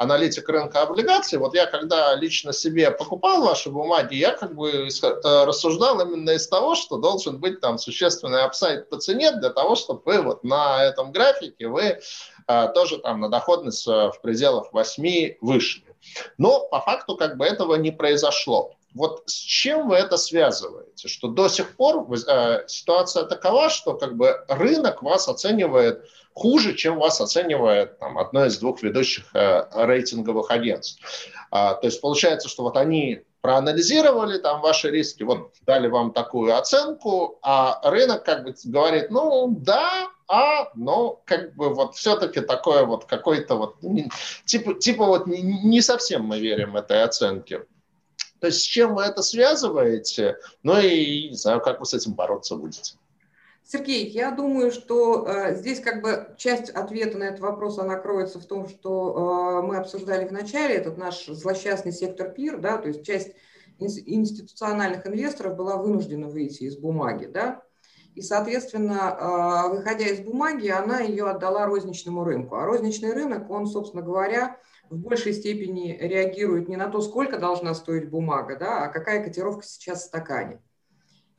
аналитик 0.00 0.48
рынка 0.48 0.80
облигаций, 0.80 1.38
вот 1.38 1.54
я 1.54 1.66
когда 1.66 2.14
лично 2.14 2.54
себе 2.54 2.90
покупал 2.90 3.42
ваши 3.42 3.68
бумаги, 3.68 4.14
я 4.14 4.32
как 4.32 4.54
бы 4.54 4.70
э, 4.70 5.44
рассуждал 5.44 6.00
именно 6.00 6.30
из 6.30 6.48
того, 6.48 6.74
что 6.74 6.96
должен 6.96 7.38
быть 7.38 7.60
там 7.60 7.76
существенный 7.76 8.42
апсайд 8.44 8.88
по 8.88 8.96
цене 8.96 9.30
для 9.32 9.50
того, 9.50 9.76
чтобы 9.76 10.00
вы 10.06 10.22
вот 10.22 10.42
на 10.42 10.82
этом 10.82 11.12
графике 11.12 11.68
вы 11.68 12.00
а, 12.46 12.68
тоже 12.68 12.96
там 12.98 13.20
на 13.20 13.28
доходность 13.28 13.86
в 13.86 14.14
пределах 14.22 14.72
8 14.72 15.36
вышли. 15.42 15.84
Но 16.38 16.66
по 16.70 16.80
факту 16.80 17.16
как 17.16 17.36
бы 17.36 17.44
этого 17.44 17.74
не 17.74 17.90
произошло. 17.90 18.74
Вот 18.94 19.22
с 19.26 19.34
чем 19.34 19.88
вы 19.88 19.96
это 19.96 20.16
связываете? 20.16 21.08
Что 21.08 21.28
до 21.28 21.48
сих 21.48 21.76
пор 21.76 22.06
э, 22.12 22.64
ситуация 22.66 23.24
такова, 23.24 23.70
что 23.70 23.94
как 23.94 24.16
бы 24.16 24.44
рынок 24.48 25.02
вас 25.02 25.28
оценивает 25.28 26.04
хуже, 26.34 26.74
чем 26.74 26.98
вас 26.98 27.20
оценивает 27.20 27.98
там, 27.98 28.18
одно 28.18 28.46
из 28.46 28.58
двух 28.58 28.82
ведущих 28.82 29.34
э, 29.34 29.64
рейтинговых 29.74 30.50
агентств. 30.50 31.00
А, 31.50 31.74
то 31.74 31.86
есть 31.86 32.00
получается, 32.00 32.48
что 32.48 32.62
вот 32.62 32.76
они 32.76 33.22
проанализировали 33.40 34.38
там 34.38 34.60
ваши 34.60 34.90
риски, 34.90 35.22
вот 35.22 35.54
дали 35.66 35.88
вам 35.88 36.12
такую 36.12 36.56
оценку, 36.56 37.38
а 37.42 37.80
рынок 37.90 38.24
как 38.24 38.44
бы 38.44 38.54
говорит, 38.64 39.10
ну 39.10 39.48
да, 39.50 40.08
а, 40.28 40.70
но 40.74 41.22
как 41.24 41.54
бы 41.54 41.74
вот 41.74 41.94
все-таки 41.96 42.40
такое 42.40 42.84
вот 42.84 43.06
какой-то 43.06 43.56
вот, 43.56 43.76
типа, 44.44 44.74
типа 44.74 45.06
вот 45.06 45.26
не, 45.26 45.40
не 45.42 45.80
совсем 45.80 46.24
мы 46.24 46.38
верим 46.38 46.76
этой 46.76 47.02
оценке. 47.02 47.64
То 48.40 48.46
есть 48.48 48.60
с 48.60 48.64
чем 48.64 48.94
вы 48.94 49.02
это 49.02 49.22
связываете? 49.22 50.36
Ну 50.62 50.78
и 50.78 51.30
не 51.30 51.36
знаю, 51.36 51.60
как 51.60 51.80
вы 51.80 51.86
с 51.86 51.94
этим 51.94 52.14
бороться 52.14 52.56
будете. 52.56 52.94
Сергей, 53.62 54.08
я 54.08 54.32
думаю, 54.32 54.72
что 54.72 55.26
э, 55.28 55.54
здесь 55.54 55.78
как 55.78 56.02
бы 56.02 56.34
часть 56.36 56.70
ответа 56.70 57.18
на 57.18 57.24
этот 57.24 57.38
вопрос, 57.38 57.78
она 57.78 57.96
кроется 57.96 58.40
в 58.40 58.46
том, 58.46 58.68
что 58.68 59.60
э, 59.62 59.66
мы 59.66 59.76
обсуждали 59.76 60.26
в 60.26 60.32
начале, 60.32 60.74
этот 60.74 60.98
наш 60.98 61.26
злосчастный 61.26 61.92
сектор 61.92 62.32
ПИР, 62.32 62.58
да, 62.58 62.78
то 62.78 62.88
есть 62.88 63.04
часть 63.04 63.30
институциональных 63.78 65.06
инвесторов 65.06 65.56
была 65.56 65.76
вынуждена 65.76 66.26
выйти 66.26 66.64
из 66.64 66.76
бумаги, 66.76 67.26
да, 67.26 67.62
и, 68.14 68.22
соответственно, 68.22 69.16
э, 69.18 69.76
выходя 69.76 70.06
из 70.06 70.20
бумаги, 70.20 70.68
она 70.68 71.00
ее 71.00 71.28
отдала 71.28 71.66
розничному 71.66 72.24
рынку. 72.24 72.56
А 72.56 72.64
розничный 72.64 73.12
рынок, 73.12 73.48
он, 73.50 73.66
собственно 73.66 74.02
говоря, 74.02 74.56
в 74.88 74.96
большей 74.96 75.32
степени 75.32 75.96
реагирует 76.00 76.68
не 76.68 76.76
на 76.76 76.88
то, 76.88 77.00
сколько 77.00 77.38
должна 77.38 77.74
стоить 77.74 78.10
бумага, 78.10 78.56
да, 78.56 78.84
а 78.84 78.88
какая 78.88 79.22
котировка 79.22 79.64
сейчас 79.64 80.02
в 80.02 80.06
стакане. 80.06 80.60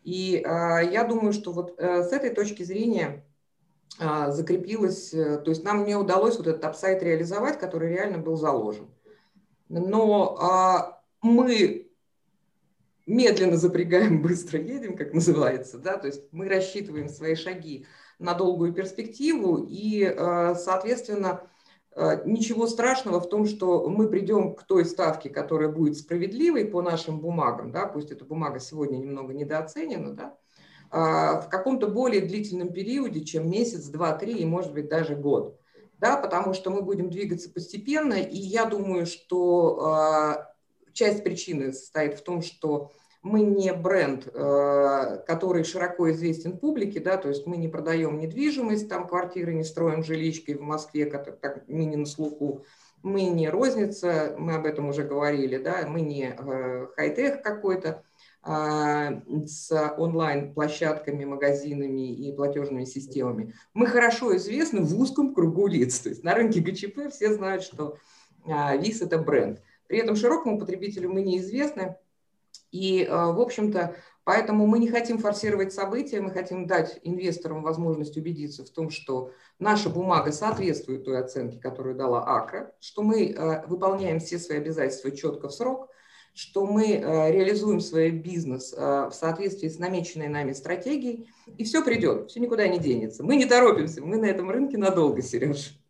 И 0.03 0.37
э, 0.37 0.91
я 0.91 1.03
думаю, 1.03 1.33
что 1.33 1.51
вот 1.51 1.75
э, 1.77 2.03
с 2.03 2.11
этой 2.13 2.29
точки 2.29 2.63
зрения 2.63 3.25
э, 3.99 4.31
закрепилось, 4.31 5.13
э, 5.13 5.39
то 5.39 5.51
есть 5.51 5.65
нам 5.65 5.83
не 5.85 5.95
удалось 5.95 6.37
вот 6.37 6.47
этот 6.47 6.63
апсайт 6.63 7.03
реализовать, 7.03 7.59
который 7.59 7.89
реально 7.89 8.17
был 8.17 8.37
заложен. 8.37 8.89
Но 9.67 10.99
мы 11.21 11.90
медленно 13.11 13.57
запрягаем, 13.57 14.21
быстро 14.23 14.59
едем, 14.59 14.95
как 14.95 15.13
называется, 15.13 15.77
да, 15.77 15.97
то 15.97 16.07
есть 16.07 16.23
мы 16.31 16.47
рассчитываем 16.49 17.09
свои 17.09 17.35
шаги 17.35 17.85
на 18.19 18.33
долгую 18.33 18.73
перспективу 18.73 19.65
и, 19.67 20.03
э, 20.03 20.55
соответственно, 20.55 21.41
Э, 21.93 22.21
ничего 22.25 22.67
страшного 22.67 23.19
в 23.19 23.27
том, 23.27 23.45
что 23.45 23.89
мы 23.89 24.07
придем 24.07 24.55
к 24.55 24.63
той 24.63 24.85
ставке, 24.85 25.29
которая 25.29 25.69
будет 25.69 25.97
справедливой 25.97 26.65
по 26.65 26.81
нашим 26.81 27.19
бумагам, 27.19 27.71
да, 27.71 27.85
пусть 27.85 28.11
эта 28.11 28.23
бумага 28.23 28.59
сегодня 28.59 28.97
немного 28.97 29.33
недооценена, 29.33 30.13
да, 30.13 30.37
а, 30.89 31.41
в 31.41 31.49
каком-то 31.49 31.87
более 31.87 32.21
длительном 32.21 32.71
периоде, 32.71 33.25
чем 33.25 33.49
месяц, 33.49 33.87
два, 33.87 34.13
три 34.13 34.37
и, 34.37 34.45
может 34.45 34.73
быть, 34.73 34.87
даже 34.89 35.15
год. 35.15 35.57
Да, 35.99 36.17
потому 36.17 36.53
что 36.53 36.71
мы 36.71 36.81
будем 36.81 37.09
двигаться 37.11 37.49
постепенно, 37.51 38.15
и 38.15 38.37
я 38.37 38.65
думаю, 38.65 39.05
что 39.05 39.85
а, 39.85 40.53
часть 40.93 41.23
причины 41.23 41.73
состоит 41.73 42.17
в 42.17 42.23
том, 42.23 42.41
что 42.41 42.91
мы 43.23 43.41
не 43.41 43.71
бренд, 43.73 44.27
э, 44.33 45.23
который 45.27 45.63
широко 45.63 46.11
известен 46.11 46.57
публике, 46.57 46.99
да, 46.99 47.17
то 47.17 47.29
есть 47.29 47.45
мы 47.45 47.57
не 47.57 47.67
продаем 47.67 48.17
недвижимость, 48.17 48.89
там 48.89 49.07
квартиры 49.07 49.53
не 49.53 49.63
строим 49.63 50.03
жиличкой 50.03 50.55
в 50.55 50.61
Москве, 50.61 51.05
как, 51.05 51.39
как 51.39 51.67
не 51.67 51.95
на 51.95 52.05
слуху, 52.05 52.65
мы 53.03 53.23
не 53.23 53.49
розница, 53.49 54.35
мы 54.37 54.55
об 54.55 54.65
этом 54.65 54.89
уже 54.89 55.03
говорили, 55.03 55.57
да, 55.57 55.85
мы 55.87 56.01
не 56.01 56.35
э, 56.37 56.87
хай-тех 56.95 57.41
какой-то 57.41 58.03
а, 58.43 59.21
с 59.45 59.71
онлайн-площадками, 59.97 61.25
магазинами 61.25 62.11
и 62.11 62.35
платежными 62.35 62.85
системами. 62.85 63.53
Мы 63.75 63.85
хорошо 63.85 64.35
известны 64.35 64.81
в 64.81 64.99
узком 64.99 65.35
кругу 65.35 65.67
лиц, 65.67 65.99
то 65.99 66.09
есть 66.09 66.23
на 66.23 66.33
рынке 66.33 66.59
ГЧП 66.59 67.11
все 67.11 67.33
знают, 67.33 67.61
что 67.61 67.97
а, 68.45 68.75
ВИС– 68.77 69.01
это 69.03 69.19
бренд. 69.19 69.61
При 69.85 69.99
этом 69.99 70.15
широкому 70.15 70.57
потребителю 70.57 71.11
мы 71.11 71.21
неизвестны, 71.21 71.97
и, 72.71 73.03
э, 73.03 73.09
в 73.09 73.39
общем-то, 73.39 73.95
поэтому 74.23 74.65
мы 74.65 74.79
не 74.79 74.87
хотим 74.87 75.17
форсировать 75.17 75.73
события, 75.73 76.21
мы 76.21 76.31
хотим 76.31 76.65
дать 76.67 76.99
инвесторам 77.03 77.63
возможность 77.63 78.17
убедиться 78.17 78.63
в 78.63 78.69
том, 78.69 78.89
что 78.89 79.31
наша 79.59 79.89
бумага 79.89 80.31
соответствует 80.31 81.03
той 81.03 81.19
оценке, 81.19 81.59
которую 81.59 81.95
дала 81.95 82.23
АКРА, 82.23 82.73
что 82.79 83.03
мы 83.03 83.31
э, 83.31 83.65
выполняем 83.67 84.19
все 84.19 84.39
свои 84.39 84.57
обязательства 84.57 85.11
четко 85.11 85.49
в 85.49 85.53
срок, 85.53 85.89
что 86.33 86.65
мы 86.65 86.93
э, 86.93 87.31
реализуем 87.31 87.81
свой 87.81 88.11
бизнес 88.11 88.71
в 88.71 89.11
соответствии 89.11 89.67
с 89.67 89.79
намеченной 89.79 90.29
нами 90.29 90.53
стратегией, 90.53 91.29
и 91.57 91.65
все 91.65 91.83
придет, 91.83 92.31
все 92.31 92.39
никуда 92.39 92.67
не 92.69 92.79
денется. 92.79 93.21
Мы 93.21 93.35
не 93.35 93.45
торопимся, 93.45 94.01
мы 94.01 94.15
на 94.15 94.25
этом 94.25 94.49
рынке 94.49 94.77
надолго, 94.77 95.21
Сереж. 95.21 95.80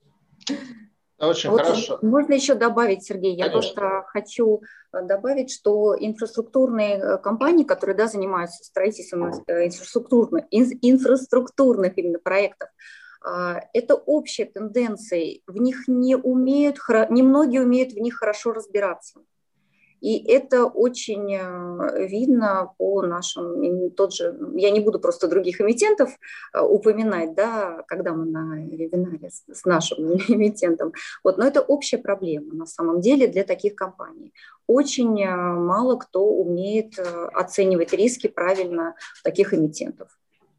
Очень 1.22 1.52
вот 1.52 1.62
хорошо. 1.62 2.00
Можно 2.02 2.34
еще 2.34 2.56
добавить, 2.56 3.04
Сергей, 3.04 3.36
я 3.36 3.50
Конечно. 3.50 3.74
просто 3.74 4.04
хочу 4.08 4.64
э, 4.92 5.02
добавить, 5.04 5.52
что 5.52 5.96
инфраструктурные 5.98 6.98
э, 6.98 7.18
компании, 7.20 7.64
которые 7.64 7.96
да, 7.96 8.08
занимаются 8.08 8.64
строительством 8.64 9.32
э, 9.48 9.68
инфраструктурных, 9.68 10.46
инфраструктурных 10.50 11.98
именно 11.98 12.20
проектов, 12.20 12.70
это 13.74 13.94
общая 13.94 14.46
тенденция. 14.46 15.42
В 15.46 15.58
них 15.58 15.88
не 15.88 16.16
умеют, 16.16 16.78
немногие 17.12 17.62
умеют 17.62 17.94
в 17.94 17.98
них 18.00 18.16
хорошо 18.16 18.52
разбираться. 18.52 19.20
И 20.02 20.18
это 20.18 20.66
очень 20.66 21.32
э, 21.36 22.08
видно 22.08 22.74
по 22.78 23.04
нашим, 23.04 23.92
тот 23.92 24.14
же, 24.14 24.36
я 24.56 24.72
не 24.72 24.80
буду 24.80 25.00
просто 25.00 25.28
других 25.28 25.62
эмитентов 25.62 26.10
э, 26.54 26.60
упоминать, 26.60 27.36
да, 27.36 27.84
когда 27.88 28.14
мы 28.14 28.26
на 28.26 28.66
вебинаре 28.66 29.30
с, 29.30 29.44
с 29.48 29.64
нашим 29.64 30.00
эмитентом, 30.28 30.92
вот, 31.24 31.38
но 31.38 31.46
это 31.46 31.62
общая 31.62 32.00
проблема 32.00 32.56
на 32.56 32.66
самом 32.66 33.00
деле 33.00 33.28
для 33.28 33.44
таких 33.44 33.76
компаний. 33.76 34.34
Очень 34.66 35.22
э, 35.22 35.36
мало 35.36 35.98
кто 35.98 36.26
умеет 36.26 36.98
оценивать 37.34 37.94
риски 37.94 38.28
правильно 38.28 38.96
таких 39.24 39.54
эмитентов. 39.54 40.10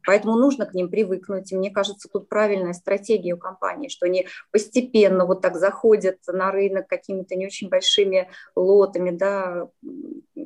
Поэтому 0.05 0.35
нужно 0.35 0.65
к 0.65 0.73
ним 0.73 0.89
привыкнуть. 0.89 1.51
И 1.51 1.55
мне 1.55 1.71
кажется, 1.71 2.09
тут 2.11 2.29
правильная 2.29 2.73
стратегия 2.73 3.33
у 3.33 3.37
компании, 3.37 3.87
что 3.87 4.05
они 4.05 4.27
постепенно 4.51 5.25
вот 5.25 5.41
так 5.41 5.55
заходят 5.57 6.17
на 6.27 6.51
рынок 6.51 6.87
какими-то 6.87 7.35
не 7.35 7.45
очень 7.45 7.69
большими 7.69 8.29
лотами, 8.55 9.11
да, 9.11 9.69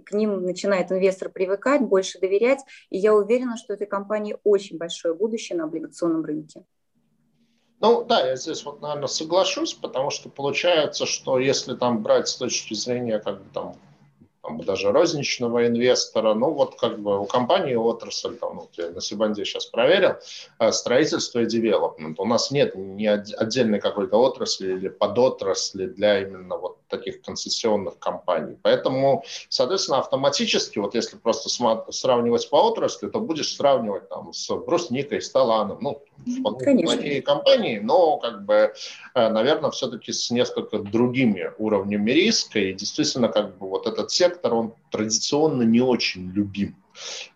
к 0.05 0.11
ним 0.11 0.43
начинает 0.43 0.91
инвестор 0.91 1.29
привыкать, 1.29 1.81
больше 1.81 2.19
доверять. 2.19 2.59
И 2.89 2.97
я 2.97 3.13
уверена, 3.13 3.57
что 3.57 3.73
этой 3.73 3.87
компании 3.87 4.37
очень 4.43 4.77
большое 4.77 5.13
будущее 5.13 5.57
на 5.57 5.65
облигационном 5.65 6.23
рынке. 6.23 6.63
Ну 7.79 8.03
да, 8.03 8.25
я 8.25 8.35
здесь 8.35 8.65
вот, 8.65 8.81
наверное, 8.81 9.07
соглашусь, 9.07 9.73
потому 9.73 10.09
что 10.09 10.29
получается, 10.29 11.05
что 11.05 11.37
если 11.37 11.75
там 11.75 12.01
брать 12.01 12.27
с 12.27 12.35
точки 12.35 12.73
зрения 12.73 13.19
как 13.19 13.43
бы 13.43 13.49
там 13.53 13.75
там, 14.47 14.61
даже 14.61 14.91
розничного 14.91 15.67
инвестора. 15.67 16.33
Ну, 16.33 16.51
вот 16.51 16.79
как 16.79 16.99
бы 16.99 17.19
у 17.19 17.25
компании 17.25 17.75
отрасль, 17.75 18.37
там, 18.37 18.55
ну, 18.55 18.69
я 18.77 18.91
на 18.91 19.01
Сибанде 19.01 19.43
сейчас 19.45 19.65
проверил, 19.65 20.15
э, 20.59 20.71
строительство 20.71 21.39
и 21.39 21.45
девелопмент. 21.45 22.19
У 22.19 22.25
нас 22.25 22.51
нет 22.51 22.75
ни 22.75 23.05
отдельной 23.05 23.79
какой-то 23.79 24.17
отрасли 24.17 24.73
или 24.73 24.87
подотрасли 24.87 25.87
для 25.87 26.21
именно 26.21 26.57
вот 26.57 26.77
таких 26.87 27.21
концессионных 27.21 27.99
компаний. 27.99 28.57
Поэтому, 28.61 29.23
соответственно, 29.49 29.99
автоматически, 29.99 30.79
вот 30.79 30.95
если 30.95 31.17
просто 31.17 31.49
сравнивать 31.91 32.49
по 32.49 32.55
отрасли, 32.55 33.09
то 33.09 33.19
будешь 33.19 33.55
сравнивать 33.55 34.07
там 34.09 34.33
с 34.33 34.49
брусникой, 34.55 35.21
с 35.21 35.29
таланом, 35.29 35.79
ну, 35.81 36.01
вполне 36.39 37.21
компании, 37.21 37.79
но 37.79 38.17
как 38.17 38.45
бы, 38.45 38.73
э, 39.13 39.29
наверное, 39.29 39.71
все-таки 39.71 40.13
с 40.13 40.31
несколько 40.31 40.79
другими 40.79 41.51
уровнями 41.57 42.11
риска. 42.11 42.59
И 42.59 42.73
действительно, 42.73 43.27
как 43.27 43.57
бы 43.57 43.67
вот 43.67 43.87
этот 43.87 44.11
сектор, 44.11 44.36
он 44.43 44.73
традиционно 44.91 45.63
не 45.63 45.81
очень 45.81 46.31
любим 46.31 46.75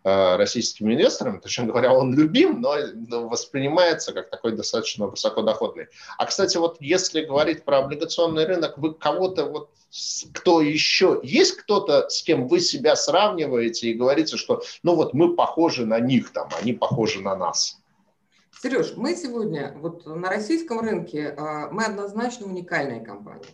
Э, 0.03 0.35
российскими 0.37 0.93
инвесторами. 0.93 1.39
Точнее 1.39 1.67
говоря, 1.67 1.93
он 1.93 2.13
любим, 2.13 2.61
но 2.61 3.27
воспринимается 3.27 4.13
как 4.13 4.29
такой 4.29 4.53
достаточно 4.53 5.07
высокодоходный. 5.07 5.87
А, 6.17 6.25
кстати, 6.25 6.57
вот 6.57 6.77
если 6.79 7.21
говорить 7.21 7.63
про 7.63 7.79
облигационный 7.79 8.45
рынок, 8.45 8.77
вы 8.77 8.93
кого-то 8.93 9.45
вот 9.45 9.69
кто 10.33 10.61
еще, 10.61 11.19
есть 11.21 11.57
кто-то, 11.57 12.09
с 12.09 12.23
кем 12.23 12.47
вы 12.47 12.61
себя 12.61 12.95
сравниваете 12.95 13.89
и 13.89 13.93
говорите, 13.93 14.37
что 14.37 14.63
ну 14.83 14.95
вот 14.95 15.13
мы 15.13 15.35
похожи 15.35 15.85
на 15.85 15.99
них, 15.99 16.31
там, 16.31 16.49
они 16.59 16.73
похожи 16.73 17.21
на 17.21 17.35
нас? 17.35 17.77
Сереж, 18.61 18.93
мы 18.95 19.15
сегодня 19.15 19.75
вот 19.77 20.05
на 20.05 20.29
российском 20.29 20.79
рынке, 20.79 21.35
а, 21.37 21.69
мы 21.71 21.85
однозначно 21.85 22.47
уникальная 22.47 23.03
компания. 23.03 23.45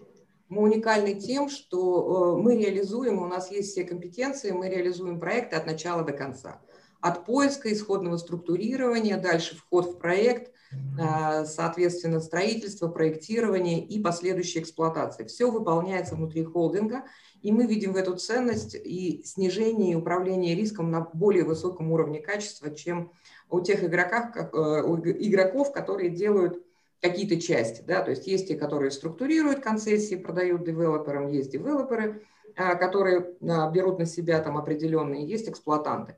Мы 0.49 0.63
уникальны 0.63 1.13
тем, 1.13 1.49
что 1.49 2.37
э, 2.37 2.41
мы 2.41 2.57
реализуем, 2.57 3.21
у 3.21 3.27
нас 3.27 3.51
есть 3.51 3.71
все 3.71 3.83
компетенции, 3.83 4.51
мы 4.51 4.69
реализуем 4.69 5.19
проекты 5.19 5.57
от 5.57 5.65
начала 5.65 6.03
до 6.03 6.13
конца. 6.13 6.61
От 7.01 7.25
поиска, 7.25 7.71
исходного 7.71 8.17
структурирования, 8.17 9.17
дальше 9.17 9.57
вход 9.57 9.85
в 9.87 9.97
проект, 9.97 10.51
э, 10.71 11.45
соответственно, 11.45 12.21
строительство, 12.21 12.87
проектирование 12.87 13.85
и 13.85 14.01
последующая 14.01 14.61
эксплуатация. 14.61 15.25
Все 15.27 15.51
выполняется 15.51 16.15
внутри 16.15 16.45
холдинга, 16.45 17.03
и 17.41 17.51
мы 17.51 17.67
видим 17.67 17.93
в 17.93 17.97
эту 17.97 18.15
ценность 18.15 18.73
и 18.75 19.23
снижение 19.25 19.91
и 19.91 19.95
управление 19.95 20.55
риском 20.55 20.91
на 20.91 21.01
более 21.01 21.43
высоком 21.43 21.91
уровне 21.91 22.19
качества, 22.19 22.73
чем 22.73 23.11
у 23.49 23.59
тех 23.59 23.83
игроков, 23.83 24.49
э, 24.53 24.81
у 24.83 24.97
игроков 24.97 25.73
которые 25.73 26.09
делают 26.09 26.63
какие-то 27.01 27.39
части, 27.39 27.83
да, 27.85 28.01
то 28.01 28.11
есть 28.11 28.27
есть 28.27 28.47
те, 28.47 28.55
которые 28.55 28.91
структурируют 28.91 29.59
концессии, 29.59 30.15
продают 30.15 30.63
девелоперам, 30.63 31.27
есть 31.27 31.51
девелоперы, 31.51 32.23
а, 32.55 32.75
которые 32.75 33.35
а, 33.47 33.69
берут 33.69 33.99
на 33.99 34.05
себя 34.05 34.39
там 34.39 34.57
определенные, 34.57 35.27
есть 35.27 35.47
эксплуатанты. 35.47 36.17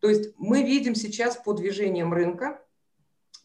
То 0.00 0.08
есть 0.08 0.34
мы 0.36 0.62
видим 0.62 0.94
сейчас 0.94 1.36
по 1.36 1.54
движениям 1.54 2.12
рынка, 2.12 2.60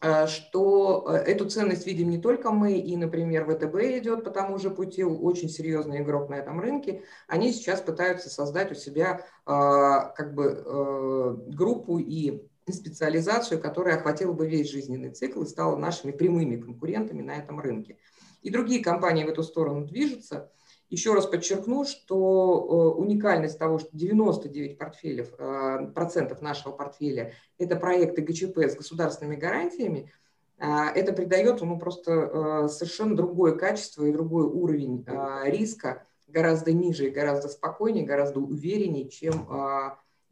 а, 0.00 0.26
что 0.26 1.08
эту 1.08 1.48
ценность 1.48 1.86
видим 1.86 2.10
не 2.10 2.20
только 2.20 2.50
мы, 2.50 2.74
и, 2.78 2.96
например, 2.96 3.46
ВТБ 3.46 3.76
идет 3.98 4.24
по 4.24 4.30
тому 4.30 4.58
же 4.58 4.68
пути, 4.68 5.02
очень 5.02 5.48
серьезный 5.48 6.02
игрок 6.02 6.28
на 6.28 6.34
этом 6.34 6.60
рынке, 6.60 7.02
они 7.28 7.50
сейчас 7.50 7.80
пытаются 7.80 8.28
создать 8.28 8.70
у 8.70 8.74
себя 8.74 9.24
как 9.46 10.34
бы 10.34 11.44
группу 11.48 11.98
и 11.98 12.46
специализацию, 12.72 13.60
которая 13.60 13.96
охватила 13.96 14.32
бы 14.32 14.48
весь 14.48 14.70
жизненный 14.70 15.10
цикл 15.10 15.42
и 15.42 15.46
стала 15.46 15.76
нашими 15.76 16.12
прямыми 16.12 16.56
конкурентами 16.56 17.22
на 17.22 17.36
этом 17.36 17.60
рынке. 17.60 17.98
И 18.42 18.50
другие 18.50 18.82
компании 18.82 19.24
в 19.24 19.28
эту 19.28 19.42
сторону 19.42 19.86
движутся. 19.86 20.50
Еще 20.90 21.14
раз 21.14 21.26
подчеркну, 21.26 21.84
что 21.84 22.94
э, 22.96 23.00
уникальность 23.00 23.58
того, 23.58 23.78
что 23.78 23.88
99 23.92 24.78
портфелев, 24.78 25.32
э, 25.38 25.90
процентов 25.94 26.40
нашего 26.42 26.72
портфеля– 26.72 27.32
это 27.58 27.76
проекты 27.76 28.22
ГЧП 28.22 28.58
с 28.58 28.76
государственными 28.76 29.36
гарантиями, 29.36 30.12
э, 30.58 30.66
это 30.94 31.12
придает 31.12 31.60
ему 31.60 31.78
просто 31.78 32.68
совершенно 32.68 33.16
другое 33.16 33.56
качество 33.56 34.04
и 34.04 34.12
другой 34.12 34.44
уровень 34.44 35.06
риска, 35.44 36.06
гораздо 36.28 36.72
ниже, 36.72 37.10
гораздо 37.10 37.48
спокойнее, 37.48 38.04
гораздо 38.04 38.40
увереннее, 38.40 39.08
чем 39.08 39.48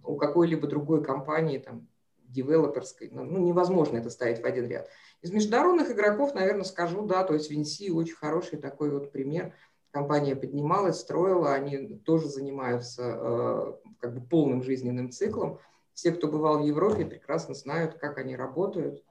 у 0.04 0.16
какой-либо 0.16 0.66
другой 0.66 1.02
компании, 1.02 1.58
там, 1.58 1.88
девелоперской, 2.32 3.10
ну, 3.10 3.24
ну, 3.24 3.38
невозможно 3.38 3.98
это 3.98 4.10
ставить 4.10 4.40
в 4.40 4.44
один 4.44 4.66
ряд. 4.66 4.88
Из 5.20 5.30
международных 5.30 5.90
игроков, 5.90 6.34
наверное, 6.34 6.64
скажу, 6.64 7.06
да, 7.06 7.24
то 7.24 7.34
есть 7.34 7.50
Винси 7.50 7.90
очень 7.90 8.16
хороший 8.16 8.58
такой 8.58 8.90
вот 8.90 9.12
пример. 9.12 9.54
Компания 9.90 10.34
поднималась, 10.34 11.00
строила, 11.00 11.52
они 11.52 11.98
тоже 11.98 12.28
занимаются 12.28 13.02
э, 13.02 13.72
как 13.98 14.14
бы 14.14 14.26
полным 14.26 14.62
жизненным 14.62 15.10
циклом. 15.10 15.58
Все, 15.92 16.12
кто 16.12 16.28
бывал 16.28 16.62
в 16.62 16.66
Европе, 16.66 17.04
прекрасно 17.04 17.54
знают, 17.54 17.94
как 17.94 18.16
они 18.16 18.34
работают. 18.34 19.04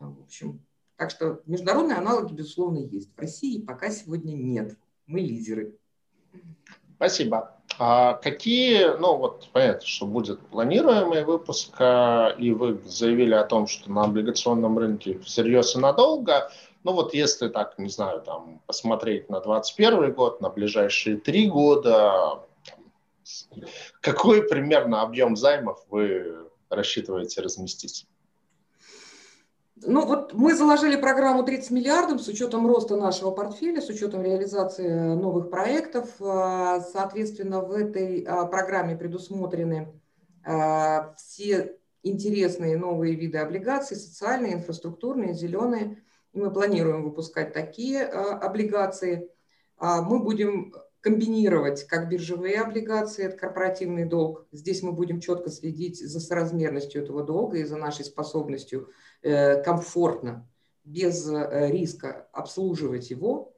В 0.00 0.22
общем, 0.22 0.64
так 0.96 1.10
что 1.10 1.42
международные 1.46 1.98
аналоги, 1.98 2.32
безусловно, 2.32 2.78
есть. 2.78 3.14
В 3.14 3.20
России 3.20 3.62
пока 3.62 3.90
сегодня 3.90 4.32
нет. 4.32 4.76
Мы 5.06 5.20
лидеры. 5.20 5.78
Спасибо. 6.96 7.57
А 7.80 8.14
какие, 8.14 8.98
ну 8.98 9.16
вот 9.16 9.48
понятно, 9.52 9.86
что 9.86 10.04
будет 10.06 10.40
планируемый 10.48 11.24
выпуск, 11.24 11.76
а, 11.78 12.34
и 12.36 12.50
вы 12.50 12.80
заявили 12.84 13.34
о 13.34 13.44
том, 13.44 13.68
что 13.68 13.90
на 13.92 14.02
облигационном 14.02 14.76
рынке 14.78 15.20
всерьез 15.20 15.76
и 15.76 15.78
надолго, 15.78 16.50
ну 16.82 16.92
вот 16.92 17.14
если 17.14 17.48
так, 17.48 17.78
не 17.78 17.88
знаю, 17.88 18.22
там 18.22 18.60
посмотреть 18.66 19.30
на 19.30 19.40
2021 19.40 20.12
год, 20.12 20.40
на 20.40 20.50
ближайшие 20.50 21.18
три 21.18 21.48
года, 21.48 22.40
какой 24.00 24.42
примерно 24.42 25.02
объем 25.02 25.36
займов 25.36 25.84
вы 25.88 26.48
рассчитываете 26.70 27.42
разместить? 27.42 28.06
Ну 29.82 30.06
вот 30.06 30.34
мы 30.34 30.54
заложили 30.54 30.96
программу 30.96 31.44
30 31.44 31.70
миллиардов 31.70 32.20
с 32.20 32.28
учетом 32.28 32.66
роста 32.66 32.96
нашего 32.96 33.30
портфеля, 33.30 33.80
с 33.80 33.88
учетом 33.88 34.22
реализации 34.22 34.88
новых 35.14 35.50
проектов. 35.50 36.10
А, 36.20 36.80
соответственно, 36.80 37.60
в 37.60 37.72
этой 37.72 38.22
а, 38.22 38.46
программе 38.46 38.96
предусмотрены 38.96 39.88
а, 40.44 41.14
все 41.16 41.76
интересные 42.02 42.76
новые 42.76 43.14
виды 43.14 43.38
облигаций, 43.38 43.96
социальные, 43.96 44.54
инфраструктурные, 44.54 45.34
зеленые. 45.34 46.02
И 46.32 46.38
мы 46.38 46.50
планируем 46.50 47.04
выпускать 47.04 47.52
такие 47.52 48.04
облигации. 48.04 49.30
Мы 49.80 50.18
будем 50.18 50.74
комбинировать 51.00 51.84
как 51.84 52.08
биржевые 52.08 52.60
облигации, 52.60 53.24
это 53.24 53.36
корпоративный 53.36 54.04
долг. 54.04 54.46
Здесь 54.52 54.82
мы 54.82 54.92
будем 54.92 55.20
четко 55.20 55.50
следить 55.50 55.98
за 55.98 56.20
соразмерностью 56.20 57.02
этого 57.02 57.22
долга 57.22 57.58
и 57.58 57.64
за 57.64 57.76
нашей 57.76 58.04
способностью 58.04 58.88
Э, 59.20 59.60
комфортно, 59.62 60.48
без 60.84 61.28
э, 61.28 61.70
риска 61.72 62.28
обслуживать 62.32 63.10
его. 63.10 63.52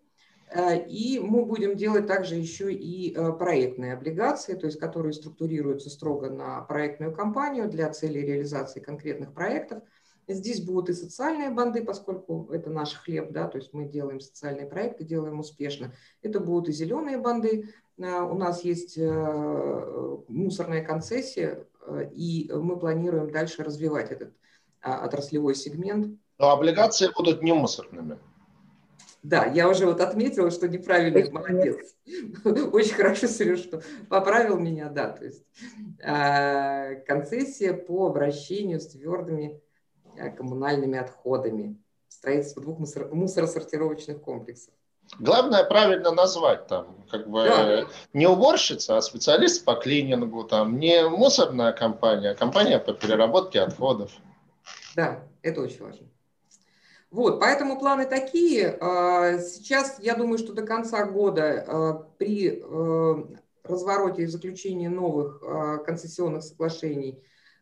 Э, 0.50 0.78
и 0.86 1.18
мы 1.18 1.44
будем 1.44 1.76
делать 1.76 2.06
также 2.06 2.36
еще 2.36 2.72
и 2.72 3.14
проектные 3.38 3.92
облигации, 3.92 4.54
то 4.54 4.66
есть 4.66 4.78
которые 4.78 5.12
структурируются 5.12 5.90
строго 5.90 6.30
на 6.30 6.62
проектную 6.62 7.14
компанию 7.14 7.68
для 7.68 7.90
целей 7.92 8.22
реализации 8.22 8.80
конкретных 8.80 9.34
проектов. 9.34 9.82
Здесь 10.28 10.60
будут 10.60 10.90
и 10.90 10.92
социальные 10.92 11.50
банды, 11.50 11.84
поскольку 11.84 12.48
это 12.52 12.70
наш 12.70 12.94
хлеб, 12.94 13.32
да, 13.32 13.48
то 13.48 13.58
есть 13.58 13.72
мы 13.72 13.86
делаем 13.86 14.20
социальные 14.20 14.66
проекты, 14.66 15.04
делаем 15.04 15.40
успешно. 15.40 15.92
Это 16.22 16.38
будут 16.38 16.68
и 16.68 16.72
зеленые 16.72 17.18
банды. 17.18 17.68
Э, 18.00 18.22
у 18.22 18.34
нас 18.34 18.64
есть 18.64 18.96
э, 18.96 20.16
мусорная 20.28 20.84
концессия, 20.84 21.66
э, 21.86 22.10
и 22.14 22.50
мы 22.52 22.78
планируем 22.78 23.30
дальше 23.30 23.62
развивать 23.62 24.10
этот 24.10 24.32
а, 24.82 25.04
отраслевой 25.04 25.54
сегмент. 25.54 26.18
Но 26.38 26.50
облигации 26.50 27.10
будут 27.14 27.42
не 27.42 27.52
мусорными. 27.52 28.18
Да, 29.22 29.44
я 29.44 29.68
уже 29.68 29.84
вот 29.84 30.00
отметила, 30.00 30.50
что 30.50 30.66
неправильно, 30.66 31.30
молодец. 31.30 31.94
Очень 32.72 32.94
хорошо, 32.94 33.26
Сереж, 33.26 33.60
что 33.60 33.82
поправил 34.08 34.58
меня, 34.58 34.88
да. 34.88 35.10
То 35.10 35.24
есть 35.26 35.44
концессия 37.06 37.74
по 37.74 38.06
обращению 38.06 38.80
с 38.80 38.86
твердыми 38.86 39.60
коммунальными 40.36 40.98
отходами, 40.98 41.76
строительство 42.08 42.62
двух 42.62 42.78
мусор, 42.78 43.08
мусоросортировочных 43.14 44.20
комплексов. 44.20 44.74
Главное 45.18 45.64
правильно 45.64 46.12
назвать 46.12 46.66
там, 46.68 47.04
как 47.10 47.28
бы 47.28 47.44
да. 47.44 47.86
не 48.12 48.26
уборщица, 48.26 48.96
а 48.96 49.02
специалист 49.02 49.64
по 49.64 49.74
клинингу, 49.74 50.44
там 50.44 50.78
не 50.78 51.08
мусорная 51.08 51.72
компания, 51.72 52.30
а 52.30 52.34
компания 52.34 52.78
по 52.78 52.92
переработке 52.92 53.60
отходов. 53.60 54.12
Да, 54.94 55.24
это 55.42 55.62
очень 55.62 55.82
важно. 55.82 56.06
Вот, 57.10 57.40
поэтому 57.40 57.78
планы 57.78 58.06
такие. 58.06 58.78
А, 58.80 59.38
сейчас, 59.38 59.98
я 59.98 60.14
думаю, 60.14 60.38
что 60.38 60.52
до 60.52 60.62
конца 60.62 61.04
года 61.06 61.64
а, 61.66 61.92
при 62.18 62.62
э, 62.62 63.24
развороте 63.64 64.22
и 64.22 64.26
заключении 64.26 64.86
новых 64.86 65.42
концессионных 65.84 66.44
соглашений 66.44 67.20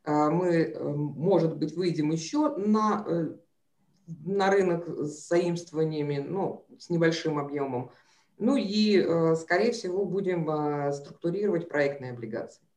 мы, 0.08 0.46
э, 0.46 0.82
может 0.82 1.56
быть, 1.56 1.74
выйдем 1.74 2.10
еще 2.10 2.56
на, 2.56 3.04
э, 3.06 3.36
на 4.06 4.50
рынок 4.50 4.88
с 4.88 5.28
заимствованиями, 5.28 6.18
ну, 6.18 6.66
с 6.78 6.88
небольшим 6.90 7.38
объемом. 7.38 7.90
Ну 8.38 8.56
и, 8.56 8.98
э, 8.98 9.34
скорее 9.36 9.72
всего, 9.72 10.04
будем 10.04 10.92
структурировать 10.92 11.68
проектные 11.68 12.12
облигации. 12.12 12.67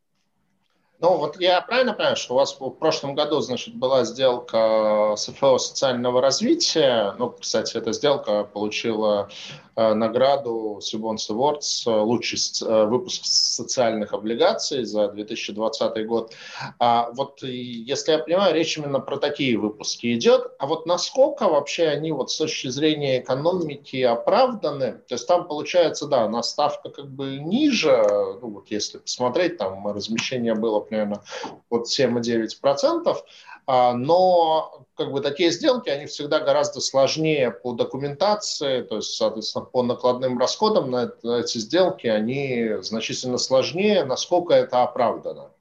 Ну, 1.01 1.17
вот 1.17 1.41
я 1.41 1.59
правильно 1.61 1.93
понимаю, 1.93 2.15
что 2.15 2.35
у 2.35 2.37
вас 2.37 2.55
в 2.59 2.69
прошлом 2.69 3.15
году, 3.15 3.39
значит, 3.39 3.73
была 3.73 4.05
сделка 4.05 5.15
СФО 5.17 5.57
социального 5.57 6.21
развития. 6.21 7.15
Ну, 7.17 7.31
кстати, 7.31 7.75
эта 7.75 7.91
сделка 7.91 8.43
получила 8.43 9.27
Э, 9.73 9.93
награду 9.93 10.79
Сибонс 10.81 11.29
Awards 11.29 11.83
э, 11.87 12.01
лучший 12.01 12.37
э, 12.67 12.85
выпуск 12.85 13.21
социальных 13.23 14.13
облигаций 14.13 14.83
за 14.83 15.07
2020 15.07 16.05
год. 16.07 16.33
А 16.77 17.09
вот 17.13 17.41
если 17.41 18.11
я 18.11 18.19
понимаю, 18.19 18.53
речь 18.53 18.77
именно 18.77 18.99
про 18.99 19.15
такие 19.15 19.57
выпуски 19.57 20.13
идет. 20.13 20.51
А 20.59 20.67
вот 20.67 20.85
насколько 20.85 21.47
вообще 21.47 21.87
они 21.87 22.11
вот 22.11 22.31
с 22.31 22.37
точки 22.37 22.67
зрения 22.67 23.21
экономики 23.21 24.01
оправданы? 24.01 24.93
То 25.07 25.15
есть 25.15 25.25
там 25.25 25.47
получается, 25.47 26.07
да, 26.07 26.27
на 26.27 26.43
ставка 26.43 26.89
как 26.89 27.09
бы 27.09 27.37
ниже, 27.37 28.03
ну 28.41 28.49
вот 28.49 28.69
если 28.69 28.97
посмотреть, 28.97 29.57
там 29.57 29.87
размещение 29.87 30.53
было 30.53 30.81
примерно 30.91 31.23
вот 31.69 31.87
7,9%, 31.87 33.15
а, 33.65 33.93
но 33.93 34.85
как 34.95 35.11
бы 35.13 35.21
такие 35.21 35.51
сделки, 35.51 35.89
они 35.89 36.05
всегда 36.05 36.41
гораздо 36.41 36.81
сложнее 36.81 37.49
по 37.51 37.71
документации, 37.73 38.81
то 38.81 38.97
есть, 38.97 39.15
соответственно, 39.15 39.65
по 39.65 39.83
накладным 39.83 40.37
расходам 40.37 40.91
на, 40.91 41.11
эти 41.39 41.59
сделки, 41.59 42.07
они 42.07 42.81
значительно 42.81 43.37
сложнее, 43.37 44.03
насколько 44.03 44.53
это 44.53 44.83
оправдано. 44.83 45.51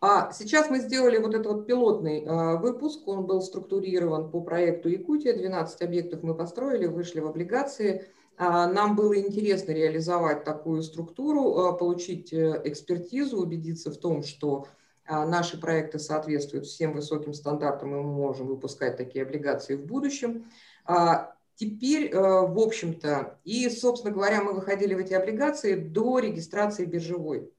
А 0.00 0.32
сейчас 0.32 0.68
мы 0.70 0.78
сделали 0.80 1.18
вот 1.18 1.34
этот 1.34 1.46
вот 1.46 1.66
пилотный 1.66 2.22
э, 2.22 2.56
выпуск, 2.58 3.08
он 3.08 3.24
был 3.24 3.40
структурирован 3.40 4.30
по 4.30 4.42
проекту 4.42 4.90
Якутия, 4.90 5.34
12 5.34 5.80
объектов 5.82 6.22
мы 6.22 6.34
построили, 6.34 6.86
вышли 6.86 7.20
в 7.20 7.26
облигации. 7.26 8.06
А, 8.36 8.66
нам 8.66 8.96
было 8.96 9.18
интересно 9.18 9.72
реализовать 9.72 10.44
такую 10.44 10.82
структуру, 10.82 11.74
э, 11.74 11.78
получить 11.78 12.32
э, 12.32 12.62
экспертизу, 12.64 13.38
убедиться 13.38 13.90
в 13.90 13.96
том, 13.96 14.22
что 14.22 14.66
а, 15.06 15.26
наши 15.26 15.60
проекты 15.60 15.98
соответствуют 15.98 16.66
всем 16.66 16.94
высоким 16.94 17.34
стандартам, 17.34 17.94
и 17.94 18.00
мы 18.00 18.12
можем 18.12 18.46
выпускать 18.46 18.96
такие 18.96 19.24
облигации 19.24 19.76
в 19.76 19.84
будущем. 19.84 20.46
А, 20.86 21.34
теперь, 21.56 22.10
э, 22.10 22.18
в 22.18 22.58
общем-то, 22.58 23.38
и, 23.44 23.68
собственно 23.68 24.14
говоря, 24.14 24.42
мы 24.42 24.54
выходили 24.54 24.94
в 24.94 24.98
эти 24.98 25.12
облигации 25.12 25.74
до 25.74 26.18
регистрации 26.18 26.86
биржевой 26.86 27.50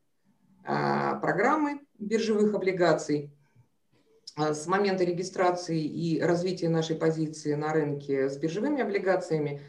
а, 0.63 1.15
программы 1.15 1.81
биржевых 1.99 2.53
облигаций. 2.53 3.31
С 4.37 4.67
момента 4.67 5.05
регистрации 5.05 5.81
и 5.81 6.19
развития 6.19 6.67
нашей 6.67 6.97
позиции 6.97 7.53
на 7.53 7.71
рынке 7.71 8.29
с 8.29 8.35
биржевыми 8.35 8.81
облигациями 8.81 9.61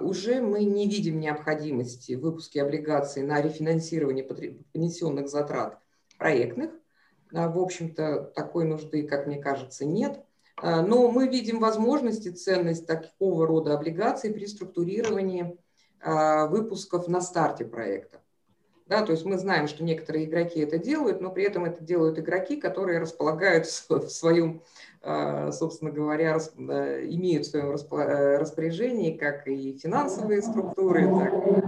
уже 0.00 0.40
мы 0.40 0.64
не 0.64 0.88
видим 0.88 1.20
необходимости 1.20 2.14
в 2.14 2.20
выпуске 2.20 2.62
облигаций 2.62 3.22
на 3.22 3.40
рефинансирование 3.42 4.24
понесенных 4.72 5.28
затрат 5.28 5.78
проектных. 6.18 6.70
А, 7.34 7.48
в 7.48 7.58
общем-то, 7.58 8.32
такой 8.34 8.64
нужды, 8.64 9.06
как 9.06 9.26
мне 9.26 9.38
кажется, 9.38 9.84
нет. 9.84 10.24
А, 10.56 10.82
но 10.82 11.10
мы 11.10 11.28
видим 11.28 11.60
возможность 11.60 12.26
и 12.26 12.30
ценность 12.30 12.86
такого 12.86 13.46
рода 13.46 13.74
облигаций 13.74 14.32
при 14.32 14.46
структурировании 14.46 15.56
а, 16.00 16.46
выпусков 16.46 17.08
на 17.08 17.20
старте 17.20 17.64
проекта. 17.64 18.20
Да, 18.86 19.02
то 19.02 19.12
есть 19.12 19.26
мы 19.26 19.36
знаем, 19.36 19.68
что 19.68 19.84
некоторые 19.84 20.24
игроки 20.24 20.60
это 20.60 20.78
делают, 20.78 21.20
но 21.20 21.30
при 21.30 21.44
этом 21.44 21.66
это 21.66 21.84
делают 21.84 22.18
игроки, 22.18 22.56
которые 22.56 22.98
располагают 22.98 23.66
в 23.88 24.08
своем, 24.08 24.62
собственно 25.02 25.90
говоря, 25.90 26.36
имеют 26.36 27.46
в 27.46 27.50
своем 27.50 27.70
э, 27.70 28.38
распоряжении 28.38 29.16
как 29.16 29.46
и 29.46 29.78
финансовые 29.78 30.42
структуры, 30.42 31.06
так 31.06 31.32
и 31.34 31.60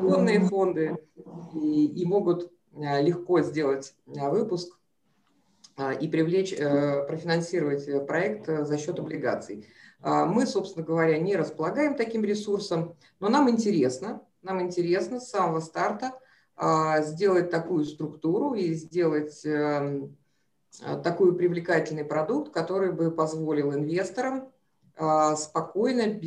фондные 0.00 0.40
фонды, 0.40 0.96
и, 1.54 1.86
и 1.86 2.04
могут 2.04 2.52
легко 2.72 3.40
сделать 3.42 3.94
выпуск 4.06 4.80
а, 5.80 5.92
и 5.94 6.08
привлечь, 6.08 6.52
э, 6.52 7.06
профинансировать 7.06 7.88
э, 7.88 8.00
проект 8.00 8.48
э, 8.50 8.66
за 8.66 8.76
счет 8.76 8.98
облигаций. 8.98 9.66
А, 10.02 10.26
мы, 10.26 10.44
собственно 10.44 10.84
говоря, 10.84 11.18
не 11.18 11.36
располагаем 11.36 11.94
таким 11.94 12.22
ресурсом, 12.22 12.96
но 13.18 13.30
нам 13.30 13.48
интересно, 13.48 14.22
нам 14.42 14.60
интересно 14.60 15.20
с 15.20 15.30
самого 15.30 15.60
старта 15.60 16.12
а, 16.54 17.00
сделать 17.00 17.50
такую 17.50 17.86
структуру 17.86 18.52
и 18.52 18.74
сделать 18.74 19.40
эм, 19.46 20.18
такой 21.02 21.36
привлекательный 21.36 22.04
продукт, 22.04 22.52
который 22.52 22.92
бы 22.92 23.10
позволил 23.10 23.74
инвесторам 23.74 24.52
спокойно 25.36 26.20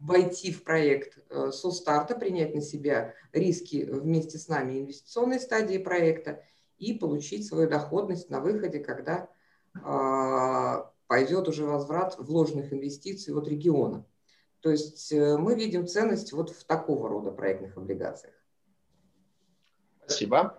войти 0.00 0.52
в 0.52 0.64
проект 0.64 1.18
со 1.52 1.70
старта, 1.70 2.14
принять 2.16 2.54
на 2.54 2.60
себя 2.60 3.14
риски 3.32 3.84
вместе 3.84 4.38
с 4.38 4.48
нами 4.48 4.80
инвестиционной 4.80 5.40
стадии 5.40 5.78
проекта 5.78 6.42
и 6.78 6.94
получить 6.94 7.46
свою 7.46 7.68
доходность 7.68 8.30
на 8.30 8.40
выходе, 8.40 8.78
когда 8.78 9.28
э, 9.74 10.84
пойдет 11.06 11.48
уже 11.48 11.64
возврат 11.64 12.16
вложенных 12.18 12.72
инвестиций 12.72 13.34
от 13.34 13.48
региона. 13.48 14.06
То 14.60 14.70
есть 14.70 15.12
э, 15.12 15.36
мы 15.36 15.54
видим 15.54 15.86
ценность 15.86 16.32
вот 16.32 16.50
в 16.50 16.64
такого 16.64 17.08
рода 17.08 17.32
проектных 17.32 17.76
облигациях. 17.76 18.34
Спасибо. 20.06 20.58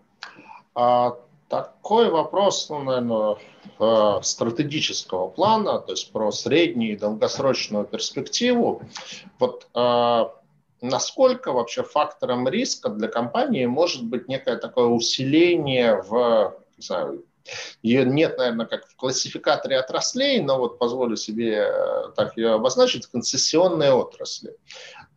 Такой 1.50 2.12
вопрос, 2.12 2.70
ну, 2.70 2.84
наверное, 2.84 3.38
э, 3.80 4.20
стратегического 4.22 5.30
плана, 5.30 5.80
то 5.80 5.94
есть 5.94 6.12
про 6.12 6.32
среднюю 6.32 6.94
и 6.94 6.98
долгосрочную 6.98 7.86
перспективу. 7.86 8.84
Вот 9.40 9.68
э, 9.74 10.26
насколько 10.82 11.52
вообще 11.52 11.82
фактором 11.82 12.48
риска 12.48 12.90
для 12.90 13.08
компании 13.08 13.66
может 13.66 14.04
быть 14.04 14.28
некое 14.28 14.58
такое 14.58 14.86
усиление 14.86 16.04
в, 16.04 16.56
не 16.78 16.84
знаю, 16.84 17.26
ее 17.82 18.06
нет, 18.06 18.38
наверное, 18.38 18.68
как 18.68 18.88
в 18.88 18.96
классификаторе 18.96 19.80
отраслей, 19.80 20.42
но 20.42 20.60
вот 20.60 20.78
позволю 20.78 21.16
себе 21.16 21.68
э, 21.68 22.12
так 22.16 22.38
ее 22.38 22.54
обозначить, 22.54 23.08
концессионные 23.08 23.92
отрасли. 23.92 24.56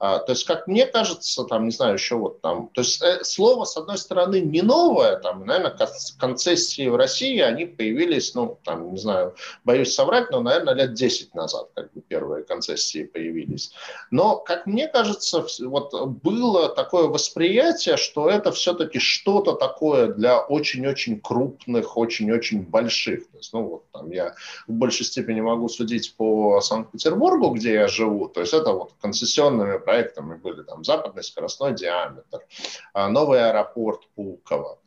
А, 0.04 0.18
то 0.18 0.32
есть, 0.32 0.44
как 0.46 0.66
мне 0.66 0.84
кажется, 0.84 1.44
там, 1.44 1.66
не 1.66 1.70
знаю, 1.70 1.94
еще 1.94 2.16
вот 2.16 2.40
там, 2.40 2.70
то 2.74 2.80
есть 2.80 3.00
э, 3.04 3.22
слово, 3.22 3.64
с 3.64 3.76
одной 3.76 3.96
стороны, 3.98 4.40
не 4.40 4.60
новое, 4.60 5.14
там, 5.14 5.46
наверное, 5.46 5.78
концессии 6.18 6.88
в 6.88 6.96
России, 6.96 7.38
они 7.38 7.66
появились, 7.66 8.34
ну, 8.34 8.58
там, 8.64 8.90
не 8.90 8.98
знаю, 8.98 9.36
боюсь 9.62 9.94
соврать, 9.94 10.28
но, 10.32 10.40
наверное, 10.40 10.74
лет 10.74 10.94
10 10.94 11.36
назад, 11.36 11.68
как 11.74 11.92
бы 11.92 12.00
первые 12.00 12.42
концессии 12.42 13.04
появились. 13.04 13.70
Но, 14.10 14.38
как 14.38 14.66
мне 14.66 14.88
кажется, 14.88 15.46
вот 15.60 15.94
было 16.20 16.68
такое 16.68 17.04
восприятие, 17.04 17.96
что 17.96 18.28
это 18.28 18.50
все-таки 18.50 18.98
что-то 18.98 19.52
такое 19.52 20.08
для 20.08 20.40
очень-очень 20.40 21.20
крупных, 21.20 21.96
очень-очень 21.96 22.62
больших. 22.62 23.30
То 23.30 23.36
есть, 23.36 23.52
ну, 23.52 23.62
вот 23.68 23.84
там 23.92 24.10
я 24.10 24.34
в 24.66 24.72
большей 24.72 25.06
степени 25.06 25.40
могу 25.40 25.68
судить 25.68 26.16
по 26.16 26.60
Санкт-Петербургу, 26.60 27.50
где 27.50 27.74
я 27.74 27.86
живу, 27.86 28.26
то 28.26 28.40
есть 28.40 28.52
это 28.52 28.72
вот 28.72 28.94
концессионными 29.00 29.78
проектами 29.92 30.36
были 30.36 30.62
там 30.62 30.84
западный 30.84 31.22
скоростной 31.22 31.74
диаметр, 31.74 32.46
а, 32.94 33.08
новый 33.08 33.46
аэропорт 33.46 34.08
Пулково. 34.14 34.78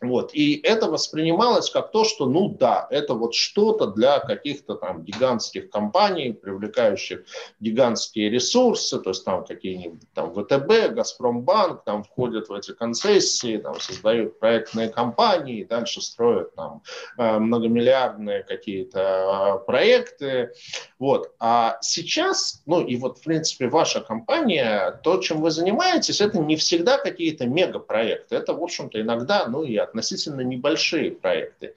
Вот. 0.00 0.30
И 0.32 0.58
это 0.62 0.90
воспринималось 0.90 1.68
как 1.68 1.90
то, 1.90 2.04
что, 2.04 2.24
ну 2.26 2.48
да, 2.48 2.86
это 2.90 3.12
вот 3.12 3.34
что-то 3.34 3.86
для 3.86 4.18
каких-то 4.18 4.74
там 4.74 5.04
гигантских 5.04 5.68
компаний, 5.68 6.32
привлекающих 6.32 7.24
гигантские 7.60 8.30
ресурсы, 8.30 8.98
то 8.98 9.10
есть 9.10 9.24
там 9.26 9.44
какие-нибудь 9.44 10.00
там 10.14 10.32
ВТБ, 10.32 10.94
Газпромбанк, 10.94 11.84
там 11.84 12.02
входят 12.04 12.48
в 12.48 12.54
эти 12.54 12.72
концессии, 12.72 13.58
там 13.58 13.78
создают 13.78 14.38
проектные 14.38 14.88
компании, 14.88 15.64
дальше 15.64 16.00
строят 16.00 16.54
там 16.54 16.82
э, 17.18 17.38
многомиллиардные 17.38 18.42
какие-то 18.42 19.60
э, 19.60 19.66
проекты. 19.66 20.52
Вот. 20.98 21.34
А 21.38 21.76
сейчас, 21.82 22.62
ну 22.64 22.80
и 22.80 22.96
вот 22.96 23.18
в 23.18 23.24
принципе 23.24 23.68
ваша 23.68 24.00
компания, 24.00 24.98
то, 25.02 25.18
чем 25.18 25.42
вы 25.42 25.50
занимаетесь, 25.50 26.22
это 26.22 26.38
не 26.38 26.56
всегда 26.56 26.96
какие-то 26.96 27.46
мегапроекты, 27.46 28.36
это 28.36 28.54
в 28.54 28.62
общем-то 28.62 28.98
иногда, 28.98 29.46
ну 29.46 29.62
и 29.62 29.76
относительно 29.90 30.40
небольшие 30.40 31.12
проекты. 31.12 31.74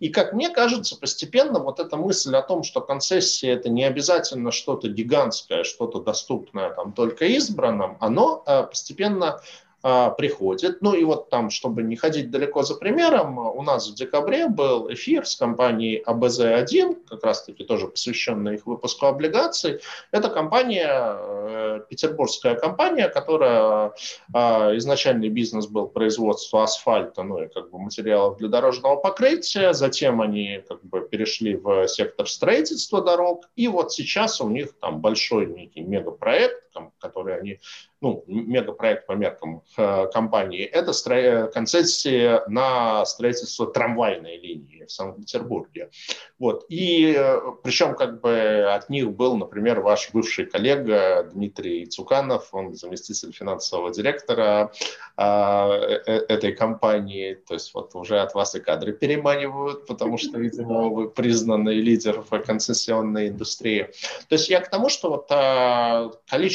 И, 0.00 0.08
как 0.08 0.32
мне 0.32 0.50
кажется, 0.50 0.96
постепенно 0.96 1.58
вот 1.58 1.78
эта 1.78 1.96
мысль 1.96 2.34
о 2.34 2.42
том, 2.42 2.62
что 2.62 2.80
концессия– 2.80 3.52
это 3.54 3.68
не 3.68 3.84
обязательно 3.84 4.50
что-то 4.50 4.88
гигантское, 4.88 5.64
что-то 5.64 6.00
доступное 6.00 6.70
там 6.70 6.92
только 6.92 7.26
избранным, 7.26 7.96
оно 8.00 8.42
э, 8.46 8.64
постепенно 8.64 9.40
приходит. 9.82 10.82
Ну 10.82 10.94
и 10.94 11.04
вот 11.04 11.30
там, 11.30 11.50
чтобы 11.50 11.82
не 11.82 11.96
ходить 11.96 12.30
далеко 12.30 12.62
за 12.62 12.74
примером, 12.74 13.38
у 13.38 13.62
нас 13.62 13.88
в 13.88 13.94
декабре 13.94 14.48
был 14.48 14.92
эфир 14.92 15.26
с 15.26 15.36
компанией 15.36 16.02
АБЗ-1, 16.06 17.06
как 17.08 17.24
раз-таки 17.24 17.64
тоже 17.64 17.88
посвященный 17.88 18.56
их 18.56 18.66
выпуску 18.66 19.06
облигаций. 19.06 19.80
Это 20.10 20.28
компания, 20.28 20.88
э, 20.90 21.80
петербургская 21.88 22.54
компания, 22.54 23.08
которая 23.08 23.92
а, 24.32 24.76
изначальный 24.76 25.28
бизнес 25.28 25.66
был 25.66 25.88
производство 25.88 26.62
асфальта, 26.62 27.22
ну 27.22 27.42
и 27.42 27.48
как 27.48 27.70
бы 27.70 27.78
материалов 27.78 28.38
для 28.38 28.48
дорожного 28.48 28.96
покрытия, 28.96 29.72
затем 29.72 30.20
они 30.20 30.62
как 30.68 30.82
бы 30.84 31.00
перешли 31.00 31.56
в 31.56 31.86
сектор 31.88 32.28
строительства 32.28 33.02
дорог, 33.02 33.48
и 33.56 33.68
вот 33.68 33.92
сейчас 33.92 34.40
у 34.40 34.48
них 34.48 34.72
там 34.80 35.00
большой 35.00 35.46
некий 35.46 35.80
мегапроект, 35.80 36.69
который 36.98 37.38
они 37.38 37.60
ну, 38.00 38.24
мегапроект 38.26 39.06
по 39.06 39.12
меркам 39.12 39.62
э, 39.76 40.06
компании, 40.12 40.64
это 40.64 40.92
стро... 40.92 41.48
концессия 41.52 42.42
на 42.48 43.04
строительство 43.04 43.66
трамвайной 43.66 44.38
линии 44.38 44.84
в 44.84 44.90
Санкт-Петербурге. 44.90 45.90
Вот. 46.38 46.64
И 46.68 47.14
э, 47.16 47.40
причем 47.62 47.94
как 47.94 48.20
бы 48.20 48.72
от 48.72 48.88
них 48.88 49.10
был, 49.12 49.36
например, 49.36 49.80
ваш 49.80 50.10
бывший 50.12 50.46
коллега 50.46 51.28
Дмитрий 51.32 51.86
Цуканов, 51.86 52.48
он 52.52 52.74
заместитель 52.74 53.32
финансового 53.32 53.92
директора 53.92 54.72
э, 55.16 55.22
э, 55.22 56.24
этой 56.28 56.52
компании. 56.52 57.34
То 57.34 57.54
есть 57.54 57.74
вот 57.74 57.94
уже 57.94 58.20
от 58.20 58.34
вас 58.34 58.54
и 58.54 58.60
кадры 58.60 58.92
переманивают, 58.92 59.86
потому 59.86 60.16
что, 60.16 60.38
видимо, 60.38 60.88
вы 60.88 61.10
признанный 61.10 61.74
лидер 61.74 62.24
в 62.30 62.38
концессионной 62.40 63.28
индустрии. 63.28 63.90
То 64.28 64.36
есть 64.36 64.48
я 64.48 64.60
к 64.60 64.70
тому, 64.70 64.88
что 64.88 65.10
вот 65.10 65.26
э, 65.30 66.10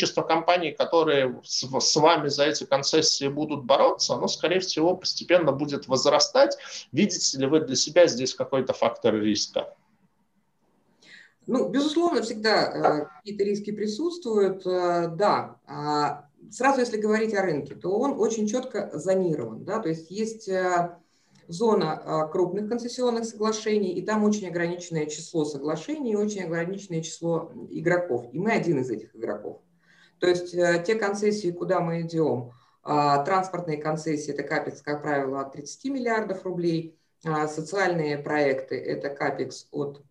количество 0.06 0.22
компаний, 0.22 0.72
которые 0.72 1.42
с, 1.44 1.96
вами 1.96 2.30
за 2.30 2.46
эти 2.46 2.66
концессии 2.66 3.28
будут 3.28 3.66
бороться, 3.66 4.14
оно, 4.14 4.28
скорее 4.28 4.60
всего, 4.60 4.96
постепенно 4.96 5.52
будет 5.52 5.88
возрастать. 5.88 6.58
Видите 6.92 7.40
ли 7.40 7.48
вы 7.48 7.62
для 7.62 7.76
себя 7.76 8.08
здесь 8.08 8.36
какой-то 8.36 8.74
фактор 8.74 9.16
риска? 9.16 9.74
Ну, 11.48 11.70
безусловно, 11.70 12.22
всегда 12.22 12.66
э, 12.66 13.06
какие-то 13.18 13.44
риски 13.44 13.72
присутствуют, 13.72 14.66
э, 14.66 15.10
да. 15.16 15.58
А 15.68 16.26
сразу, 16.52 16.82
если 16.82 16.98
говорить 16.98 17.34
о 17.34 17.42
рынке, 17.42 17.76
то 17.76 17.90
он 17.90 18.20
очень 18.20 18.48
четко 18.48 18.92
зонирован, 18.94 19.64
да, 19.64 19.80
то 19.80 19.90
есть 19.90 20.12
есть 20.12 20.50
э, 20.50 20.98
зона 21.48 22.30
крупных 22.32 22.68
концессионных 22.68 23.26
соглашений, 23.26 23.94
и 23.94 24.02
там 24.02 24.24
очень 24.24 24.48
ограниченное 24.48 25.06
число 25.06 25.46
соглашений 25.46 26.14
и 26.14 26.16
очень 26.16 26.44
ограниченное 26.44 27.02
число 27.02 27.52
игроков, 27.70 28.26
и 28.32 28.40
мы 28.40 28.52
один 28.52 28.80
из 28.80 28.90
этих 28.90 29.16
игроков. 29.16 29.62
То 30.20 30.28
есть 30.28 30.54
э, 30.54 30.84
те 30.86 30.96
концессии, 30.96 31.52
куда 31.52 31.80
мы 31.80 32.02
идем, 32.02 32.52
а, 32.88 33.24
транспортные 33.24 33.78
концессии, 33.78 34.32
это 34.32 34.44
капекс, 34.44 34.82
как 34.84 35.02
правило, 35.02 35.42
от 35.42 35.54
30 35.54 35.86
миллиардов 35.86 36.46
рублей, 36.46 37.00
а, 37.26 37.48
социальные 37.48 38.20
проекты, 38.20 38.80
это 38.80 39.10
капекс 39.10 39.68
от 39.72 40.04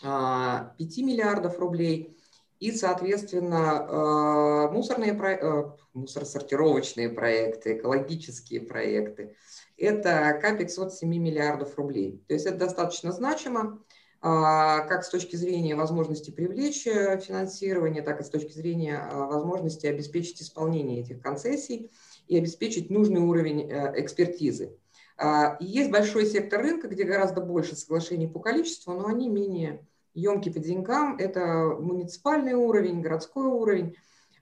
5 0.00 0.04
а, 0.04 0.72
миллиардов 0.78 1.58
рублей, 1.58 2.16
и, 2.60 2.70
соответственно, 2.72 4.68
мусорные 4.70 5.18
э, 5.18 5.70
мусоросортировочные 5.94 7.08
проекты, 7.08 7.78
экологические 7.78 8.60
проекты, 8.60 9.34
это 9.78 10.38
капекс 10.40 10.78
от 10.78 10.92
7 10.92 11.08
миллиардов 11.08 11.76
рублей. 11.76 12.22
То 12.28 12.34
есть 12.34 12.44
это 12.44 12.58
достаточно 12.58 13.12
значимо. 13.12 13.82
А, 14.22 14.80
как 14.80 15.02
с 15.02 15.08
точки 15.08 15.36
зрения 15.36 15.74
возможности 15.74 16.30
привлечь 16.30 16.86
э, 16.86 17.18
финансирование, 17.18 18.02
так 18.02 18.20
и 18.20 18.24
с 18.24 18.28
точки 18.28 18.52
зрения 18.52 18.98
а, 18.98 19.24
возможности 19.24 19.86
обеспечить 19.86 20.42
исполнение 20.42 21.00
этих 21.00 21.22
концессий 21.22 21.90
и 22.28 22.36
обеспечить 22.36 22.90
нужный 22.90 23.22
уровень 23.22 23.62
э, 23.62 23.94
экспертизы. 23.98 24.76
А, 25.16 25.56
есть 25.58 25.90
большой 25.90 26.26
сектор 26.26 26.60
рынка, 26.60 26.88
где 26.88 27.04
гораздо 27.04 27.40
больше 27.40 27.76
соглашений 27.76 28.28
по 28.28 28.40
количеству, 28.40 28.92
но 28.92 29.06
они 29.06 29.30
менее 29.30 29.86
емкие 30.12 30.52
по 30.52 30.60
деньгам. 30.60 31.16
Это 31.16 31.74
муниципальный 31.80 32.52
уровень, 32.52 33.00
городской 33.00 33.46
уровень, 33.46 33.96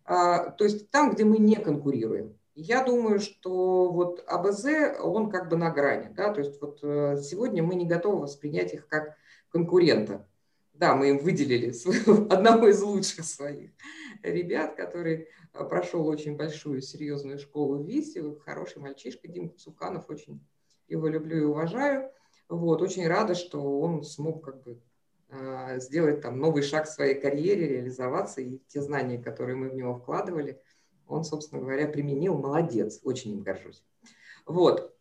то 0.04 0.56
есть 0.60 0.90
там, 0.90 1.12
где 1.12 1.24
мы 1.24 1.36
не 1.36 1.56
конкурируем. 1.56 2.34
Я 2.54 2.82
думаю, 2.82 3.20
что 3.20 3.90
вот 3.90 4.24
АБЗ, 4.26 4.98
он 5.00 5.30
как 5.30 5.48
бы 5.48 5.56
на 5.56 5.70
грани. 5.70 6.12
Да? 6.14 6.32
То 6.32 6.40
есть 6.40 6.60
вот 6.60 6.80
э, 6.82 7.18
сегодня 7.22 7.62
мы 7.62 7.76
не 7.76 7.86
готовы 7.86 8.22
воспринять 8.22 8.74
их 8.74 8.88
как 8.88 9.14
конкурента. 9.50 10.28
Да, 10.72 10.94
мы 10.94 11.10
им 11.10 11.18
выделили 11.18 11.72
одного 12.32 12.68
из 12.68 12.80
лучших 12.82 13.24
своих 13.24 13.70
ребят, 14.22 14.76
который 14.76 15.28
а, 15.52 15.64
прошел 15.64 16.06
очень 16.06 16.36
большую 16.36 16.82
серьезную 16.82 17.38
школу 17.38 17.78
в 17.78 17.86
ВИСе, 17.86 18.22
хороший 18.44 18.80
мальчишка, 18.80 19.28
Дима 19.28 19.50
Цуканов, 19.56 20.08
очень 20.08 20.40
его 20.86 21.08
люблю 21.08 21.38
и 21.38 21.44
уважаю. 21.44 22.10
Вот, 22.48 22.80
очень 22.80 23.06
рада, 23.06 23.34
что 23.34 23.80
он 23.80 24.04
смог 24.04 24.44
как 24.44 24.62
бы 24.62 24.80
а, 25.30 25.78
сделать 25.78 26.20
там 26.20 26.38
новый 26.38 26.62
шаг 26.62 26.86
в 26.86 26.92
своей 26.92 27.20
карьере, 27.20 27.68
реализоваться, 27.68 28.40
и 28.40 28.58
те 28.68 28.80
знания, 28.80 29.18
которые 29.18 29.56
мы 29.56 29.68
в 29.68 29.74
него 29.74 29.94
вкладывали, 29.94 30.60
он, 31.06 31.24
собственно 31.24 31.60
говоря, 31.60 31.88
применил. 31.88 32.36
Молодец, 32.36 33.00
очень 33.02 33.32
им 33.32 33.42
горжусь. 33.42 33.84
Вот. 34.46 34.94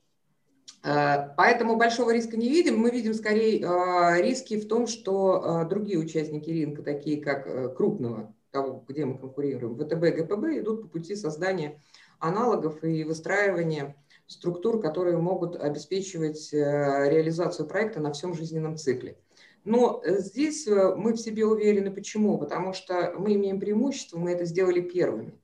Э, 0.84 1.34
поэтому 1.36 1.76
большого 1.76 2.12
риска 2.12 2.38
не 2.38 2.50
видим. 2.50 2.78
Мы 2.80 2.92
видим 2.92 3.14
скорее 3.14 3.62
э, 3.62 4.22
риски 4.22 4.60
в 4.60 4.68
том, 4.68 4.88
что 4.88 5.64
э, 5.64 5.70
другие 5.70 6.00
участники 6.00 6.50
рынка, 6.50 6.84
такие 6.84 7.22
как 7.22 7.76
крупного, 7.76 8.34
того, 8.52 8.84
где 8.88 9.06
мы 9.06 9.18
конкурируем, 9.18 9.76
ВТБ, 9.76 10.18
ГПБ, 10.18 10.60
идут 10.60 10.84
по 10.84 10.88
пути 10.88 11.16
создания 11.16 11.82
аналогов 12.20 12.84
и 12.84 13.04
выстраивания 13.04 13.96
структур, 14.26 14.82
которые 14.82 15.18
могут 15.18 15.56
обеспечивать 15.56 16.52
реализацию 16.52 17.68
проекта 17.68 18.00
на 18.00 18.12
всем 18.14 18.34
жизненном 18.34 18.78
цикле. 18.78 19.18
Но 19.64 20.02
здесь 20.06 20.66
мы 20.68 21.14
в 21.14 21.18
себе 21.18 21.46
уверены. 21.46 21.92
Почему? 21.92 22.38
Потому 22.38 22.74
что 22.74 23.14
мы 23.18 23.36
имеем 23.36 23.60
преимущество, 23.60 24.18
мы 24.18 24.32
это 24.32 24.46
сделали 24.46 24.82
первыми. 24.82 25.40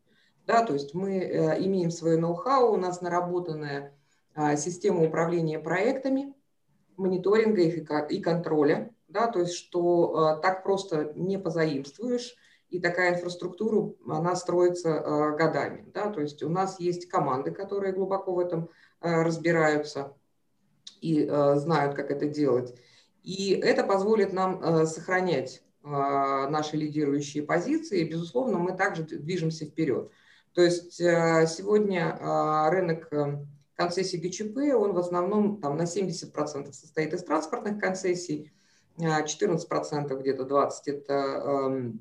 Да, 0.47 0.65
то 0.65 0.73
есть 0.73 0.93
мы 0.93 1.19
имеем 1.59 1.91
свое 1.91 2.17
ноу-хау, 2.17 2.73
у 2.73 2.77
нас 2.77 3.01
наработанное 3.01 3.93
систему 4.57 5.05
управления 5.05 5.59
проектами, 5.59 6.33
мониторинга 6.97 7.61
их 7.61 7.89
и 8.11 8.21
контроля, 8.21 8.91
да, 9.07 9.27
то 9.27 9.39
есть 9.39 9.53
что 9.53 10.15
а, 10.15 10.35
так 10.37 10.63
просто 10.63 11.13
не 11.15 11.37
позаимствуешь, 11.37 12.35
и 12.69 12.79
такая 12.79 13.13
инфраструктура, 13.13 13.93
она 14.07 14.35
строится 14.35 14.99
а, 14.99 15.31
годами. 15.35 15.89
Да, 15.93 16.09
то 16.09 16.21
есть 16.21 16.41
у 16.41 16.49
нас 16.49 16.79
есть 16.79 17.07
команды, 17.07 17.51
которые 17.51 17.93
глубоко 17.93 18.33
в 18.33 18.39
этом 18.39 18.69
разбираются 18.99 20.15
и 21.01 21.25
знают, 21.55 21.93
как 21.93 22.09
это 22.09 22.25
делать. 22.25 22.73
И 23.21 23.51
это 23.51 23.83
позволит 23.83 24.31
нам 24.31 24.85
сохранять 24.85 25.61
наши 25.83 26.77
лидирующие 26.77 27.43
позиции. 27.43 27.99
И, 27.99 28.09
безусловно, 28.09 28.59
мы 28.59 28.71
также 28.77 29.03
движемся 29.03 29.65
вперед. 29.65 30.09
То 30.53 30.61
есть 30.61 30.93
сегодня 30.93 32.17
рынок 32.69 33.09
концессий 33.75 34.19
ГЧП, 34.19 34.75
он 34.75 34.93
в 34.93 34.99
основном 34.99 35.59
там, 35.59 35.77
на 35.77 35.83
70% 35.83 36.71
состоит 36.71 37.13
из 37.13 37.23
транспортных 37.23 37.79
концессий, 37.79 38.51
14% 38.97 39.67
а 39.71 40.15
где-то 40.15 40.43
20% 40.43 40.69
это 40.85 41.13
э, 41.13 41.91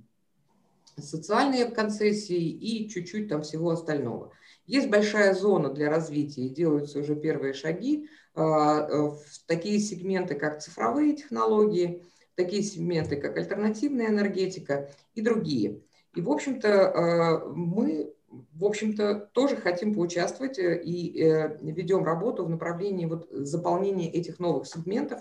социальные 1.00 1.66
концессии 1.66 2.50
и 2.50 2.88
чуть-чуть 2.88 3.28
там 3.28 3.42
всего 3.42 3.70
остального. 3.70 4.32
Есть 4.66 4.88
большая 4.88 5.34
зона 5.34 5.70
для 5.70 5.90
развития, 5.90 6.48
делаются 6.48 7.00
уже 7.00 7.16
первые 7.16 7.54
шаги 7.54 8.08
а, 8.34 8.80
э, 8.80 9.10
в 9.10 9.46
такие 9.46 9.78
сегменты, 9.78 10.34
как 10.34 10.60
цифровые 10.60 11.14
технологии, 11.14 12.02
такие 12.34 12.62
сегменты, 12.62 13.16
как 13.16 13.36
альтернативная 13.36 14.08
энергетика 14.08 14.90
и 15.14 15.22
другие. 15.22 15.80
И, 16.14 16.20
в 16.20 16.30
общем-то, 16.30 16.68
э, 16.68 17.48
мы 17.54 18.12
в 18.62 18.66
общем-то, 18.66 19.30
тоже 19.32 19.56
хотим 19.56 19.94
поучаствовать 19.94 20.58
и 20.58 21.12
ведем 21.60 22.04
работу 22.04 22.44
в 22.44 22.48
направлении 22.48 23.06
вот 23.06 23.28
заполнения 23.30 24.10
этих 24.10 24.38
новых 24.38 24.66
сегментов. 24.66 25.20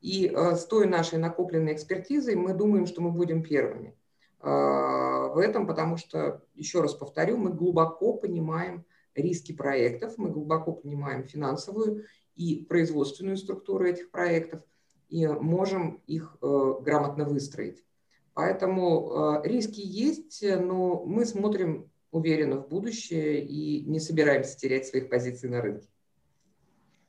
И 0.00 0.30
с 0.34 0.66
той 0.66 0.86
нашей 0.86 1.18
накопленной 1.18 1.72
экспертизой 1.72 2.34
мы 2.34 2.52
думаем, 2.52 2.86
что 2.86 3.00
мы 3.00 3.10
будем 3.10 3.42
первыми 3.42 3.94
в 4.40 5.38
этом, 5.38 5.66
потому 5.66 5.96
что, 5.96 6.42
еще 6.54 6.82
раз 6.82 6.94
повторю, 6.94 7.38
мы 7.38 7.52
глубоко 7.52 8.12
понимаем 8.14 8.84
риски 9.14 9.52
проектов, 9.52 10.18
мы 10.18 10.30
глубоко 10.30 10.72
понимаем 10.72 11.24
финансовую 11.24 12.04
и 12.34 12.66
производственную 12.68 13.36
структуру 13.36 13.86
этих 13.86 14.10
проектов 14.10 14.62
и 15.08 15.26
можем 15.26 16.02
их 16.06 16.36
э, 16.42 16.74
грамотно 16.80 17.24
выстроить. 17.24 17.84
Поэтому 18.32 19.42
э, 19.44 19.48
риски 19.48 19.80
есть, 19.80 20.44
но 20.44 21.04
мы 21.04 21.24
смотрим 21.24 21.90
уверенно 22.14 22.56
в 22.58 22.68
будущее 22.68 23.42
и 23.42 23.80
не 23.80 23.98
собираемся 23.98 24.56
терять 24.56 24.86
своих 24.86 25.10
позиций 25.10 25.50
на 25.50 25.60
рынке. 25.60 25.88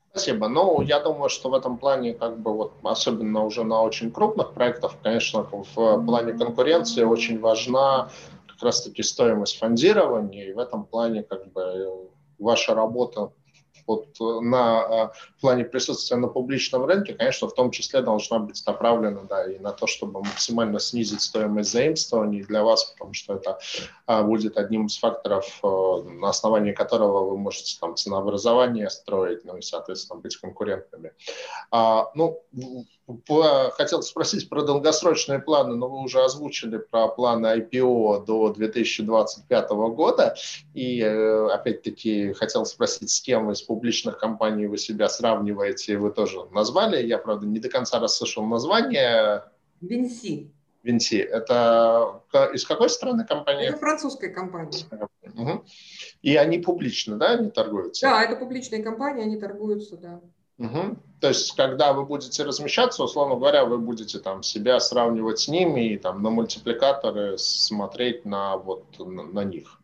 Спасибо. 0.09 0.47
Ну, 0.47 0.81
я 0.81 0.99
думаю, 0.99 1.29
что 1.29 1.49
в 1.49 1.53
этом 1.53 1.77
плане, 1.77 2.13
как 2.13 2.39
бы 2.39 2.53
вот, 2.53 2.73
особенно 2.83 3.43
уже 3.43 3.63
на 3.63 3.81
очень 3.81 4.11
крупных 4.11 4.53
проектах, 4.53 4.93
конечно, 5.03 5.43
в 5.43 6.05
плане 6.05 6.33
конкуренции 6.33 7.03
очень 7.03 7.39
важна 7.39 8.09
как 8.47 8.63
раз-таки 8.63 9.03
стоимость 9.03 9.59
фондирования, 9.59 10.49
и 10.49 10.53
в 10.53 10.59
этом 10.59 10.85
плане 10.85 11.21
как 11.21 11.51
бы 11.51 12.09
ваша 12.39 12.73
работа 12.73 13.31
вот 13.87 14.07
э, 14.19 14.39
на 14.41 15.11
в 15.37 15.41
плане 15.41 15.65
присутствия 15.65 16.17
на 16.17 16.27
публичном 16.27 16.85
рынке, 16.85 17.13
конечно, 17.13 17.47
в 17.47 17.53
том 17.53 17.71
числе 17.71 18.01
должна 18.01 18.39
быть 18.39 18.61
направлена 18.65 19.21
да, 19.23 19.51
и 19.51 19.59
на 19.59 19.71
то, 19.71 19.87
чтобы 19.87 20.21
максимально 20.21 20.79
снизить 20.79 21.21
стоимость 21.21 21.71
заимствований 21.71 22.43
для 22.43 22.63
вас, 22.63 22.85
потому 22.85 23.13
что 23.13 23.35
это 23.35 23.59
а, 24.05 24.23
будет 24.23 24.57
одним 24.57 24.87
из 24.87 24.97
факторов, 24.97 25.59
э, 25.63 26.09
на 26.09 26.29
основании 26.29 26.71
которого 26.71 27.29
вы 27.29 27.37
можете 27.37 27.77
там 27.79 27.95
ценообразование 27.95 28.89
строить, 28.89 29.45
ну 29.45 29.57
и, 29.57 29.61
соответственно, 29.61 30.19
быть 30.19 30.37
конкурентными. 30.37 31.11
А, 31.71 32.09
ну, 32.15 32.41
Хотел 33.07 34.01
спросить 34.01 34.49
про 34.49 34.63
долгосрочные 34.63 35.37
планы, 35.37 35.75
но 35.75 35.87
вы 35.87 36.03
уже 36.03 36.23
озвучили 36.23 36.77
про 36.77 37.07
планы 37.07 37.59
IPO 37.59 38.25
до 38.25 38.49
2025 38.49 39.69
года. 39.69 40.35
И 40.73 41.01
э, 41.01 41.47
опять-таки 41.49 42.33
хотел 42.33 42.65
спросить, 42.65 43.11
с 43.11 43.21
кем 43.21 43.51
из 43.51 43.61
публичных 43.61 44.17
компаний 44.17 44.65
вы 44.65 44.79
себя 44.79 45.07
сравниваете, 45.07 45.97
вы 45.97 46.11
тоже 46.11 46.45
назвали. 46.51 47.05
Я, 47.05 47.19
правда, 47.19 47.45
не 47.45 47.59
до 47.59 47.69
конца 47.69 47.99
расслышал 47.99 48.43
название. 48.43 49.43
Винси. 49.81 50.51
Винси. 50.81 51.17
Это 51.17 52.21
из 52.53 52.65
какой 52.65 52.89
страны 52.89 53.23
компания? 53.23 53.67
Это 53.67 53.77
французская 53.77 54.29
компания. 54.29 54.71
Угу. 55.35 55.63
И 56.23 56.35
они 56.35 56.57
публично, 56.57 57.17
да, 57.17 57.33
они 57.33 57.51
торгуются? 57.51 58.07
Да, 58.07 58.23
это 58.23 58.35
публичные 58.35 58.81
компании, 58.81 59.23
они 59.23 59.37
торгуются, 59.37 59.97
да. 59.97 60.21
Угу. 60.57 60.97
То 61.19 61.29
есть, 61.29 61.55
когда 61.55 61.93
вы 61.93 62.05
будете 62.05 62.43
размещаться, 62.43 63.03
условно 63.03 63.35
говоря, 63.35 63.65
вы 63.65 63.77
будете 63.77 64.19
там 64.19 64.43
себя 64.43 64.79
сравнивать 64.79 65.39
с 65.39 65.47
ними 65.47 65.93
и 65.93 65.97
там 65.97 66.21
на 66.21 66.29
мультипликаторы 66.29 67.37
смотреть 67.37 68.25
на 68.25 68.57
вот 68.57 68.85
на, 68.99 69.23
на 69.23 69.43
них. 69.43 69.79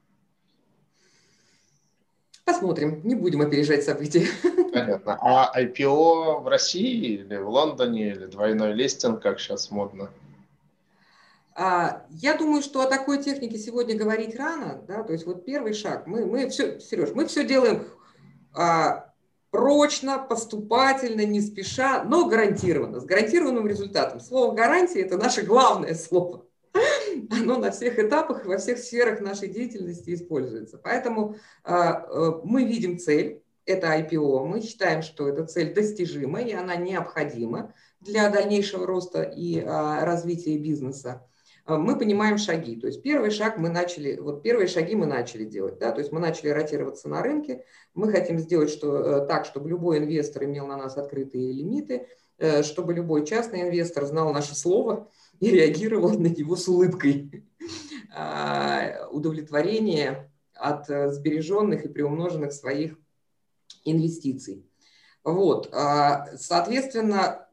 Посмотрим, 2.45 3.01
не 3.03 3.15
будем 3.15 3.41
опережать 3.41 3.83
события. 3.83 4.27
Понятно. 4.73 5.17
А 5.21 5.51
IPO 5.61 6.41
в 6.41 6.47
России 6.47 7.15
или 7.15 7.37
в 7.37 7.49
Лондоне, 7.49 8.11
или 8.11 8.25
двойной 8.25 8.73
листинг, 8.73 9.21
как 9.21 9.39
сейчас 9.39 9.71
модно? 9.71 10.09
А, 11.53 12.05
я 12.09 12.37
думаю, 12.37 12.61
что 12.61 12.81
о 12.81 12.87
такой 12.87 13.21
технике 13.21 13.57
сегодня 13.57 13.95
говорить 13.95 14.35
рано, 14.35 14.81
да, 14.87 15.03
то 15.03 15.13
есть 15.13 15.25
вот 15.25 15.45
первый 15.45 15.73
шаг, 15.73 16.07
мы, 16.07 16.25
мы 16.25 16.49
все, 16.49 16.79
Сереж, 16.79 17.09
мы 17.13 17.25
все 17.25 17.45
делаем 17.45 17.85
а, 18.53 19.10
прочно, 19.51 20.17
поступательно, 20.17 21.25
не 21.25 21.41
спеша, 21.41 22.03
но 22.03 22.27
гарантированно, 22.27 22.99
с 22.99 23.05
гарантированным 23.05 23.67
результатом. 23.67 24.19
Слово 24.19 24.55
«гарантия»– 24.55 25.01
это 25.01 25.17
наше 25.17 25.43
главное 25.43 25.93
слово. 25.93 26.45
Оно 27.29 27.57
на 27.57 27.71
всех 27.71 27.99
этапах, 27.99 28.45
во 28.45 28.57
всех 28.57 28.79
сферах 28.79 29.19
нашей 29.19 29.49
деятельности 29.49 30.13
используется. 30.13 30.79
Поэтому 30.81 31.35
э, 31.65 31.71
мы 32.43 32.63
видим 32.63 32.97
цель, 32.97 33.43
это 33.65 33.87
IPO, 33.87 34.45
мы 34.45 34.61
считаем, 34.61 35.01
что 35.01 35.27
эта 35.27 35.45
цель 35.45 35.73
достижима, 35.73 36.41
и 36.41 36.53
она 36.53 36.77
необходима 36.77 37.73
для 37.99 38.29
дальнейшего 38.29 38.87
роста 38.87 39.21
и 39.21 39.59
э, 39.59 39.65
развития 40.03 40.57
бизнеса. 40.57 41.27
А, 41.65 41.77
мы 41.77 41.97
понимаем 41.97 42.37
шаги. 42.37 42.75
То 42.75 42.87
есть 42.87 43.01
первый 43.01 43.31
шаг 43.31 43.57
мы 43.57 43.69
начали, 43.69 44.17
вот 44.17 44.41
первые 44.41 44.67
шаги 44.67 44.95
мы 44.95 45.05
начали 45.05 45.45
делать, 45.45 45.79
да, 45.79 45.91
то 45.91 45.99
есть 45.99 46.11
мы 46.11 46.19
начали 46.19 46.49
ротироваться 46.49 47.07
на 47.07 47.21
рынке, 47.21 47.65
мы 47.93 48.11
хотим 48.11 48.39
сделать 48.39 48.69
что, 48.69 48.97
э, 48.97 49.27
так, 49.27 49.45
чтобы 49.45 49.69
любой 49.69 49.99
инвестор 49.99 50.45
имел 50.45 50.67
на 50.67 50.77
нас 50.77 50.97
открытые 50.97 51.51
лимиты, 51.51 52.07
э, 52.37 52.63
чтобы 52.63 52.93
любой 52.93 53.25
частный 53.25 53.61
инвестор 53.61 54.05
знал 54.05 54.33
наше 54.33 54.55
слово 54.55 55.09
и 55.39 55.51
реагировал 55.51 56.17
на 56.17 56.27
него 56.27 56.55
с 56.55 56.67
улыбкой. 56.67 57.45
А, 58.13 59.07
удовлетворение 59.09 60.29
от 60.53 60.89
э, 60.89 61.11
сбереженных 61.11 61.85
и 61.85 61.87
приумноженных 61.87 62.51
своих 62.51 62.97
инвестиций. 63.85 64.69
Вот, 65.23 65.69
а, 65.71 66.27
соответственно, 66.35 67.47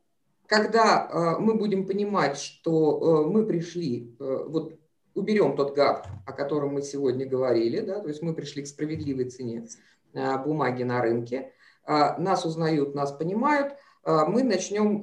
когда 0.48 1.06
э, 1.06 1.40
мы 1.40 1.54
будем 1.54 1.86
понимать, 1.86 2.38
что 2.38 3.24
э, 3.26 3.28
мы 3.28 3.46
пришли, 3.46 4.16
э, 4.18 4.44
вот 4.48 4.72
уберем 5.14 5.56
тот 5.56 5.74
гап, 5.74 6.06
о 6.26 6.32
котором 6.32 6.72
мы 6.72 6.82
сегодня 6.82 7.26
говорили, 7.26 7.80
да, 7.80 8.00
то 8.00 8.08
есть 8.08 8.22
мы 8.22 8.34
пришли 8.34 8.62
к 8.62 8.66
справедливой 8.66 9.28
цене 9.30 9.66
бумаги 10.14 10.84
на 10.84 11.02
рынке, 11.02 11.52
нас 11.86 12.46
узнают, 12.46 12.94
нас 12.94 13.12
понимают, 13.12 13.74
мы 14.04 14.42
начнем 14.42 15.02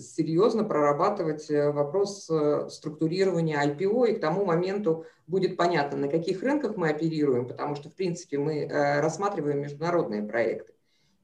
серьезно 0.00 0.64
прорабатывать 0.64 1.48
вопрос 1.48 2.28
структурирования 2.68 3.64
IPO, 3.64 4.08
и 4.08 4.14
к 4.16 4.20
тому 4.20 4.44
моменту 4.44 5.06
будет 5.28 5.56
понятно, 5.56 5.98
на 5.98 6.08
каких 6.08 6.42
рынках 6.42 6.76
мы 6.76 6.88
оперируем, 6.88 7.46
потому 7.46 7.76
что, 7.76 7.90
в 7.90 7.94
принципе, 7.94 8.38
мы 8.38 8.68
рассматриваем 8.68 9.60
международные 9.60 10.24
проекты. 10.24 10.72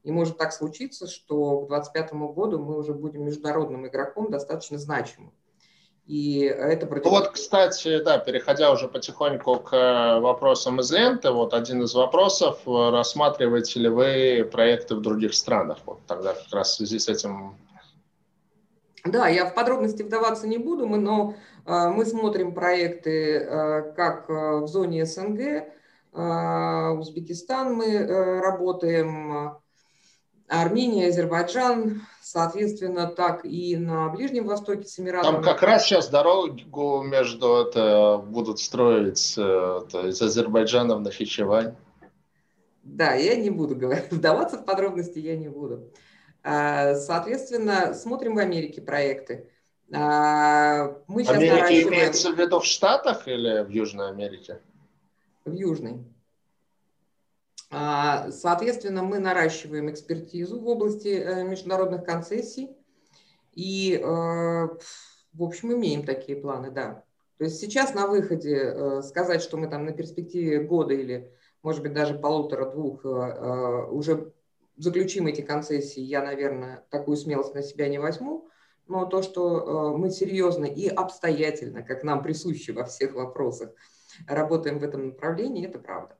И 0.05 0.11
может 0.11 0.37
так 0.37 0.53
случиться, 0.53 1.07
что 1.07 1.61
к 1.61 1.69
2025 1.69 2.13
году 2.35 2.59
мы 2.59 2.77
уже 2.77 2.93
будем 2.93 3.25
международным 3.25 3.87
игроком 3.87 4.29
достаточно 4.29 4.77
значимым. 4.77 5.33
И 6.05 6.41
это 6.41 6.85
против... 6.85 7.05
Ну 7.05 7.09
вот, 7.09 7.29
кстати, 7.29 8.03
да, 8.03 8.19
переходя 8.19 8.71
уже 8.71 8.87
потихоньку 8.87 9.55
к 9.55 9.75
э, 9.75 10.19
вопросам 10.19 10.79
из 10.79 10.91
ленты, 10.91 11.31
вот 11.31 11.55
один 11.55 11.81
из 11.81 11.95
вопросов, 11.95 12.59
э, 12.67 12.89
рассматриваете 12.91 13.79
ли 13.79 13.89
вы 13.89 14.47
проекты 14.51 14.93
в 14.93 15.01
других 15.01 15.33
странах? 15.33 15.79
Вот 15.87 16.01
тогда 16.05 16.35
как 16.35 16.53
раз 16.53 16.73
в 16.73 16.75
связи 16.75 16.99
с 16.99 17.09
этим... 17.09 17.57
Да, 19.03 19.27
я 19.27 19.47
в 19.47 19.55
подробности 19.55 20.03
вдаваться 20.03 20.47
не 20.47 20.59
буду, 20.59 20.85
мы, 20.85 20.99
но 20.99 21.33
э, 21.65 21.89
мы 21.89 22.05
смотрим 22.05 22.53
проекты 22.53 23.39
э, 23.39 23.93
как 23.93 24.29
э, 24.29 24.59
в 24.59 24.67
зоне 24.67 25.07
СНГ, 25.07 25.39
э, 25.41 26.89
Узбекистан 26.91 27.73
мы 27.73 28.05
работаем, 28.39 29.57
Армения, 30.47 31.07
Азербайджан, 31.07 32.03
соответственно, 32.21 33.07
так 33.07 33.45
и 33.45 33.75
на 33.77 34.09
Ближнем 34.09 34.45
Востоке 34.45 34.87
с 34.87 34.99
Эмиратами. 34.99 35.33
Там 35.33 35.43
как 35.43 35.63
раз 35.63 35.85
сейчас 35.85 36.09
дорогу 36.09 37.01
между 37.01 37.55
это 37.55 38.23
будут 38.23 38.59
строить 38.59 39.33
это, 39.33 40.07
из 40.07 40.21
Азербайджана 40.21 40.95
в 40.95 41.01
Нахичевань. 41.01 41.75
Да, 42.83 43.13
я 43.15 43.35
не 43.35 43.49
буду 43.49 43.75
говорить, 43.75 44.05
вдаваться 44.11 44.57
в 44.57 44.65
подробности 44.65 45.17
я 45.17 45.35
не 45.35 45.49
буду. 45.49 45.91
А, 46.43 46.93
соответственно, 46.93 47.95
смотрим 47.95 48.35
в 48.35 48.39
Америке 48.39 48.81
проекты. 48.81 49.49
А, 49.91 50.95
мы 51.07 51.23
сейчас 51.23 51.41
наращиваем... 51.41 51.89
имеется 51.89 52.31
в 52.31 52.39
виду 52.39 52.59
в 52.59 52.65
Штатах 52.65 53.27
или 53.27 53.63
в 53.63 53.69
Южной 53.69 54.09
Америке? 54.09 54.59
В 55.43 55.53
Южной. 55.53 56.03
А, 57.71 58.31
соответственно, 58.31 59.03
мы 59.03 59.19
наращиваем 59.19 59.89
экспертизу 59.89 60.59
в 60.59 60.67
области 60.67 61.07
э, 61.07 61.43
международных 61.43 62.03
концессий 62.03 62.69
и, 63.53 63.95
э, 63.95 64.03
в 64.03 65.43
общем, 65.43 65.73
имеем 65.73 66.05
такие 66.05 66.37
планы, 66.37 66.71
да. 66.71 67.03
То 67.37 67.45
есть 67.45 67.59
сейчас 67.59 67.93
на 67.93 68.07
выходе 68.07 68.55
э, 68.55 69.01
сказать, 69.01 69.41
что 69.41 69.57
мы 69.57 69.67
там 69.67 69.85
на 69.85 69.91
перспективе 69.91 70.61
года 70.61 70.93
или, 70.93 71.31
может 71.63 71.81
быть, 71.81 71.93
даже 71.93 72.13
полутора-двух 72.13 73.03
уже 73.91 74.31
заключим 74.77 75.25
эти 75.27 75.41
концессии, 75.41 76.01
я, 76.01 76.21
наверное, 76.21 76.85
такую 76.91 77.17
смелость 77.17 77.55
на 77.55 77.63
себя 77.63 77.89
не 77.89 77.97
возьму. 77.97 78.49
Но 78.87 79.05
то, 79.05 79.23
что 79.23 79.97
мы 79.97 80.11
серьезно 80.11 80.65
и 80.65 80.87
обстоятельно, 80.87 81.81
как 81.81 82.03
нам 82.03 82.21
присуще 82.21 82.71
во 82.71 82.83
всех 82.83 83.15
вопросах, 83.15 83.71
работаем 84.27 84.77
в 84.77 84.83
этом 84.83 85.07
направлении, 85.07 85.65
это 85.65 85.79
правда. 85.79 86.19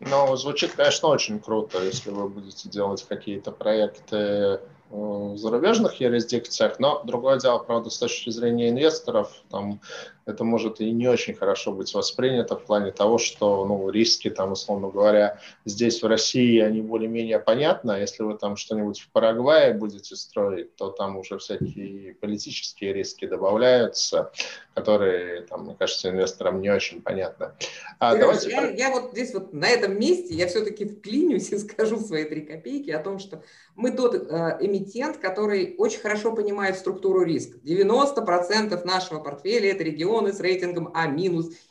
Ну, 0.00 0.34
звучит, 0.36 0.72
конечно, 0.72 1.08
очень 1.08 1.40
круто, 1.40 1.82
если 1.82 2.10
вы 2.10 2.28
будете 2.28 2.68
делать 2.70 3.04
какие-то 3.06 3.52
проекты 3.52 4.60
в 4.90 5.36
зарубежных 5.36 6.00
юрисдикциях, 6.00 6.80
но 6.80 7.02
другое 7.04 7.38
дело, 7.38 7.58
правда, 7.58 7.90
с 7.90 7.98
точки 7.98 8.30
зрения 8.30 8.70
инвесторов, 8.70 9.32
там 9.48 9.80
это 10.26 10.44
может 10.44 10.80
и 10.80 10.90
не 10.90 11.08
очень 11.08 11.34
хорошо 11.34 11.72
быть 11.72 11.92
воспринято 11.94 12.56
в 12.56 12.64
плане 12.64 12.92
того, 12.92 13.18
что 13.18 13.64
ну, 13.64 13.90
риски, 13.90 14.30
там, 14.30 14.52
условно 14.52 14.88
говоря, 14.88 15.38
здесь 15.64 16.02
в 16.02 16.06
России 16.06 16.58
они 16.60 16.82
более-менее 16.82 17.38
понятны, 17.38 17.92
а 17.92 17.98
если 17.98 18.22
вы 18.22 18.36
там 18.36 18.56
что-нибудь 18.56 19.00
в 19.00 19.10
Парагвае 19.10 19.74
будете 19.74 20.16
строить, 20.16 20.74
то 20.76 20.90
там 20.90 21.16
уже 21.16 21.38
всякие 21.38 22.14
политические 22.14 22.92
риски 22.92 23.26
добавляются, 23.26 24.32
которые, 24.74 25.42
там, 25.42 25.64
мне 25.64 25.74
кажется, 25.74 26.10
инвесторам 26.10 26.60
не 26.60 26.70
очень 26.70 27.02
понятны. 27.02 27.52
А, 27.98 28.16
давайте... 28.16 28.50
я, 28.50 28.70
я 28.70 28.90
вот 28.90 29.12
здесь 29.12 29.34
вот 29.34 29.52
на 29.52 29.68
этом 29.68 29.98
месте 29.98 30.34
я 30.34 30.46
все-таки 30.46 30.84
вклинюсь 30.84 31.50
и 31.50 31.58
скажу 31.58 31.98
свои 31.98 32.24
три 32.24 32.42
копейки 32.42 32.90
о 32.90 33.02
том, 33.02 33.18
что 33.18 33.42
мы 33.80 33.92
тот 33.92 34.14
э, 34.14 34.58
эмитент, 34.60 35.16
который 35.16 35.74
очень 35.78 36.00
хорошо 36.00 36.34
понимает 36.34 36.76
структуру 36.76 37.22
риска. 37.22 37.58
90% 37.58 38.84
нашего 38.84 39.20
портфеля– 39.20 39.70
это 39.72 39.82
регионы 39.82 40.32
с 40.32 40.40
рейтингом 40.40 40.92
А- 40.94 41.10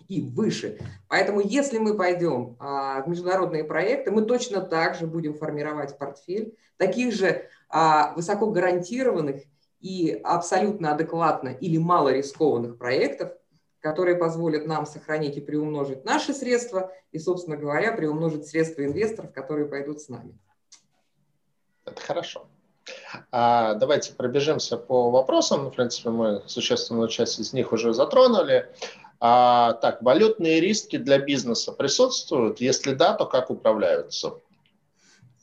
и 0.07 0.21
выше. 0.21 0.79
Поэтому 1.07 1.39
если 1.39 1.77
мы 1.77 1.95
пойдем 1.95 2.57
э, 2.59 3.03
в 3.03 3.03
международные 3.07 3.63
проекты, 3.63 4.11
мы 4.11 4.23
точно 4.23 4.61
так 4.61 4.95
же 4.95 5.05
будем 5.05 5.35
формировать 5.35 5.97
портфель 5.97 6.57
таких 6.77 7.13
же 7.13 7.27
э, 7.27 8.13
высоко 8.15 8.47
гарантированных 8.47 9.43
и 9.79 10.19
абсолютно 10.23 10.93
адекватно 10.93 11.49
или 11.49 11.77
мало 11.77 12.09
рискованных 12.09 12.77
проектов, 12.77 13.31
которые 13.81 14.17
позволят 14.17 14.65
нам 14.65 14.85
сохранить 14.85 15.37
и 15.37 15.41
приумножить 15.41 16.03
наши 16.05 16.33
средства 16.33 16.91
и, 17.11 17.19
собственно 17.19 17.55
говоря, 17.55 17.93
приумножить 17.93 18.47
средства 18.47 18.83
инвесторов, 18.83 19.31
которые 19.31 19.67
пойдут 19.67 20.01
с 20.01 20.09
нами. 20.09 20.37
Это 21.91 22.01
хорошо. 22.01 22.47
А, 23.31 23.75
давайте 23.75 24.13
пробежимся 24.13 24.77
по 24.77 25.09
вопросам. 25.09 25.69
В 25.69 25.75
принципе, 25.75 26.09
мы 26.09 26.43
существенную 26.47 27.07
часть 27.07 27.39
из 27.39 27.53
них 27.53 27.71
уже 27.71 27.93
затронули. 27.93 28.69
А, 29.19 29.73
так, 29.73 30.01
валютные 30.01 30.59
риски 30.59 30.97
для 30.97 31.19
бизнеса 31.19 31.71
присутствуют? 31.71 32.61
Если 32.61 32.93
да, 32.93 33.13
то 33.13 33.25
как 33.25 33.49
управляются? 33.49 34.33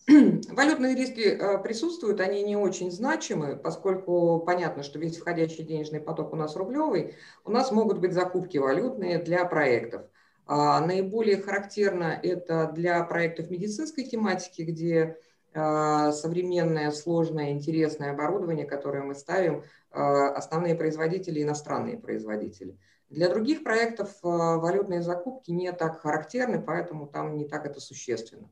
Валютные 0.09 0.95
риски 0.95 1.21
э, 1.21 1.59
присутствуют, 1.59 2.21
они 2.21 2.43
не 2.43 2.57
очень 2.57 2.93
значимы, 2.93 3.57
поскольку 3.57 4.41
понятно, 4.47 4.85
что 4.85 5.01
весь 5.01 5.19
входящий 5.19 5.65
денежный 5.65 6.01
поток 6.01 6.33
у 6.33 6.37
нас 6.37 6.55
рублевый, 6.55 7.17
у 7.45 7.51
нас 7.51 7.73
могут 7.73 7.99
быть 7.99 8.13
закупки 8.13 8.57
валютные 8.57 9.19
для 9.19 9.45
проектов. 9.45 10.03
А 10.47 10.81
наиболее 10.81 11.43
характерно 11.43 12.19
это 12.23 12.71
для 12.73 13.03
проектов 13.03 13.51
медицинской 13.51 14.05
тематики, 14.05 14.63
где 14.63 15.19
современное, 15.57 16.91
сложное, 16.91 17.51
интересное 17.51 18.13
оборудование, 18.13 18.67
которое 18.67 19.03
мы 19.03 19.15
ставим, 19.15 19.65
а, 19.91 20.31
основные 20.31 20.75
производители, 20.75 21.43
иностранные 21.43 21.99
производители. 21.99 22.79
Для 23.09 23.29
других 23.29 23.65
проектов 23.65 24.11
а, 24.23 24.59
валютные 24.59 25.03
закупки 25.03 25.51
не 25.51 25.73
так 25.73 26.01
характерны, 26.01 26.61
поэтому 26.61 27.07
там 27.07 27.37
не 27.37 27.47
так 27.47 27.65
это 27.65 27.81
существенно. 27.81 28.51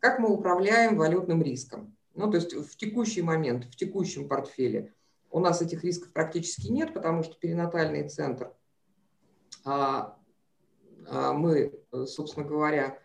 Как 0.00 0.18
мы 0.18 0.30
управляем 0.30 0.96
валютным 0.96 1.42
риском? 1.42 1.96
Ну, 2.14 2.30
то 2.30 2.38
есть 2.38 2.54
в 2.54 2.76
текущий 2.76 3.22
момент, 3.22 3.66
в 3.66 3.76
текущем 3.76 4.28
портфеле 4.28 4.92
у 5.30 5.38
нас 5.38 5.62
этих 5.62 5.84
рисков 5.84 6.12
практически 6.12 6.66
нет, 6.66 6.92
потому 6.92 7.22
что 7.22 7.38
перинатальный 7.38 8.08
центр 8.08 8.52
мы, 9.64 11.72
собственно 12.06 12.46
говоря, 12.46 12.88
а, 12.88 12.98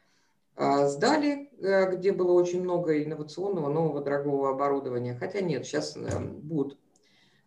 сдали, 0.57 1.49
э, 1.59 1.95
где 1.95 2.11
было 2.11 2.31
очень 2.31 2.61
много 2.61 3.03
инновационного, 3.03 3.69
нового, 3.71 4.01
дорогого 4.01 4.51
оборудования. 4.51 5.15
Хотя 5.15 5.41
нет, 5.41 5.65
сейчас 5.65 5.97
э, 5.97 6.19
будут 6.19 6.77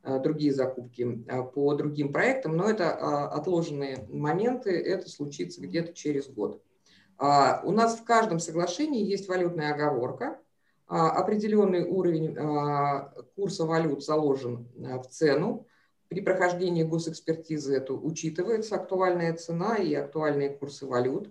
э, 0.02 0.18
другие 0.20 0.52
закупки 0.52 1.24
по 1.54 1.74
другим 1.74 2.12
проектам, 2.12 2.56
но 2.56 2.68
это 2.68 2.90
а, 2.90 3.28
отложенные 3.28 4.06
моменты, 4.10 4.70
это 4.70 5.08
случится 5.08 5.60
где-то 5.60 5.94
через 5.94 6.28
год. 6.28 6.62
А, 7.16 7.62
у 7.64 7.72
нас 7.72 7.98
в 7.98 8.04
каждом 8.04 8.40
соглашении 8.40 9.04
есть 9.04 9.28
валютная 9.28 9.72
оговорка, 9.72 10.38
определенный 10.86 11.84
уровень 11.84 12.34
курса 13.36 13.66
валют 13.66 14.02
заложен 14.02 14.68
в 14.74 15.04
цену, 15.10 15.66
при 16.08 16.22
прохождении 16.22 16.82
госэкспертизы 16.82 17.76
это 17.76 17.92
учитывается 17.92 18.76
актуальная 18.76 19.34
цена 19.34 19.76
и 19.76 19.92
актуальные 19.92 20.48
курсы 20.48 20.86
валют. 20.86 21.30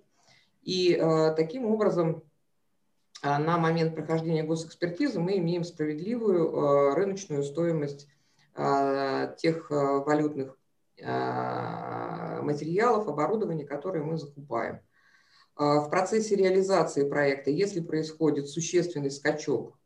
И 0.68 0.94
э, 0.94 1.34
таким 1.38 1.66
образом 1.66 2.24
э, 3.24 3.38
на 3.38 3.58
момент 3.58 3.96
прохождения 3.96 4.44
госэкспертизы 4.44 5.18
мы 5.18 5.38
имеем 5.38 5.64
справедливую 5.64 6.52
э, 6.52 6.94
рыночную 6.94 7.44
стоимость 7.44 8.08
тех 9.38 9.70
валютных 9.70 10.58
материалов, 11.00 13.08
оборудования, 13.08 13.68
которые 13.68 14.04
мы 14.04 14.18
закупаем. 14.18 14.80
В 15.56 15.90
процессе 15.92 16.36
реализации 16.36 17.08
проекта, 17.08 17.52
если 17.52 17.82
происходит 17.82 18.50
существенный 18.50 19.12
скачок 19.12 19.78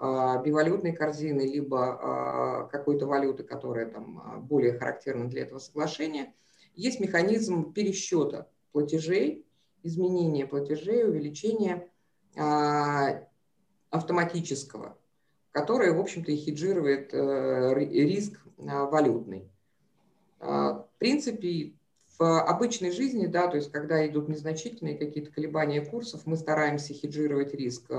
бивалютной 0.00 0.94
корзины, 0.94 1.42
либо 1.42 2.68
какой-то 2.72 3.06
валюты, 3.06 3.44
которая 3.44 3.86
там 3.86 4.44
более 4.48 4.76
характерна 4.76 5.28
для 5.28 5.42
этого 5.42 5.60
соглашения, 5.60 6.34
есть 6.74 6.98
механизм 6.98 7.72
пересчета 7.72 8.50
платежей 8.72 9.47
изменения 9.82 10.46
платежей, 10.46 11.04
увеличения 11.04 11.88
а, 12.36 13.24
автоматического, 13.90 14.96
которое, 15.50 15.92
в 15.92 16.00
общем-то, 16.00 16.30
и 16.30 16.36
хеджирует 16.36 17.12
э, 17.12 17.74
риск 17.74 18.40
а, 18.58 18.84
валютный. 18.86 19.50
А, 20.40 20.74
в 20.74 20.98
принципе, 20.98 21.74
в 22.18 22.42
обычной 22.42 22.90
жизни, 22.90 23.26
да, 23.26 23.48
то 23.48 23.56
есть 23.56 23.72
когда 23.72 24.06
идут 24.06 24.28
незначительные 24.28 24.98
какие-то 24.98 25.30
колебания 25.30 25.84
курсов, 25.84 26.26
мы 26.26 26.36
стараемся 26.36 26.92
хеджировать 26.92 27.54
риск 27.54 27.90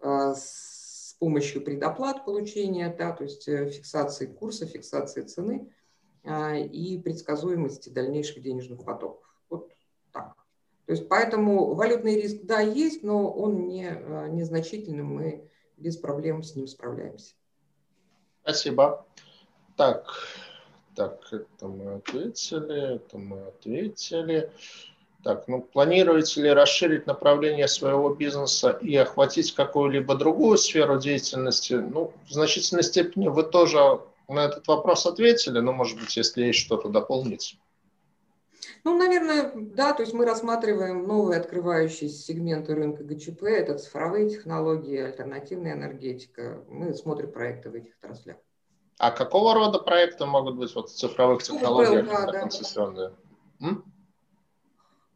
с 0.00 1.16
помощью 1.18 1.62
предоплат 1.62 2.24
получения, 2.24 2.94
да, 2.96 3.12
то 3.12 3.24
есть 3.24 3.48
э, 3.48 3.70
фиксации 3.70 4.26
курса, 4.26 4.66
фиксации 4.66 5.22
цены 5.22 5.72
и 6.28 7.00
предсказуемости 7.04 7.88
дальнейших 7.88 8.42
денежных 8.42 8.84
потоков. 8.84 9.24
Вот 9.48 9.70
так. 10.12 10.45
То 10.86 10.92
есть 10.92 11.08
поэтому 11.08 11.74
валютный 11.74 12.20
риск, 12.20 12.42
да, 12.44 12.60
есть, 12.60 13.02
но 13.02 13.28
он 13.30 13.66
не, 13.66 13.88
э, 13.88 14.28
незначительный, 14.28 15.02
мы 15.02 15.50
без 15.76 15.96
проблем 15.96 16.42
с 16.42 16.54
ним 16.54 16.68
справляемся. 16.68 17.34
Спасибо. 18.42 19.04
Так, 19.76 20.14
так, 20.94 21.20
это 21.32 21.66
мы 21.66 21.94
ответили, 21.94 22.94
это 22.94 23.18
мы 23.18 23.48
ответили. 23.48 24.50
Так, 25.24 25.48
ну, 25.48 25.60
планируете 25.60 26.42
ли 26.42 26.50
расширить 26.50 27.08
направление 27.08 27.66
своего 27.66 28.14
бизнеса 28.14 28.78
и 28.80 28.94
охватить 28.94 29.52
какую-либо 29.52 30.14
другую 30.14 30.56
сферу 30.56 31.00
деятельности? 31.00 31.74
Ну, 31.74 32.12
в 32.28 32.32
значительной 32.32 32.84
степени 32.84 33.26
вы 33.26 33.42
тоже 33.42 34.00
на 34.28 34.44
этот 34.44 34.68
вопрос 34.68 35.04
ответили, 35.04 35.58
но, 35.58 35.72
может 35.72 35.98
быть, 35.98 36.16
если 36.16 36.44
есть 36.44 36.60
что-то 36.60 36.88
дополнить. 36.88 37.58
Ну, 38.84 38.96
наверное, 38.96 39.52
да, 39.54 39.92
то 39.92 40.02
есть 40.02 40.14
мы 40.14 40.24
рассматриваем 40.24 41.06
новые 41.06 41.40
открывающиеся 41.40 42.16
сегменты 42.16 42.74
рынка 42.74 43.04
ГЧП, 43.04 43.44
это 43.44 43.78
цифровые 43.78 44.30
технологии, 44.30 44.98
альтернативная 44.98 45.72
энергетика. 45.72 46.64
Мы 46.68 46.94
смотрим 46.94 47.32
проекты 47.32 47.70
в 47.70 47.74
этих 47.74 47.96
отраслях. 48.00 48.36
А 48.98 49.10
какого 49.10 49.54
рода 49.54 49.78
проекты 49.78 50.24
могут 50.24 50.56
быть 50.56 50.74
вот 50.74 50.88
в 50.88 50.94
цифровых 50.94 51.42
технологиях 51.42 52.06
ну, 52.06 52.12
да, 52.12 52.40
концессионные? 52.40 53.12
М? 53.60 53.84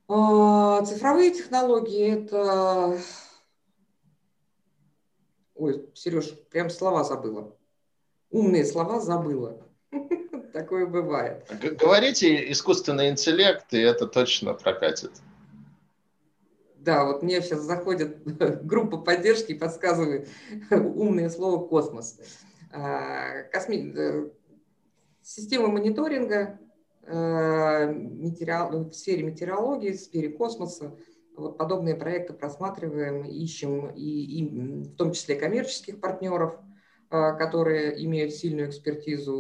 А, 0.09 0.85
цифровые 0.85 1.31
технологии– 1.31 2.25
это… 2.25 2.99
Ой, 5.55 5.91
Сереж, 5.95 6.39
прям 6.51 6.69
слова 6.71 7.05
забыла. 7.05 7.57
Умные 8.31 8.65
слова 8.65 9.01
забыла. 9.01 9.70
Такое 10.53 10.87
бывает. 10.87 11.47
Говорите 11.79 12.51
искусственный 12.51 13.11
интеллект, 13.11 13.73
и 13.73 13.79
это 13.79 14.07
точно 14.07 14.55
прокатит. 14.55 15.13
Да, 16.79 17.05
вот 17.05 17.23
мне 17.23 17.41
сейчас 17.43 17.61
заходит 17.61 18.23
группа 18.65 18.99
поддержки 18.99 19.53
и 19.53 19.59
подсказывает 19.59 20.29
умное 20.71 21.29
слово 21.29 21.67
«космос». 21.67 22.19
А, 22.73 23.43
косми... 23.53 23.93
Э, 23.97 24.31
система 25.23 25.69
мониторинга 25.69 26.59
э, 27.03 27.93
метеорол... 27.93 28.91
в 28.91 28.95
сфере 28.95 29.25
метеорологии, 29.25 29.93
в 29.93 30.01
сфере 30.01 30.31
космоса. 30.31 30.97
Вот 31.37 31.59
подобные 31.59 31.97
проекты 31.97 32.33
просматриваем, 32.33 33.25
ищем, 33.25 33.91
и, 33.91 34.01
и 34.01 34.85
в 34.85 34.97
том 34.97 35.13
числе 35.13 35.35
коммерческих 35.37 36.01
партнеров– 36.01 36.57
а, 36.70 36.70
которые 37.11 38.05
имеют 38.05 38.33
сильную 38.33 38.69
экспертизу 38.69 39.33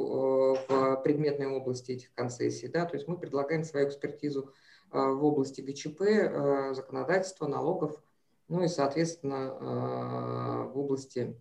э, 0.68 0.72
в 0.72 1.02
предметной 1.02 1.46
области 1.46 1.92
этих 1.92 2.12
концессий. 2.14 2.68
Да? 2.68 2.84
То 2.84 2.96
есть 2.96 3.06
мы 3.06 3.16
предлагаем 3.16 3.64
свою 3.64 3.88
экспертизу 3.88 4.52
э, 4.92 4.98
в 4.98 5.24
области 5.24 5.60
ГЧП, 5.60 6.74
законодательства, 6.74 7.46
налогов, 7.46 8.02
ну 8.48 8.64
и, 8.64 8.68
соответственно, 8.68 10.66
в 10.72 10.76
области 10.76 11.36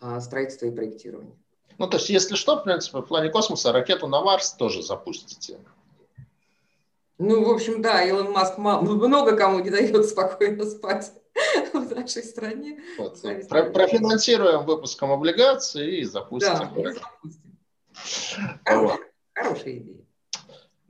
а, 0.00 0.20
строительства 0.20 0.66
и 0.66 0.70
проектирования. 0.70 1.36
Ну, 1.78 1.88
то 1.88 1.96
есть, 1.96 2.08
если 2.08 2.34
что, 2.34 2.56
в 2.56 2.64
принципе, 2.64 2.98
в 2.98 3.02
плане 3.02 3.30
космоса 3.30 3.72
ракету 3.72 4.06
на 4.08 4.20
Марс 4.20 4.52
тоже 4.52 4.82
запустите. 4.82 5.58
Ну, 7.18 7.44
в 7.44 7.50
общем, 7.50 7.82
да, 7.82 8.04
Илон 8.04 8.30
Маск 8.32 8.58
много 8.58 9.36
кому 9.36 9.58
не 9.60 9.70
дает 9.70 10.06
спокойно 10.06 10.64
спать 10.64 11.12
в 11.72 11.94
нашей 11.94 12.22
стране. 12.22 12.80
Вот. 12.98 13.20
Про 13.48 13.70
профинансируем 13.70 14.64
выпуском 14.64 15.12
облигаций 15.12 16.00
и 16.00 16.04
запустим. 16.04 16.54
Да, 16.54 16.92
запустим. 16.92 17.58
Хорошая, 18.64 18.98
хорошая 19.34 19.76
идея. 19.78 20.07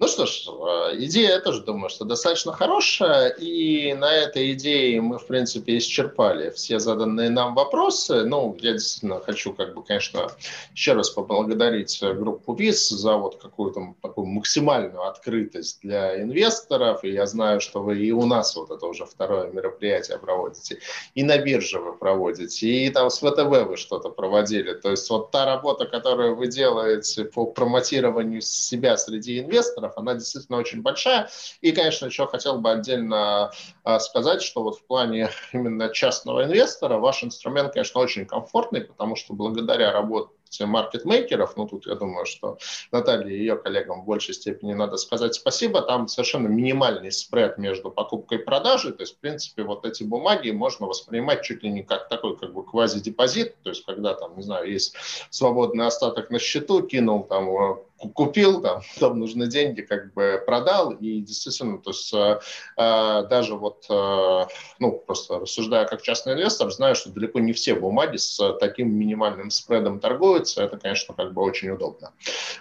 Ну 0.00 0.06
что 0.06 0.26
ж, 0.26 0.46
э, 0.46 1.04
идея, 1.04 1.30
я 1.30 1.40
тоже 1.40 1.62
думаю, 1.62 1.88
что 1.90 2.04
достаточно 2.04 2.52
хорошая, 2.52 3.30
и 3.30 3.94
на 3.94 4.14
этой 4.14 4.52
идее 4.52 5.00
мы, 5.00 5.18
в 5.18 5.26
принципе, 5.26 5.76
исчерпали 5.78 6.50
все 6.50 6.78
заданные 6.78 7.30
нам 7.30 7.56
вопросы. 7.56 8.22
Ну, 8.22 8.56
я 8.60 8.74
действительно 8.74 9.18
хочу, 9.18 9.52
как 9.52 9.74
бы, 9.74 9.82
конечно, 9.82 10.28
еще 10.72 10.92
раз 10.92 11.10
поблагодарить 11.10 11.98
группу 12.00 12.54
ВИС 12.54 12.90
за 12.90 13.16
вот 13.16 13.42
какую-то 13.42 13.94
такую 14.00 14.28
максимальную 14.28 15.02
открытость 15.02 15.80
для 15.82 16.22
инвесторов, 16.22 17.02
и 17.02 17.10
я 17.10 17.26
знаю, 17.26 17.60
что 17.60 17.82
вы 17.82 17.98
и 17.98 18.12
у 18.12 18.24
нас 18.24 18.54
вот 18.54 18.70
это 18.70 18.86
уже 18.86 19.04
второе 19.04 19.50
мероприятие 19.50 20.18
проводите, 20.18 20.78
и 21.16 21.24
на 21.24 21.38
бирже 21.38 21.80
вы 21.80 21.96
проводите, 21.96 22.68
и 22.68 22.88
там 22.90 23.10
с 23.10 23.18
ВТВ 23.18 23.66
вы 23.66 23.76
что-то 23.76 24.10
проводили. 24.10 24.74
То 24.74 24.92
есть 24.92 25.10
вот 25.10 25.32
та 25.32 25.44
работа, 25.44 25.86
которую 25.86 26.36
вы 26.36 26.46
делаете 26.46 27.24
по 27.24 27.46
промотированию 27.46 28.42
себя 28.42 28.96
среди 28.96 29.40
инвесторов, 29.40 29.87
долларов, 29.88 29.92
она 29.96 30.14
действительно 30.14 30.58
очень 30.58 30.82
большая. 30.82 31.28
И, 31.60 31.72
конечно, 31.72 32.06
еще 32.06 32.26
хотел 32.26 32.60
бы 32.60 32.70
отдельно 32.70 33.50
а, 33.84 33.98
сказать, 33.98 34.42
что 34.42 34.62
вот 34.62 34.78
в 34.78 34.86
плане 34.86 35.30
именно 35.52 35.88
частного 35.88 36.44
инвестора 36.44 36.98
ваш 36.98 37.24
инструмент, 37.24 37.72
конечно, 37.72 38.00
очень 38.00 38.26
комфортный, 38.26 38.82
потому 38.82 39.16
что 39.16 39.34
благодаря 39.34 39.92
работе 39.92 40.30
маркетмейкеров, 40.60 41.56
ну 41.56 41.66
тут 41.66 41.86
я 41.86 41.94
думаю, 41.94 42.26
что 42.26 42.58
Наталье 42.92 43.36
и 43.36 43.40
ее 43.40 43.56
коллегам 43.56 44.02
в 44.02 44.04
большей 44.04 44.34
степени 44.34 44.72
надо 44.72 44.96
сказать 44.96 45.34
спасибо, 45.34 45.82
там 45.82 46.08
совершенно 46.08 46.48
минимальный 46.48 47.12
спред 47.12 47.58
между 47.58 47.90
покупкой 47.90 48.38
и 48.38 48.42
продажей, 48.42 48.92
то 48.92 49.02
есть 49.02 49.16
в 49.16 49.18
принципе 49.18 49.62
вот 49.62 49.84
эти 49.84 50.02
бумаги 50.02 50.50
можно 50.50 50.86
воспринимать 50.86 51.42
чуть 51.42 51.62
ли 51.62 51.70
не 51.70 51.82
как 51.82 52.08
такой 52.08 52.36
как 52.36 52.52
бы 52.52 52.64
квази-депозит, 52.64 53.62
то 53.62 53.70
есть 53.70 53.84
когда 53.84 54.14
там, 54.14 54.36
не 54.36 54.42
знаю, 54.42 54.70
есть 54.70 54.94
свободный 55.30 55.86
остаток 55.86 56.30
на 56.30 56.38
счету, 56.38 56.82
кинул 56.82 57.24
там 57.24 57.48
э, 57.50 57.76
купил, 58.14 58.60
там, 58.60 58.82
там 59.00 59.18
нужны 59.18 59.46
деньги, 59.46 59.80
как 59.80 60.12
бы 60.14 60.42
продал, 60.44 60.92
и 60.92 61.20
действительно, 61.20 61.78
то 61.78 61.90
есть 61.90 62.12
э, 62.14 62.40
э, 62.76 63.26
даже 63.28 63.54
вот, 63.54 63.84
э, 63.88 64.46
ну, 64.78 64.92
просто 65.06 65.40
рассуждая 65.40 65.86
как 65.86 66.02
частный 66.02 66.34
инвестор, 66.34 66.70
знаю, 66.70 66.94
что 66.94 67.10
далеко 67.10 67.40
не 67.40 67.52
все 67.52 67.74
бумаги 67.74 68.16
с 68.16 68.56
таким 68.60 68.92
минимальным 68.94 69.50
спредом 69.50 70.00
торгуются, 70.38 70.62
это, 70.62 70.78
конечно, 70.78 71.14
как 71.14 71.32
бы 71.32 71.42
очень 71.42 71.70
удобно. 71.70 72.12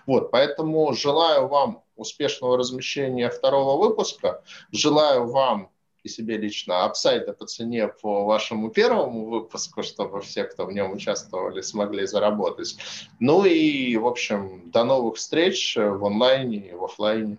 Вот, 0.05 0.31
поэтому 0.31 0.93
желаю 0.93 1.47
вам 1.47 1.83
успешного 1.95 2.57
размещения 2.57 3.29
второго 3.29 3.81
выпуска, 3.81 4.41
желаю 4.71 5.27
вам 5.27 5.69
и 6.03 6.09
себе 6.09 6.37
лично 6.37 6.85
апсайда 6.85 7.33
по 7.33 7.45
цене 7.45 7.87
по 7.87 8.23
вашему 8.23 8.69
первому 8.69 9.25
выпуску, 9.25 9.83
чтобы 9.83 10.21
все, 10.21 10.43
кто 10.43 10.65
в 10.65 10.71
нем 10.71 10.93
участвовали, 10.93 11.61
смогли 11.61 12.05
заработать. 12.05 12.77
Ну 13.19 13.45
и, 13.45 13.97
в 13.97 14.05
общем, 14.05 14.71
до 14.71 14.83
новых 14.83 15.15
встреч 15.15 15.75
в 15.75 16.05
онлайне 16.05 16.69
и 16.69 16.73
в 16.73 16.83
офлайне. 16.83 17.37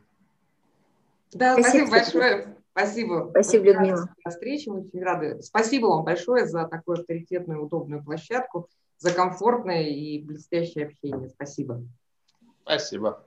Да, 1.33 1.55
спасибо, 1.55 1.87
спасибо 1.87 1.91
большое. 1.91 2.55
Спасибо. 2.73 3.27
Спасибо, 3.31 3.65
Людмила. 3.65 4.09
До 4.25 4.31
встречи, 4.31 4.69
мы 4.69 4.81
очень 4.81 5.03
рады. 5.03 5.43
Спасибо 5.43 5.87
вам 5.87 6.05
большое 6.05 6.47
за 6.47 6.65
такую 6.69 7.01
авторитетную, 7.01 7.65
удобную 7.65 8.05
площадку, 8.05 8.69
за 8.99 9.13
комфортное 9.13 9.85
и 9.85 10.21
блестящее 10.21 10.87
общение. 10.87 11.29
Спасибо. 11.29 11.83
Спасибо. 12.63 13.25